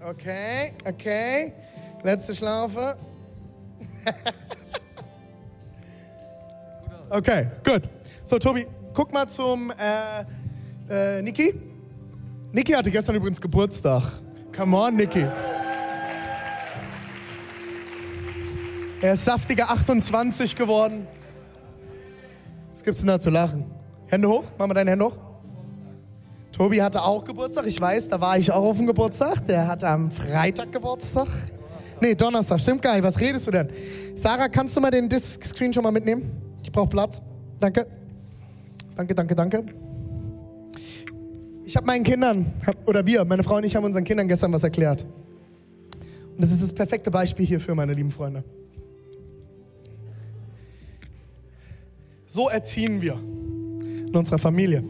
Okay, 0.06 0.74
okay. 0.86 1.54
Letzte 2.04 2.36
Schlaufe. 2.36 2.97
okay, 7.10 7.47
gut. 7.64 7.84
So, 8.26 8.38
Tobi, 8.38 8.68
guck 8.93 9.14
mal 9.14 9.30
zum 9.30 9.72
äh, 9.72 10.26
äh, 10.89 11.22
Niki. 11.22 11.54
Niki 12.51 12.74
hatte 12.74 12.91
gestern 12.91 13.16
übrigens 13.16 13.39
Geburtstag. 13.39 14.04
Come 14.54 14.76
on, 14.76 14.97
Niki. 14.97 15.26
Er 19.01 19.14
ist 19.14 19.24
saftige 19.24 19.70
28 19.70 20.58
geworden. 20.58 21.08
Was 22.74 22.84
gibt's 22.84 22.99
denn 22.99 23.08
da 23.08 23.20
zu 23.22 23.30
lachen? 23.30 23.72
Hände 24.08 24.28
hoch, 24.28 24.43
mach 24.58 24.68
mal 24.68 24.74
deine 24.74 24.91
Hände 24.91 25.06
hoch. 25.06 25.18
Tobi 26.54 26.84
hatte 26.84 27.01
auch 27.01 27.26
Geburtstag, 27.26 27.66
ich 27.66 27.82
weiß, 27.82 28.10
da 28.10 28.22
war 28.22 28.38
ich 28.38 28.51
auch 28.51 28.64
auf 28.64 28.78
dem 28.78 28.86
Geburtstag. 28.86 29.45
Der 29.47 29.68
hatte 29.68 29.88
am 29.88 30.12
Freitag 30.12 30.72
Geburtstag. 30.72 31.28
Nee, 31.99 32.14
Donnerstag, 32.14 32.62
stimmt 32.62 32.84
gar 32.84 32.93
nicht. 32.93 33.04
Was 33.04 33.20
redest 33.20 33.47
du 33.47 33.51
denn? 33.51 33.70
Sarah, 34.16 34.47
kannst 34.49 34.78
du 34.78 34.82
mal 34.82 34.91
den 34.91 35.10
Disk-Screen 35.10 35.74
schon 35.74 35.82
mal 35.84 35.91
mitnehmen? 35.91 36.32
Ich 36.62 36.72
brauche 36.72 36.89
Platz. 36.89 37.24
Danke. 37.60 37.88
Danke, 38.95 39.16
danke, 39.16 39.36
danke. 39.36 39.66
Ich 41.66 41.76
habe 41.76 41.88
meinen 41.88 42.04
Kindern, 42.04 42.54
oder 42.86 43.04
wir, 43.04 43.26
meine 43.26 43.43
Frau 43.43 43.56
und 43.56 43.64
ich 43.64 43.76
haben 43.76 43.86
unseren 43.86 44.04
Kindern 44.04 44.28
gestern 44.28 44.54
was 44.54 44.64
erklärt. 44.64 45.04
Und 46.36 46.41
das 46.41 46.51
ist 46.51 46.62
das 46.62 46.76
perfekte 46.76 47.10
Beispiel 47.10 47.47
hierfür, 47.47 47.74
meine 47.74 47.93
lieben 47.93 48.12
Freunde. 48.12 48.43
So 52.28 52.47
erziehen 52.49 53.01
wir 53.01 53.14
in 53.14 54.16
unserer 54.16 54.38
Familie. 54.38 54.84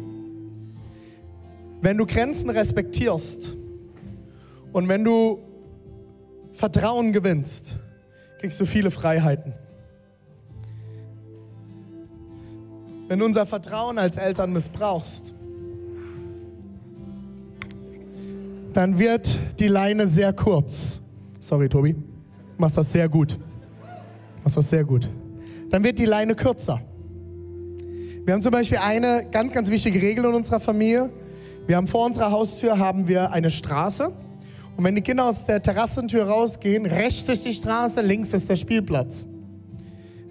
Wenn 1.84 1.98
du 1.98 2.06
Grenzen 2.06 2.50
respektierst 2.50 3.52
und 4.72 4.88
wenn 4.88 5.04
du 5.04 5.40
Vertrauen 6.54 7.12
gewinnst, 7.12 7.76
kriegst 8.40 8.58
du 8.62 8.66
viele 8.66 8.90
Freiheiten. 8.90 9.54
Wenn 13.10 13.20
du 13.20 13.26
unser 13.26 13.46
Vertrauen 13.46 13.98
als 13.98 14.16
Eltern 14.16 14.54
missbrauchst, 14.54 15.34
dann 18.72 18.98
wird 18.98 19.38
die 19.60 19.68
Leine 19.68 20.08
sehr 20.08 20.32
kurz. 20.32 21.02
Sorry, 21.42 21.68
Tobi. 21.68 21.96
Du 21.96 22.02
machst 22.60 22.78
das 22.78 22.94
sehr 22.94 23.10
gut. 23.10 23.34
Du 23.34 24.44
machst 24.46 24.56
das 24.56 24.70
sehr 24.70 24.86
gut. 24.86 25.10
Dann 25.70 25.84
wird 25.84 26.00
die 26.00 26.06
Leine 26.06 26.34
kürzer. 26.34 26.80
Wir 28.24 28.34
haben 28.34 28.42
zum 28.42 28.54
Beispiel 28.54 28.78
eine 28.78 29.28
ganz, 29.30 29.52
ganz 29.52 29.70
wichtige 29.70 30.02
Regel 30.02 30.24
in 30.24 30.34
unserer 30.34 30.62
Familie. 30.62 31.10
Wir 31.66 31.78
haben 31.78 31.88
vor 31.88 32.06
unserer 32.06 32.32
Haustür 32.32 32.78
haben 32.78 33.08
wir 33.08 33.32
eine 33.32 33.50
Straße. 33.50 34.12
Und 34.76 34.84
wenn 34.84 34.96
die 34.96 35.02
Kinder 35.02 35.26
aus 35.26 35.46
der 35.46 35.62
Terrassentür 35.62 36.28
rausgehen, 36.28 36.86
rechts 36.86 37.30
ist 37.30 37.46
die 37.46 37.54
Straße, 37.54 38.02
links 38.02 38.34
ist 38.34 38.50
der 38.50 38.58
Spielplatz. 38.58 39.28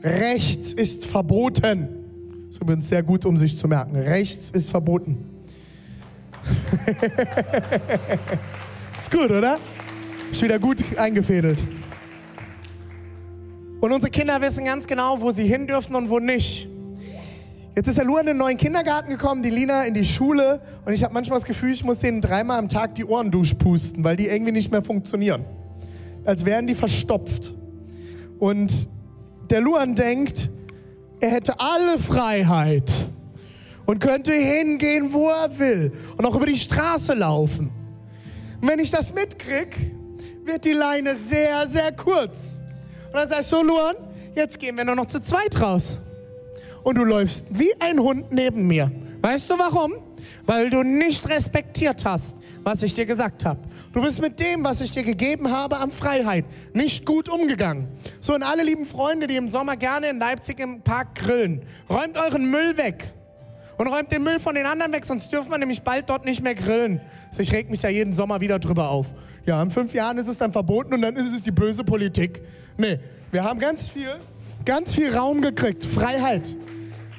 Rechts 0.03 0.74
ist 0.74 1.07
verboten. 1.07 1.89
Das 2.47 2.57
ist 2.57 2.62
übrigens 2.62 2.89
sehr 2.89 3.03
gut, 3.03 3.24
um 3.24 3.37
sich 3.37 3.59
zu 3.59 3.66
merken. 3.66 3.97
Rechts 3.97 4.51
ist 4.51 4.70
verboten. 4.70 5.24
ist 8.99 9.11
gut, 9.11 9.30
oder? 9.30 9.59
Ist 10.30 10.43
wieder 10.43 10.59
gut 10.59 10.85
eingefädelt. 10.99 11.62
Und 13.80 13.93
unsere 13.93 14.11
Kinder 14.11 14.41
wissen 14.41 14.64
ganz 14.64 14.87
genau, 14.87 15.20
wo 15.20 15.33
sie 15.33 15.47
hin 15.47 15.66
dürfen 15.66 15.95
und 15.95 16.11
wo 16.11 16.18
nicht. 16.18 16.68
Jetzt 17.75 17.89
ist 17.89 17.97
der 17.97 18.05
Luan 18.05 18.20
in 18.20 18.27
den 18.27 18.37
neuen 18.37 18.59
Kindergarten 18.59 19.09
gekommen, 19.09 19.43
die 19.43 19.49
Lina 19.49 19.85
in 19.85 19.95
die 19.95 20.05
Schule 20.05 20.61
und 20.85 20.93
ich 20.93 21.03
habe 21.03 21.14
manchmal 21.14 21.39
das 21.39 21.47
Gefühl, 21.47 21.73
ich 21.73 21.83
muss 21.83 22.01
denen 22.01 22.20
dreimal 22.20 22.59
am 22.59 22.68
Tag 22.68 22.95
die 22.97 23.05
Ohren 23.07 23.31
durchpusten, 23.31 24.05
weil 24.05 24.14
die 24.14 24.27
irgendwie 24.27 24.53
nicht 24.53 24.70
mehr 24.70 24.83
funktionieren. 24.83 25.43
Als 26.27 26.45
wären 26.45 26.66
die 26.66 26.75
verstopft. 26.75 27.55
Und 28.39 28.87
der 29.49 29.62
Luan 29.62 29.95
denkt, 29.95 30.51
er 31.20 31.31
hätte 31.31 31.55
alle 31.61 31.99
Freiheit 31.99 32.93
und 33.87 34.01
könnte 34.01 34.33
hingehen, 34.33 35.11
wo 35.11 35.31
er 35.31 35.59
will 35.59 35.93
und 36.18 36.27
auch 36.27 36.35
über 36.37 36.47
die 36.47 36.57
Straße 36.57 37.14
laufen. 37.14 37.70
Und 38.61 38.68
wenn 38.68 38.81
ich 38.81 38.91
das 38.91 39.14
mitkrieg, 39.14 39.75
wird 40.45 40.66
die 40.66 40.73
Leine 40.73 41.16
sehr, 41.16 41.66
sehr 41.66 41.93
kurz. 41.93 42.61
Und 43.07 43.14
dann 43.14 43.31
sag 43.31 43.41
ich 43.41 43.47
so, 43.47 43.62
Luan, 43.62 43.95
jetzt 44.35 44.61
gehen 44.61 44.77
wir 44.77 44.85
nur 44.85 44.97
noch 44.97 45.07
zu 45.07 45.23
zweit 45.23 45.59
raus 45.59 45.99
und 46.85 46.97
du 46.97 47.05
läufst 47.05 47.59
wie 47.59 47.72
ein 47.80 47.99
Hund 47.99 48.33
neben 48.33 48.66
mir. 48.66 48.91
Weißt 49.20 49.51
du 49.51 49.59
warum? 49.59 49.95
Weil 50.47 50.70
du 50.70 50.83
nicht 50.83 51.28
respektiert 51.28 52.05
hast, 52.05 52.39
was 52.64 52.83
ich 52.83 52.95
dir 52.95 53.07
gesagt 53.07 53.45
habe. 53.45 53.61
Du 53.93 54.01
bist 54.01 54.20
mit 54.20 54.41
dem, 54.41 54.64
was 54.64 54.80
ich 54.80 54.91
dir 54.91 55.03
gegeben 55.03 55.51
habe, 55.51 55.76
an 55.76 55.91
Freiheit 55.91 56.45
nicht 56.72 57.07
gut 57.07 57.28
umgegangen. 57.28 57.89
So, 58.20 58.35
und 58.35 58.43
alle 58.43 58.62
lieben 58.64 58.87
Freunde, 58.87 59.26
die 59.26 59.37
im 59.37 59.49
Sommer 59.49 59.76
gerne 59.76 60.09
in 60.09 60.18
Leipzig 60.18 60.59
im 60.59 60.80
Park 60.80 61.14
grillen, 61.14 61.62
räumt 61.89 62.16
euren 62.16 62.51
Müll 62.51 62.76
weg. 62.76 63.12
Und 63.78 63.89
räumt 63.89 64.12
den 64.12 64.22
Müll 64.22 64.39
von 64.39 64.55
den 64.55 64.66
anderen 64.66 64.93
weg, 64.93 65.05
sonst 65.05 65.33
dürfen 65.33 65.51
wir 65.51 65.59
nämlich 65.59 65.83
bald 65.83 66.09
dort 66.09 66.24
nicht 66.24 66.43
mehr 66.43 66.55
grillen. 66.55 67.01
Also 67.30 67.43
ich 67.43 67.53
reg 67.53 67.70
mich 67.70 67.80
da 67.80 67.89
jeden 67.89 68.12
Sommer 68.12 68.41
wieder 68.41 68.59
drüber 68.59 68.91
auf. 68.91 69.14
Ja, 69.45 69.61
in 69.62 69.70
fünf 69.70 69.93
Jahren 69.95 70.18
ist 70.18 70.28
es 70.28 70.39
dann 70.39 70.53
verboten 70.53 70.95
und 70.95 71.03
dann 71.03 71.16
ist 71.16 71.33
es 71.33 71.43
die 71.43 71.51
böse 71.51 71.83
Politik. 71.83 72.43
Nee, 72.76 72.99
wir 73.33 73.43
haben 73.43 73.59
ganz 73.59 73.89
viel, 73.89 74.14
ganz 74.64 74.95
viel 74.95 75.14
Raum 75.16 75.41
gekriegt. 75.41 75.85
Freiheit. 75.85 76.57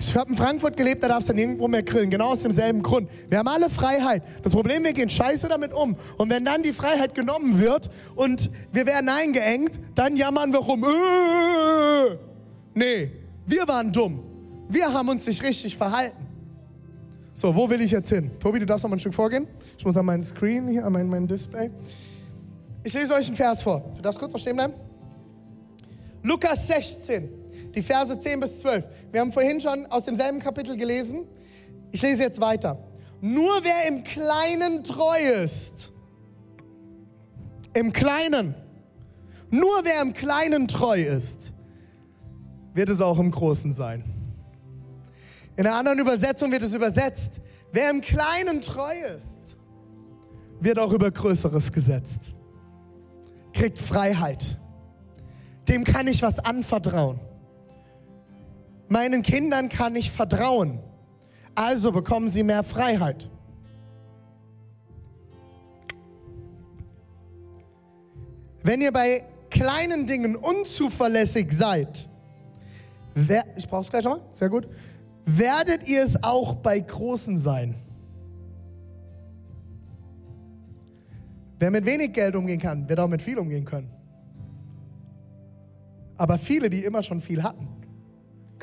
Ich 0.06 0.18
habe 0.18 0.32
in 0.32 0.36
Frankfurt 0.36 0.76
gelebt, 0.76 1.02
da 1.02 1.08
darfst 1.08 1.30
du 1.30 1.34
nirgendwo 1.34 1.68
mehr 1.70 1.82
grillen. 1.82 2.10
Genau 2.10 2.32
aus 2.34 2.42
demselben 2.42 2.84
Grund. 2.84 3.10
Wir 3.30 3.40
haben 3.40 3.48
alle 3.48 3.70
Freiheit. 3.70 4.22
Das 4.44 4.52
Problem, 4.52 4.84
wir 4.84 4.92
gehen 4.92 5.10
scheiße 5.10 5.48
damit 5.48 5.74
um. 5.74 5.96
Und 6.18 6.30
wenn 6.30 6.44
dann 6.44 6.62
die 6.62 6.74
Freiheit 6.74 7.16
genommen 7.16 7.58
wird 7.60 7.90
und 8.16 8.50
wir 8.74 8.86
werden 8.86 9.08
eingeengt, 9.08 9.80
dann 9.96 10.18
jammern 10.18 10.52
wir 10.52 10.60
rum. 10.60 10.84
Äh, 10.84 12.18
nee, 12.74 13.12
wir 13.46 13.66
waren 13.66 13.94
dumm. 13.94 14.22
Wir 14.68 14.94
haben 14.94 15.08
uns 15.08 15.26
nicht 15.26 15.42
richtig 15.42 15.78
verhalten. 15.78 16.28
So, 17.34 17.56
wo 17.56 17.70
will 17.70 17.80
ich 17.80 17.92
jetzt 17.92 18.10
hin? 18.10 18.30
Tobi, 18.40 18.60
du 18.60 18.66
darfst 18.66 18.84
noch 18.84 18.90
mal 18.90 18.98
ein 18.98 19.00
Stück 19.00 19.16
vorgehen. 19.16 19.48
Ich 19.78 19.86
muss 19.86 19.96
an 19.96 20.06
meinen 20.06 20.22
Screen 20.22 20.68
hier, 20.68 20.86
an 20.86 20.92
mein, 20.92 21.08
mein 21.08 21.26
Display. 21.28 21.72
Ich 22.84 22.94
lese 22.94 23.14
euch 23.14 23.28
einen 23.28 23.38
Vers 23.38 23.64
vor. 23.64 23.94
Du 23.96 24.02
darfst 24.02 24.20
kurz 24.20 24.34
noch 24.34 24.40
stehen 24.40 24.58
bleiben. 24.58 24.74
Lukas 26.24 26.68
16 26.68 27.43
die 27.76 27.82
Verse 27.82 28.18
10 28.18 28.40
bis 28.40 28.60
12. 28.60 28.86
Wir 29.12 29.22
haben 29.22 29.32
vorhin 29.32 29.60
schon 29.60 29.86
aus 29.88 30.06
demselben 30.06 30.40
Kapitel 30.40 30.78
gelesen. 30.78 31.28
Ich 31.92 32.02
lese 32.02 32.24
jetzt 32.24 32.40
weiter. 32.40 32.78
Nur 33.22 33.64
wer 33.64 33.88
im 33.88 34.04
Kleinen 34.04 34.84
treu 34.84 35.18
ist, 35.44 35.92
im 37.74 37.94
Kleinen, 37.94 38.56
nur 39.50 39.84
wer 39.84 40.02
im 40.02 40.14
Kleinen 40.14 40.68
treu 40.68 41.02
ist, 41.02 41.52
wird 42.74 42.90
es 42.90 43.02
auch 43.02 43.20
im 43.20 43.32
Großen 43.32 43.74
sein. 43.74 44.04
In 45.56 45.68
einer 45.68 45.76
anderen 45.76 46.00
Übersetzung 46.00 46.52
wird 46.52 46.64
es 46.64 46.74
übersetzt, 46.74 47.40
wer 47.72 47.90
im 47.92 48.02
Kleinen 48.02 48.62
treu 48.62 48.94
ist, 49.18 49.56
wird 50.60 50.80
auch 50.80 50.92
über 50.92 51.12
Größeres 51.12 51.72
gesetzt, 51.72 52.34
kriegt 53.54 53.80
Freiheit. 53.80 54.58
Dem 55.70 55.84
kann 55.84 56.08
ich 56.08 56.22
was 56.22 56.40
anvertrauen. 56.40 57.20
Meinen 58.88 59.22
Kindern 59.22 59.70
kann 59.70 59.96
ich 59.96 60.12
vertrauen. 60.12 60.80
Also 61.56 61.92
bekommen 61.92 62.30
sie 62.30 62.44
mehr 62.44 62.64
Freiheit. 62.64 63.30
Wenn 68.64 68.82
ihr 68.82 68.92
bei 68.92 69.24
kleinen 69.50 70.08
Dingen 70.08 70.36
unzuverlässig 70.36 71.52
seid, 71.52 72.08
wer, 73.14 73.44
ich 73.58 73.68
brauche 73.68 73.84
es 73.84 73.90
gleich 73.90 74.04
schon 74.04 74.14
mal, 74.14 74.22
sehr 74.32 74.50
gut, 74.50 74.68
werdet 75.26 75.88
ihr 75.88 76.04
es 76.04 76.24
auch 76.24 76.56
bei 76.56 76.80
großen 76.80 77.38
sein. 77.38 77.76
Wer 81.60 81.72
mit 81.72 81.86
wenig 81.86 82.14
Geld 82.14 82.36
umgehen 82.36 82.60
kann, 82.60 82.88
wird 82.90 83.00
auch 83.00 83.08
mit 83.08 83.22
viel 83.22 83.38
umgehen 83.38 83.64
können. 83.64 83.90
Aber 86.18 86.38
viele, 86.38 86.70
die 86.70 86.84
immer 86.84 87.04
schon 87.04 87.22
viel 87.22 87.44
hatten, 87.44 87.68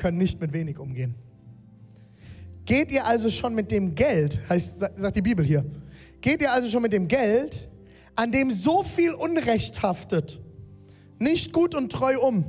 können 0.01 0.17
nicht 0.17 0.41
mit 0.41 0.51
wenig 0.51 0.79
umgehen. 0.79 1.13
Geht 2.65 2.91
ihr 2.91 3.05
also 3.05 3.29
schon 3.29 3.53
mit 3.53 3.71
dem 3.71 3.93
Geld, 3.93 4.39
heißt, 4.49 4.79
sagt 4.79 5.15
die 5.15 5.21
Bibel 5.21 5.45
hier, 5.45 5.63
geht 6.21 6.41
ihr 6.41 6.51
also 6.51 6.67
schon 6.67 6.81
mit 6.81 6.91
dem 6.91 7.07
Geld, 7.07 7.67
an 8.15 8.31
dem 8.31 8.51
so 8.51 8.83
viel 8.83 9.13
Unrecht 9.13 9.83
haftet, 9.83 10.41
nicht 11.19 11.53
gut 11.53 11.75
und 11.75 11.91
treu 11.91 12.19
um? 12.19 12.45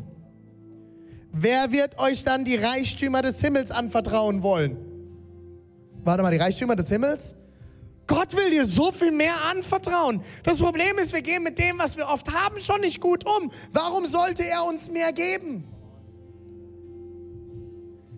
Wer 1.31 1.73
wird 1.73 1.99
euch 1.99 2.25
dann 2.25 2.45
die 2.45 2.57
Reichtümer 2.57 3.21
des 3.21 3.41
Himmels 3.41 3.71
anvertrauen 3.71 4.43
wollen? 4.43 4.77
Warte 6.05 6.23
mal, 6.23 6.31
die 6.31 6.39
Reichtümer 6.39 6.77
des 6.77 6.89
Himmels? 6.89 7.35
Gott 8.07 8.35
will 8.35 8.51
dir 8.51 8.65
so 8.65 8.93
viel 8.93 9.13
mehr 9.13 9.35
anvertrauen. 9.51 10.23
Das 10.43 10.59
Problem 10.59 10.99
ist, 10.99 11.13
wir 11.13 11.23
gehen 11.23 11.43
mit 11.43 11.59
dem, 11.59 11.79
was 11.79 11.97
wir 11.97 12.09
oft 12.09 12.33
haben, 12.33 12.61
schon 12.61 12.81
nicht 12.81 13.01
gut 13.01 13.25
um. 13.25 13.53
Warum 13.73 14.07
sollte 14.07 14.45
er 14.45 14.65
uns 14.65 14.91
mehr 14.91 15.13
geben? 15.13 15.72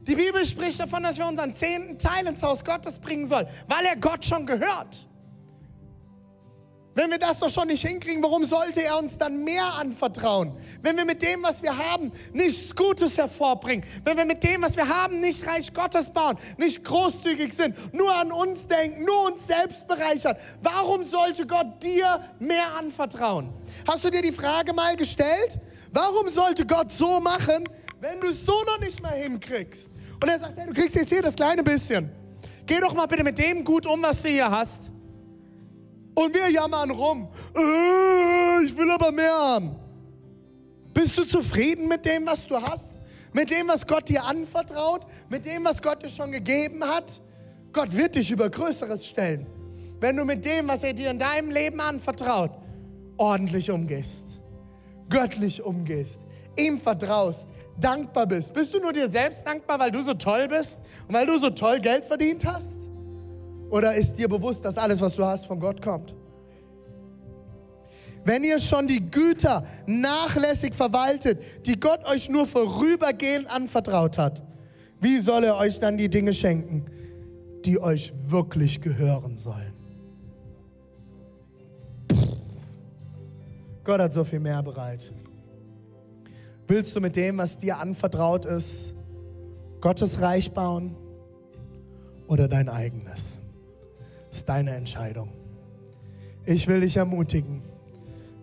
Die 0.07 0.14
Bibel 0.14 0.44
spricht 0.44 0.80
davon, 0.80 1.02
dass 1.02 1.18
wir 1.18 1.26
unseren 1.26 1.55
zehnten 1.55 1.98
Teil 1.98 2.26
ins 2.26 2.42
Haus 2.42 2.64
Gottes 2.64 2.98
bringen 2.98 3.26
sollen, 3.26 3.46
weil 3.68 3.84
er 3.86 3.96
Gott 3.96 4.24
schon 4.24 4.46
gehört. 4.46 5.07
Wenn 6.96 7.11
wir 7.11 7.18
das 7.18 7.40
doch 7.40 7.50
schon 7.50 7.66
nicht 7.66 7.84
hinkriegen, 7.84 8.22
warum 8.22 8.44
sollte 8.44 8.80
er 8.80 8.98
uns 8.98 9.18
dann 9.18 9.42
mehr 9.42 9.66
anvertrauen? 9.74 10.57
Wenn 10.80 10.96
wir 10.96 11.05
mit 11.05 11.22
dem, 11.22 11.42
was 11.42 11.61
wir 11.61 11.76
haben, 11.76 12.12
nichts 12.32 12.74
Gutes 12.76 13.18
hervorbringen, 13.18 13.84
wenn 14.05 14.16
wir 14.16 14.24
mit 14.24 14.44
dem, 14.44 14.62
was 14.62 14.76
wir 14.76 14.88
haben, 14.88 15.18
nicht 15.18 15.44
Reich 15.44 15.74
Gottes 15.74 16.11
bauen, 16.11 16.38
nicht 16.57 16.84
großzügig 16.84 17.52
sind, 17.52 17.92
nur 17.92 18.14
an 18.14 18.30
uns 18.30 18.68
denken, 18.68 19.05
nur 19.05 19.32
uns 19.32 19.44
selbst 19.46 19.88
bereichern, 19.88 20.36
warum 20.62 21.05
sollte 21.05 21.46
Gott 21.48 21.82
dir 21.82 22.22
mehr 22.38 22.76
anvertrauen? 22.78 23.52
Hast 23.88 24.05
du 24.05 24.11
dir 24.11 24.22
die 24.22 24.32
Frage 24.32 24.72
mal 24.72 24.94
gestellt? 24.94 25.59
Warum 25.90 26.28
sollte 26.28 26.64
Gott 26.64 26.92
so 26.92 27.18
machen, 27.18 27.64
wenn 28.00 28.20
du 28.20 28.28
es 28.28 28.46
so 28.46 28.62
noch 28.66 28.78
nicht 28.78 29.02
mal 29.02 29.14
hinkriegst? 29.14 29.90
Und 30.25 30.31
er 30.31 30.39
sagt, 30.39 30.57
hey, 30.57 30.66
du 30.66 30.72
kriegst 30.72 30.97
jetzt 30.97 31.11
hier 31.11 31.20
das 31.20 31.37
kleine 31.37 31.62
bisschen. 31.62 32.09
Geh 32.64 32.81
doch 32.81 32.95
mal 32.95 33.05
bitte 33.05 33.22
mit 33.22 33.37
dem 33.39 33.62
gut 33.62 33.85
um, 33.85 34.03
was 34.03 34.22
du 34.22 34.29
hier 34.31 34.51
hast. 34.51 34.91
Und 36.14 36.35
wir 36.35 36.51
jammern 36.51 36.91
rum. 36.91 37.29
Äh, 37.55 38.64
ich 38.64 38.75
will 38.75 38.91
aber 38.91 39.12
mehr 39.12 39.35
haben. 39.35 39.77
Bist 40.95 41.18
du 41.18 41.25
zufrieden 41.25 41.89
mit 41.89 42.07
dem, 42.07 42.25
was 42.25 42.47
du 42.47 42.57
hast? 42.57 42.95
Mit 43.35 43.51
dem, 43.51 43.68
was 43.68 43.87
Gott 43.87 44.09
dir 44.09 44.25
anvertraut? 44.25 45.03
mit 45.29 45.45
dem, 45.47 45.64
was 45.64 45.83
Gott 45.83 46.03
dir 46.03 46.09
schon 46.09 46.33
gegeben 46.33 46.83
hat, 46.85 47.20
Gott 47.72 47.95
wird 47.95 48.14
dich 48.14 48.31
über 48.31 48.49
Größeres 48.49 49.05
stellen. 49.05 49.47
Wenn 50.01 50.16
du 50.16 50.25
mit 50.25 50.45
dem, 50.45 50.68
was 50.68 50.83
er 50.85 50.93
dir 50.93 51.11
in 51.11 51.18
deinem 51.18 51.51
Leben 51.51 51.81
anvertraut, 51.81 52.53
ordentlich 53.16 53.70
umgehst, 53.70 54.41
göttlich 55.09 55.62
umgehst, 55.62 56.20
ihm 56.57 56.79
vertraust, 56.79 57.49
dankbar 57.81 58.27
bist. 58.27 58.55
Bist 58.55 58.75
du 58.75 58.81
nur 58.81 58.93
dir 58.93 59.09
selbst 59.09 59.47
dankbar, 59.47 59.79
weil 59.79 59.91
du 59.91 60.03
so 60.05 60.14
toll 60.14 60.49
bist 60.49 60.83
und 61.09 61.14
weil 61.14 61.27
du 61.27 61.39
so 61.39 61.51
toll 61.51 61.81
Geld 61.81 62.05
verdient 62.05 62.45
hast? 62.45 62.77
Oder 63.70 63.95
ist 63.95 64.14
dir 64.14 64.29
bewusst, 64.29 64.64
dass 64.64 64.79
alles, 64.79 65.01
was 65.01 65.16
du 65.16 65.25
hast, 65.25 65.47
von 65.47 65.59
Gott 65.59 65.83
kommt? 65.83 66.14
Wenn 68.25 68.43
ihr 68.43 68.59
schon 68.59 68.87
die 68.87 69.11
Güter 69.11 69.66
nachlässig 69.87 70.75
verwaltet, 70.75 71.66
die 71.66 71.79
Gott 71.79 72.07
euch 72.07 72.31
nur 72.31 72.47
vorübergehend 72.47 73.51
anvertraut 73.51 74.16
hat, 74.16 74.43
wie 75.01 75.18
soll 75.18 75.45
er 75.45 75.57
euch 75.57 75.81
dann 75.81 75.99
die 75.99 76.09
Dinge 76.09 76.33
schenken, 76.33 76.87
die 77.64 77.79
euch 77.79 78.12
wirklich 78.29 78.81
gehören 78.81 79.37
sollen? 79.37 79.75
Gott 83.85 84.01
hat 84.01 84.14
so 84.14 84.25
viel 84.25 84.41
mehr 84.41 84.62
bereit. 84.62 85.12
Willst 86.67 86.97
du 86.97 87.01
mit 87.01 87.17
dem, 87.17 87.39
was 87.39 87.59
dir 87.59 87.79
anvertraut 87.79 88.47
ist, 88.47 88.95
Gottes 89.81 90.23
Reich 90.23 90.53
bauen 90.53 90.97
oder 92.27 92.49
dein 92.49 92.71
eigenes? 92.71 93.39
Das 94.31 94.39
ist 94.39 94.49
deine 94.49 94.75
Entscheidung. 94.75 95.29
Ich 96.47 96.67
will 96.67 96.81
dich 96.81 96.97
ermutigen, 96.97 97.62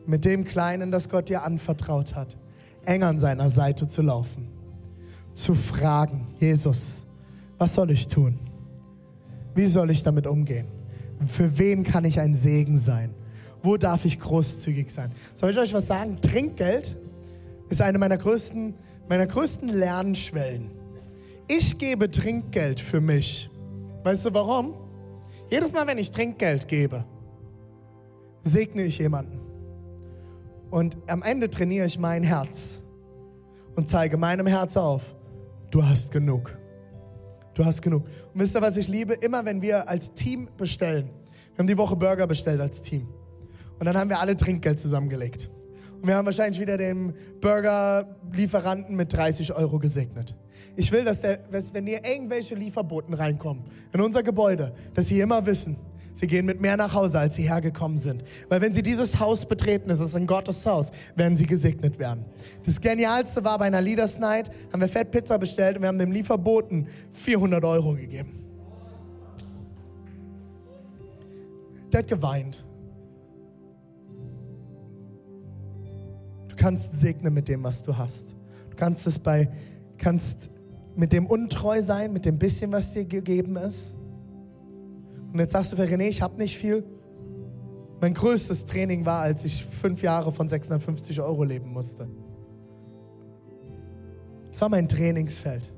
mit 0.06 0.26
dem 0.26 0.46
Kleinen, 0.46 0.92
das 0.92 1.10
Gott 1.10 1.30
dir 1.30 1.44
anvertraut 1.44 2.16
hat, 2.16 2.38
eng 2.86 3.04
an 3.04 3.18
seiner 3.20 3.50
Seite 3.50 3.88
zu 3.88 4.02
laufen, 4.02 4.48
zu 5.34 5.56
fragen, 5.56 6.28
Jesus, 6.40 7.04
was 7.58 7.74
soll 7.74 7.92
ich 7.92 8.08
tun? 8.08 8.40
Wie 9.56 9.66
soll 9.66 9.90
ich 9.92 10.04
damit 10.04 10.28
umgehen? 10.28 10.68
Für 11.26 11.58
wen 11.58 11.84
kann 11.84 12.06
ich 12.06 12.20
ein 12.20 12.36
Segen 12.36 12.78
sein? 12.78 13.14
Wo 13.64 13.78
darf 13.78 14.06
ich 14.06 14.20
großzügig 14.20 14.92
sein? 14.92 15.12
Soll 15.34 15.52
ich 15.52 15.58
euch 15.58 15.74
was 15.74 15.88
sagen? 15.88 16.20
Trinkgeld 16.22 16.98
ist 17.72 17.82
eine 17.82 17.98
meiner 17.98 18.18
größten, 18.18 18.76
meiner 19.10 19.26
größten 19.26 19.70
Lernschwellen. 19.70 20.72
Ich 21.48 21.78
gebe 21.78 22.12
Trinkgeld 22.12 22.80
für 22.80 23.02
mich. 23.02 23.50
Weißt 24.04 24.26
du 24.26 24.34
warum? 24.34 24.74
Jedes 25.50 25.72
Mal, 25.74 25.88
wenn 25.88 25.98
ich 25.98 26.12
Trinkgeld 26.12 26.68
gebe, 26.68 27.06
segne 28.42 28.84
ich 28.84 28.98
jemanden. 28.98 29.40
Und 30.70 30.98
am 31.08 31.24
Ende 31.24 31.50
trainiere 31.50 31.86
ich 31.86 32.00
mein 32.00 32.24
Herz 32.24 32.80
und 33.76 33.90
zeige 33.90 34.18
meinem 34.18 34.48
Herz 34.48 34.78
auf, 34.78 35.16
du 35.70 35.84
hast 35.84 36.12
genug. 36.12 36.58
Du 37.54 37.66
hast 37.66 37.82
genug. 37.82 38.06
Und 38.34 38.40
wisst 38.40 38.56
ihr, 38.56 38.62
was 38.62 38.78
ich 38.78 38.88
liebe? 38.88 39.14
Immer 39.14 39.44
wenn 39.44 39.62
wir 39.62 39.90
als 39.90 40.14
Team 40.14 40.48
bestellen. 40.58 41.10
Wir 41.54 41.60
haben 41.60 41.68
die 41.68 41.78
Woche 41.78 41.98
Burger 41.98 42.28
bestellt 42.28 42.62
als 42.62 42.82
Team. 42.82 43.08
Und 43.78 43.86
dann 43.86 43.98
haben 43.98 44.10
wir 44.10 44.20
alle 44.20 44.38
Trinkgeld 44.38 44.80
zusammengelegt. 44.80 45.50
Und 46.02 46.08
wir 46.08 46.16
haben 46.16 46.26
wahrscheinlich 46.26 46.60
wieder 46.60 46.78
den 46.78 47.14
Burger-Lieferanten 47.42 48.96
mit 48.96 49.14
30 49.14 49.54
Euro 49.54 49.78
gesegnet. 49.78 50.36
Ich 50.76 50.92
will, 50.92 51.04
dass, 51.04 51.22
der, 51.22 51.40
wenn 51.74 51.86
hier 51.86 52.04
irgendwelche 52.04 52.56
Lieferboten 52.56 53.14
reinkommen 53.14 53.66
in 53.94 54.02
unser 54.02 54.24
Gebäude, 54.24 54.74
dass 54.96 55.08
sie 55.10 55.20
immer 55.20 55.46
wissen, 55.46 55.76
sie 56.14 56.26
gehen 56.26 56.46
mit 56.48 56.60
mehr 56.60 56.76
nach 56.76 56.94
Hause, 56.96 57.20
als 57.20 57.36
sie 57.36 57.44
hergekommen 57.44 58.00
sind. 58.00 58.24
Weil 58.50 58.62
wenn 58.62 58.74
sie 58.74 58.82
dieses 58.82 59.20
Haus 59.20 59.46
betreten, 59.46 59.92
es 59.92 60.00
ist 60.00 60.16
ein 60.16 60.26
Gottes 60.26 60.66
Haus, 60.66 60.92
werden 61.16 61.38
sie 61.38 61.46
gesegnet 61.46 62.00
werden. 62.00 62.26
Das 62.66 62.82
Genialste 62.82 63.44
war 63.44 63.60
bei 63.60 63.66
einer 63.66 63.82
Leaders 63.82 64.18
Night, 64.18 64.50
haben 64.74 64.82
wir 64.82 64.90
Fettpizza 64.90 65.38
bestellt 65.38 65.76
und 65.76 65.84
wir 65.84 65.90
haben 65.90 66.00
dem 66.00 66.12
Lieferboten 66.12 66.88
400 67.12 67.64
Euro 67.64 67.94
gegeben. 67.94 68.40
Der 71.92 72.00
hat 72.00 72.08
geweint. 72.08 72.64
Kannst 76.62 77.00
segnen 77.00 77.34
mit 77.34 77.48
dem, 77.48 77.64
was 77.64 77.82
du 77.82 77.98
hast. 77.98 78.36
Du 78.70 78.76
kannst 78.76 79.08
es 79.08 79.18
bei, 79.18 79.50
kannst 79.98 80.52
mit 80.96 81.12
dem 81.12 81.26
untreu 81.26 81.82
sein, 81.82 82.14
mit 82.14 82.28
dem 82.28 82.38
bisschen, 82.38 82.72
was 82.72 82.94
dir 82.94 83.04
gegeben 83.04 83.56
ist. 83.56 83.98
Und 85.34 85.40
jetzt 85.40 85.54
sagst 85.54 85.72
du 85.72 85.78
für 85.78 85.84
René, 85.84 86.08
ich 86.08 86.22
habe 86.22 86.38
nicht 86.38 86.56
viel. 86.56 86.84
Mein 88.00 88.14
größtes 88.14 88.68
Training 88.68 89.06
war, 89.06 89.22
als 89.22 89.44
ich 89.44 89.66
fünf 89.66 90.04
Jahre 90.04 90.32
von 90.32 90.48
650 90.48 91.20
Euro 91.22 91.44
leben 91.44 91.72
musste. 91.72 92.08
Das 94.52 94.62
war 94.62 94.70
mein 94.70 94.88
Trainingsfeld. 94.88 95.72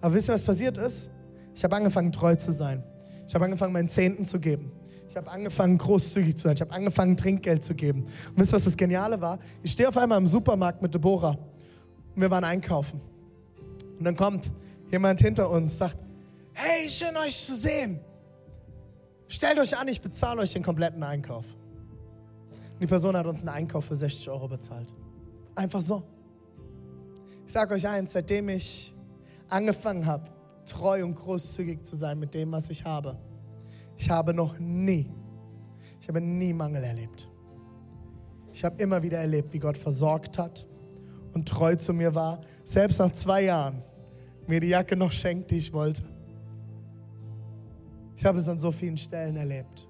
Aber 0.00 0.14
wisst 0.14 0.28
ihr, 0.28 0.34
was 0.34 0.42
passiert 0.42 0.78
ist? 0.78 1.10
Ich 1.54 1.62
habe 1.62 1.76
angefangen, 1.76 2.10
treu 2.10 2.34
zu 2.34 2.52
sein. 2.52 2.82
Ich 3.28 3.34
habe 3.36 3.44
angefangen, 3.44 3.72
meinen 3.72 3.88
Zehnten 3.88 4.24
zu 4.24 4.40
geben. 4.40 4.72
Ich 5.14 5.16
habe 5.16 5.30
angefangen, 5.30 5.78
großzügig 5.78 6.36
zu 6.36 6.48
sein. 6.48 6.54
Ich 6.56 6.60
habe 6.60 6.72
angefangen, 6.72 7.16
Trinkgeld 7.16 7.62
zu 7.62 7.76
geben. 7.76 8.02
Und 8.02 8.32
wisst 8.34 8.52
ihr, 8.52 8.56
was 8.56 8.64
das 8.64 8.76
Geniale 8.76 9.20
war? 9.20 9.38
Ich 9.62 9.70
stehe 9.70 9.88
auf 9.88 9.96
einmal 9.96 10.18
im 10.18 10.26
Supermarkt 10.26 10.82
mit 10.82 10.92
Deborah 10.92 11.38
und 12.16 12.20
wir 12.20 12.28
waren 12.32 12.42
einkaufen. 12.42 13.00
Und 13.96 14.04
dann 14.04 14.16
kommt 14.16 14.50
jemand 14.90 15.20
hinter 15.20 15.48
uns, 15.48 15.78
sagt, 15.78 15.98
hey, 16.52 16.90
schön 16.90 17.16
euch 17.16 17.46
zu 17.46 17.54
sehen. 17.54 18.00
Stellt 19.28 19.56
euch 19.60 19.78
an, 19.78 19.86
ich 19.86 20.00
bezahle 20.00 20.40
euch 20.40 20.52
den 20.52 20.64
kompletten 20.64 21.04
Einkauf. 21.04 21.44
Und 22.72 22.80
die 22.80 22.88
Person 22.88 23.16
hat 23.16 23.26
uns 23.26 23.38
einen 23.38 23.50
Einkauf 23.50 23.84
für 23.84 23.94
60 23.94 24.28
Euro 24.30 24.48
bezahlt. 24.48 24.92
Einfach 25.54 25.80
so. 25.80 26.02
Ich 27.46 27.52
sage 27.52 27.72
euch 27.72 27.86
eins, 27.86 28.14
seitdem 28.14 28.48
ich 28.48 28.92
angefangen 29.48 30.06
habe, 30.06 30.28
treu 30.66 31.04
und 31.04 31.14
großzügig 31.14 31.84
zu 31.84 31.94
sein 31.94 32.18
mit 32.18 32.34
dem, 32.34 32.50
was 32.50 32.68
ich 32.68 32.84
habe, 32.84 33.16
ich 33.96 34.10
habe 34.10 34.34
noch 34.34 34.58
nie, 34.58 35.10
ich 36.00 36.08
habe 36.08 36.20
nie 36.20 36.52
Mangel 36.52 36.84
erlebt. 36.84 37.28
Ich 38.52 38.64
habe 38.64 38.80
immer 38.80 39.02
wieder 39.02 39.18
erlebt, 39.18 39.52
wie 39.52 39.58
Gott 39.58 39.76
versorgt 39.76 40.38
hat 40.38 40.66
und 41.32 41.48
treu 41.48 41.74
zu 41.74 41.92
mir 41.92 42.14
war. 42.14 42.40
Selbst 42.64 42.98
nach 42.98 43.12
zwei 43.12 43.42
Jahren 43.42 43.82
mir 44.46 44.60
die 44.60 44.68
Jacke 44.68 44.96
noch 44.96 45.10
schenkt, 45.10 45.50
die 45.50 45.56
ich 45.56 45.72
wollte. 45.72 46.02
Ich 48.16 48.24
habe 48.24 48.38
es 48.38 48.48
an 48.48 48.60
so 48.60 48.70
vielen 48.70 48.96
Stellen 48.96 49.36
erlebt. 49.36 49.88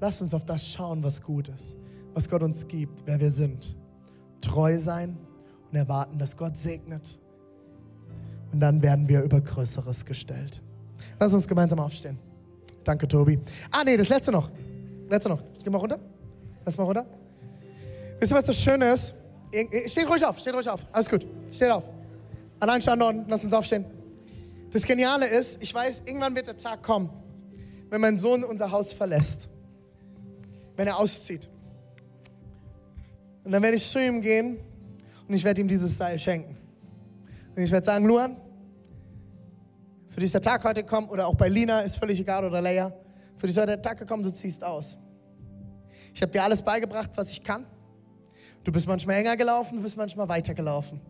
Lass 0.00 0.20
uns 0.20 0.34
auf 0.34 0.44
das 0.44 0.68
schauen, 0.68 1.02
was 1.04 1.22
gut 1.22 1.48
ist, 1.48 1.76
was 2.14 2.28
Gott 2.28 2.42
uns 2.42 2.66
gibt, 2.66 3.06
wer 3.06 3.20
wir 3.20 3.30
sind. 3.30 3.76
Treu 4.40 4.76
sein 4.78 5.16
und 5.70 5.76
erwarten, 5.76 6.18
dass 6.18 6.36
Gott 6.36 6.56
segnet. 6.56 7.18
Und 8.52 8.58
dann 8.58 8.82
werden 8.82 9.08
wir 9.08 9.22
über 9.22 9.40
Größeres 9.40 10.04
gestellt. 10.04 10.60
Lass 11.20 11.32
uns 11.32 11.46
gemeinsam 11.46 11.78
aufstehen. 11.78 12.18
Danke, 12.84 13.06
Tobi. 13.06 13.38
Ah, 13.70 13.82
nee, 13.84 13.96
das 13.96 14.08
letzte 14.08 14.32
noch. 14.32 14.50
Letzte 15.08 15.28
noch. 15.28 15.42
Geh 15.62 15.70
mal 15.70 15.78
runter. 15.78 15.98
Lass 16.64 16.76
mal 16.76 16.84
runter. 16.84 17.06
Wisst 18.18 18.32
ihr, 18.32 18.36
was 18.36 18.44
das 18.44 18.56
Schöne 18.58 18.92
ist? 18.92 19.14
Steht 19.86 20.08
ruhig 20.08 20.24
auf, 20.24 20.38
steht 20.38 20.54
ruhig 20.54 20.68
auf. 20.68 20.86
Alles 20.92 21.08
gut. 21.08 21.26
Steht 21.50 21.70
auf. 21.70 21.84
Allein 22.60 22.80
Standorten, 22.80 23.24
lass 23.28 23.44
uns 23.44 23.52
aufstehen. 23.52 23.84
Das 24.70 24.84
Geniale 24.84 25.26
ist, 25.26 25.62
ich 25.62 25.74
weiß, 25.74 26.02
irgendwann 26.06 26.34
wird 26.34 26.46
der 26.46 26.56
Tag 26.56 26.82
kommen, 26.82 27.10
wenn 27.90 28.00
mein 28.00 28.16
Sohn 28.16 28.42
unser 28.44 28.70
Haus 28.70 28.92
verlässt. 28.92 29.48
Wenn 30.76 30.86
er 30.86 30.98
auszieht. 30.98 31.48
Und 33.44 33.52
dann 33.52 33.62
werde 33.62 33.76
ich 33.76 33.86
zu 33.86 34.00
ihm 34.00 34.22
gehen 34.22 34.58
und 35.28 35.34
ich 35.34 35.44
werde 35.44 35.60
ihm 35.60 35.68
dieses 35.68 35.96
Seil 35.96 36.18
schenken. 36.18 36.56
Und 37.54 37.62
ich 37.62 37.70
werde 37.70 37.84
sagen, 37.84 38.06
Luan, 38.06 38.36
für 40.12 40.20
dich 40.20 40.26
ist 40.26 40.34
der 40.34 40.42
Tag 40.42 40.62
heute 40.64 40.82
gekommen, 40.82 41.08
oder 41.08 41.26
auch 41.26 41.34
bei 41.34 41.48
Lina, 41.48 41.80
ist 41.80 41.96
völlig 41.96 42.20
egal, 42.20 42.44
oder 42.44 42.60
Leia. 42.60 42.92
Für 43.38 43.46
dich 43.46 43.56
ist 43.56 43.60
heute 43.60 43.72
der 43.72 43.82
Tag 43.82 43.98
gekommen, 43.98 44.22
du 44.22 44.32
ziehst 44.32 44.62
aus. 44.62 44.98
Ich 46.14 46.20
habe 46.20 46.30
dir 46.30 46.44
alles 46.44 46.60
beigebracht, 46.60 47.10
was 47.16 47.30
ich 47.30 47.42
kann. 47.42 47.64
Du 48.62 48.70
bist 48.70 48.86
manchmal 48.86 49.16
enger 49.16 49.36
gelaufen, 49.38 49.76
du 49.76 49.82
bist 49.82 49.96
manchmal 49.96 50.28
weiter 50.28 50.52
gelaufen. 50.52 51.00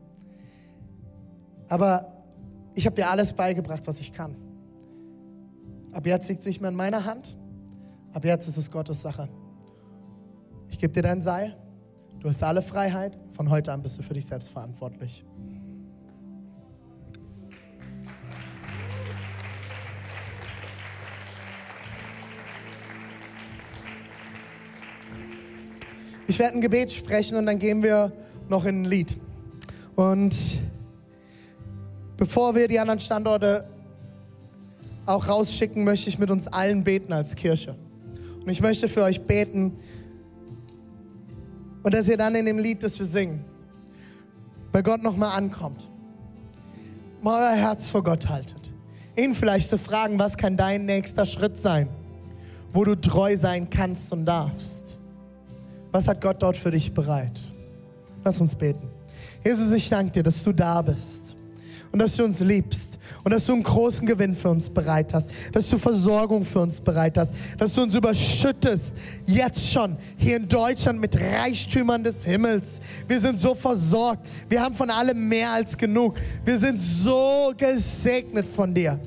Aber 1.69 2.17
ich 2.75 2.87
habe 2.87 2.95
dir 2.95 3.11
alles 3.11 3.33
beigebracht, 3.33 3.83
was 3.87 3.99
ich 3.99 4.13
kann. 4.13 4.37
Ab 5.93 6.07
jetzt 6.07 6.29
liegt 6.29 6.41
es 6.41 6.47
nicht 6.47 6.61
mehr 6.61 6.71
in 6.71 6.77
meiner 6.77 7.05
Hand. 7.05 7.37
Ab 8.13 8.25
jetzt 8.25 8.47
ist 8.47 8.57
es 8.57 8.71
Gottes 8.71 9.03
Sache. 9.03 9.29
Ich 10.69 10.79
gebe 10.79 10.93
dir 10.93 11.03
dein 11.03 11.21
Seil. 11.21 11.57
Du 12.21 12.29
hast 12.29 12.43
alle 12.43 12.63
Freiheit. 12.63 13.19
Von 13.33 13.51
heute 13.51 13.73
an 13.73 13.83
bist 13.83 13.99
du 13.99 14.03
für 14.03 14.15
dich 14.15 14.27
selbst 14.27 14.51
verantwortlich. 14.51 15.25
Ich 26.27 26.39
werde 26.39 26.55
ein 26.57 26.61
Gebet 26.61 26.93
sprechen 26.93 27.37
und 27.37 27.47
dann 27.47 27.59
gehen 27.59 27.83
wir 27.83 28.13
noch 28.49 28.65
in 28.65 28.83
ein 28.83 28.85
Lied. 28.85 29.17
Und 29.97 30.35
bevor 32.17 32.55
wir 32.55 32.69
die 32.69 32.79
anderen 32.79 33.01
Standorte 33.01 33.69
auch 35.05 35.29
rausschicken, 35.29 35.85
möchte 35.85 36.09
ich 36.09 36.19
mit 36.19 36.31
uns 36.31 36.47
allen 36.47 36.85
beten 36.85 37.13
als 37.13 37.35
Kirche. 37.35 37.77
Und 38.41 38.49
ich 38.49 38.61
möchte 38.61 38.89
für 38.89 39.03
euch 39.03 39.23
beten 39.23 39.77
und 41.83 41.95
dass 41.95 42.09
ihr 42.09 42.17
dann 42.17 42.35
in 42.35 42.47
dem 42.47 42.59
Lied, 42.59 42.83
das 42.83 42.99
wir 42.99 43.07
singen, 43.07 43.45
bei 44.71 44.83
Gott 44.83 45.03
nochmal 45.03 45.37
ankommt. 45.37 45.89
mal 47.21 47.53
euer 47.53 47.57
Herz 47.57 47.89
vor 47.89 48.03
Gott 48.03 48.29
haltet. 48.29 48.73
Ihn 49.17 49.35
vielleicht 49.35 49.69
zu 49.69 49.79
fragen, 49.79 50.19
was 50.19 50.37
kann 50.37 50.57
dein 50.57 50.87
nächster 50.87 51.27
Schritt 51.27 51.59
sein, 51.59 51.89
wo 52.73 52.85
du 52.85 52.95
treu 52.95 53.37
sein 53.37 53.69
kannst 53.69 54.13
und 54.13 54.25
darfst. 54.25 54.99
Was 55.93 56.09
hat 56.09 56.21
Gott 56.21 56.43
dort 56.43 56.57
für 56.57 56.71
dich 56.71 56.93
bereit? 56.93 57.39
Lass 58.25 58.41
uns 58.41 58.55
beten. 58.55 58.89
Jesus, 59.45 59.73
ich 59.73 59.89
danke 59.89 60.13
dir, 60.13 60.23
dass 60.23 60.43
du 60.43 60.53
da 60.53 60.81
bist 60.81 61.37
und 61.93 61.99
dass 61.99 62.17
du 62.17 62.25
uns 62.25 62.41
liebst 62.41 62.99
und 63.23 63.33
dass 63.33 63.47
du 63.47 63.53
einen 63.53 63.63
großen 63.63 64.07
Gewinn 64.07 64.35
für 64.35 64.49
uns 64.49 64.71
bereit 64.71 65.13
hast, 65.13 65.29
dass 65.53 65.69
du 65.69 65.77
Versorgung 65.77 66.45
für 66.45 66.61
uns 66.61 66.81
bereit 66.81 67.19
hast, 67.19 67.33
dass 67.59 67.75
du 67.75 67.83
uns 67.83 67.95
überschüttest, 67.95 68.95
jetzt 69.27 69.71
schon 69.71 69.97
hier 70.17 70.37
in 70.37 70.49
Deutschland 70.49 71.01
mit 71.01 71.21
Reichtümern 71.21 72.03
des 72.03 72.25
Himmels. 72.25 72.81
Wir 73.07 73.21
sind 73.21 73.39
so 73.39 73.55
versorgt, 73.55 74.27
wir 74.49 74.63
haben 74.63 74.75
von 74.75 74.89
allem 74.89 75.29
mehr 75.29 75.53
als 75.53 75.77
genug, 75.77 76.15
wir 76.45 76.59
sind 76.59 76.81
so 76.81 77.53
gesegnet 77.57 78.47
von 78.47 78.73
dir. 78.73 78.99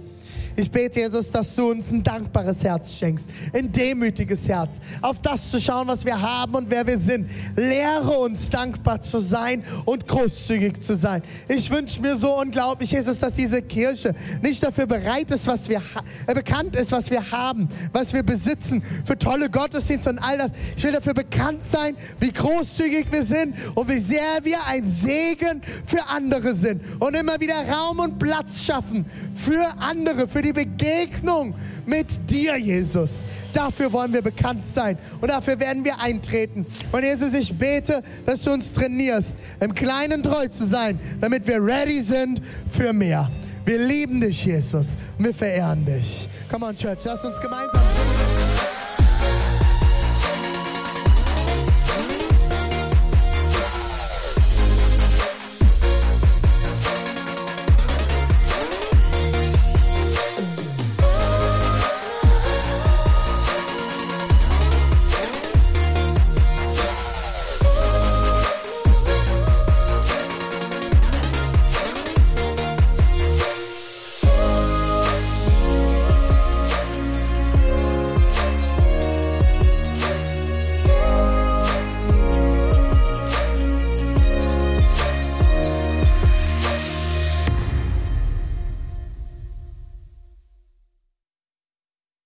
Ich 0.57 0.71
bete, 0.71 1.01
Jesus, 1.01 1.31
dass 1.31 1.53
du 1.55 1.71
uns 1.71 1.91
ein 1.91 2.01
dankbares 2.01 2.63
Herz 2.63 2.93
schenkst, 2.93 3.27
ein 3.53 3.71
demütiges 3.71 4.47
Herz, 4.47 4.79
auf 5.01 5.21
das 5.21 5.49
zu 5.49 5.59
schauen, 5.59 5.87
was 5.87 6.05
wir 6.05 6.21
haben 6.21 6.55
und 6.55 6.69
wer 6.69 6.87
wir 6.87 6.97
sind. 6.97 7.29
Lehre 7.57 8.11
uns, 8.19 8.49
dankbar 8.49 9.01
zu 9.01 9.19
sein 9.19 9.63
und 9.83 10.07
großzügig 10.07 10.81
zu 10.81 10.95
sein. 10.95 11.23
Ich 11.49 11.69
wünsche 11.69 12.01
mir 12.01 12.15
so 12.15 12.39
unglaublich, 12.39 12.91
Jesus, 12.91 13.19
dass 13.19 13.33
diese 13.33 13.61
Kirche 13.61 14.15
nicht 14.41 14.63
dafür 14.63 14.85
bereit 14.85 15.29
ist, 15.31 15.45
was 15.47 15.67
wir 15.67 15.81
äh, 16.25 16.33
bekannt 16.33 16.75
ist, 16.77 16.91
was 16.93 17.11
wir 17.11 17.31
haben, 17.31 17.67
was 17.91 18.13
wir 18.13 18.23
besitzen, 18.23 18.81
für 19.03 19.17
tolle 19.17 19.49
Gottesdienste 19.49 20.09
und 20.09 20.19
all 20.19 20.37
das. 20.37 20.51
Ich 20.77 20.83
will 20.83 20.93
dafür 20.93 21.13
bekannt 21.13 21.63
sein, 21.63 21.97
wie 22.21 22.31
großzügig 22.31 23.07
wir 23.11 23.23
sind 23.23 23.55
und 23.75 23.89
wie 23.89 23.99
sehr 23.99 24.39
wir 24.43 24.65
ein 24.67 24.89
Segen 24.89 25.61
für 25.85 26.05
andere 26.07 26.53
sind 26.53 26.81
und 26.99 27.15
immer 27.15 27.39
wieder 27.41 27.55
Raum 27.67 27.99
und 27.99 28.19
Platz 28.19 28.63
schaffen 28.63 29.05
für 29.33 29.65
andere, 29.79 30.27
für 30.27 30.44
die 30.45 30.53
Begegnung 30.53 31.53
mit 31.85 32.29
dir, 32.29 32.57
Jesus. 32.57 33.23
Dafür 33.53 33.91
wollen 33.91 34.13
wir 34.13 34.21
bekannt 34.21 34.65
sein 34.65 34.97
und 35.21 35.29
dafür 35.29 35.59
werden 35.59 35.83
wir 35.83 35.99
eintreten. 35.99 36.65
Und 36.91 37.03
Jesus, 37.03 37.33
ich 37.33 37.53
bete, 37.53 38.01
dass 38.25 38.43
du 38.43 38.51
uns 38.51 38.73
trainierst, 38.73 39.35
im 39.59 39.73
Kleinen 39.73 40.23
treu 40.23 40.47
zu 40.47 40.65
sein, 40.65 40.99
damit 41.19 41.47
wir 41.47 41.63
ready 41.63 41.99
sind 41.99 42.41
für 42.69 42.93
mehr. 42.93 43.29
Wir 43.65 43.79
lieben 43.79 44.21
dich, 44.21 44.45
Jesus, 44.45 44.95
und 45.17 45.25
wir 45.25 45.33
verehren 45.33 45.85
dich. 45.85 46.29
Come 46.51 46.67
on, 46.67 46.75
Church, 46.75 46.99
lass 47.03 47.25
uns 47.25 47.41
gemeinsam. 47.41 47.81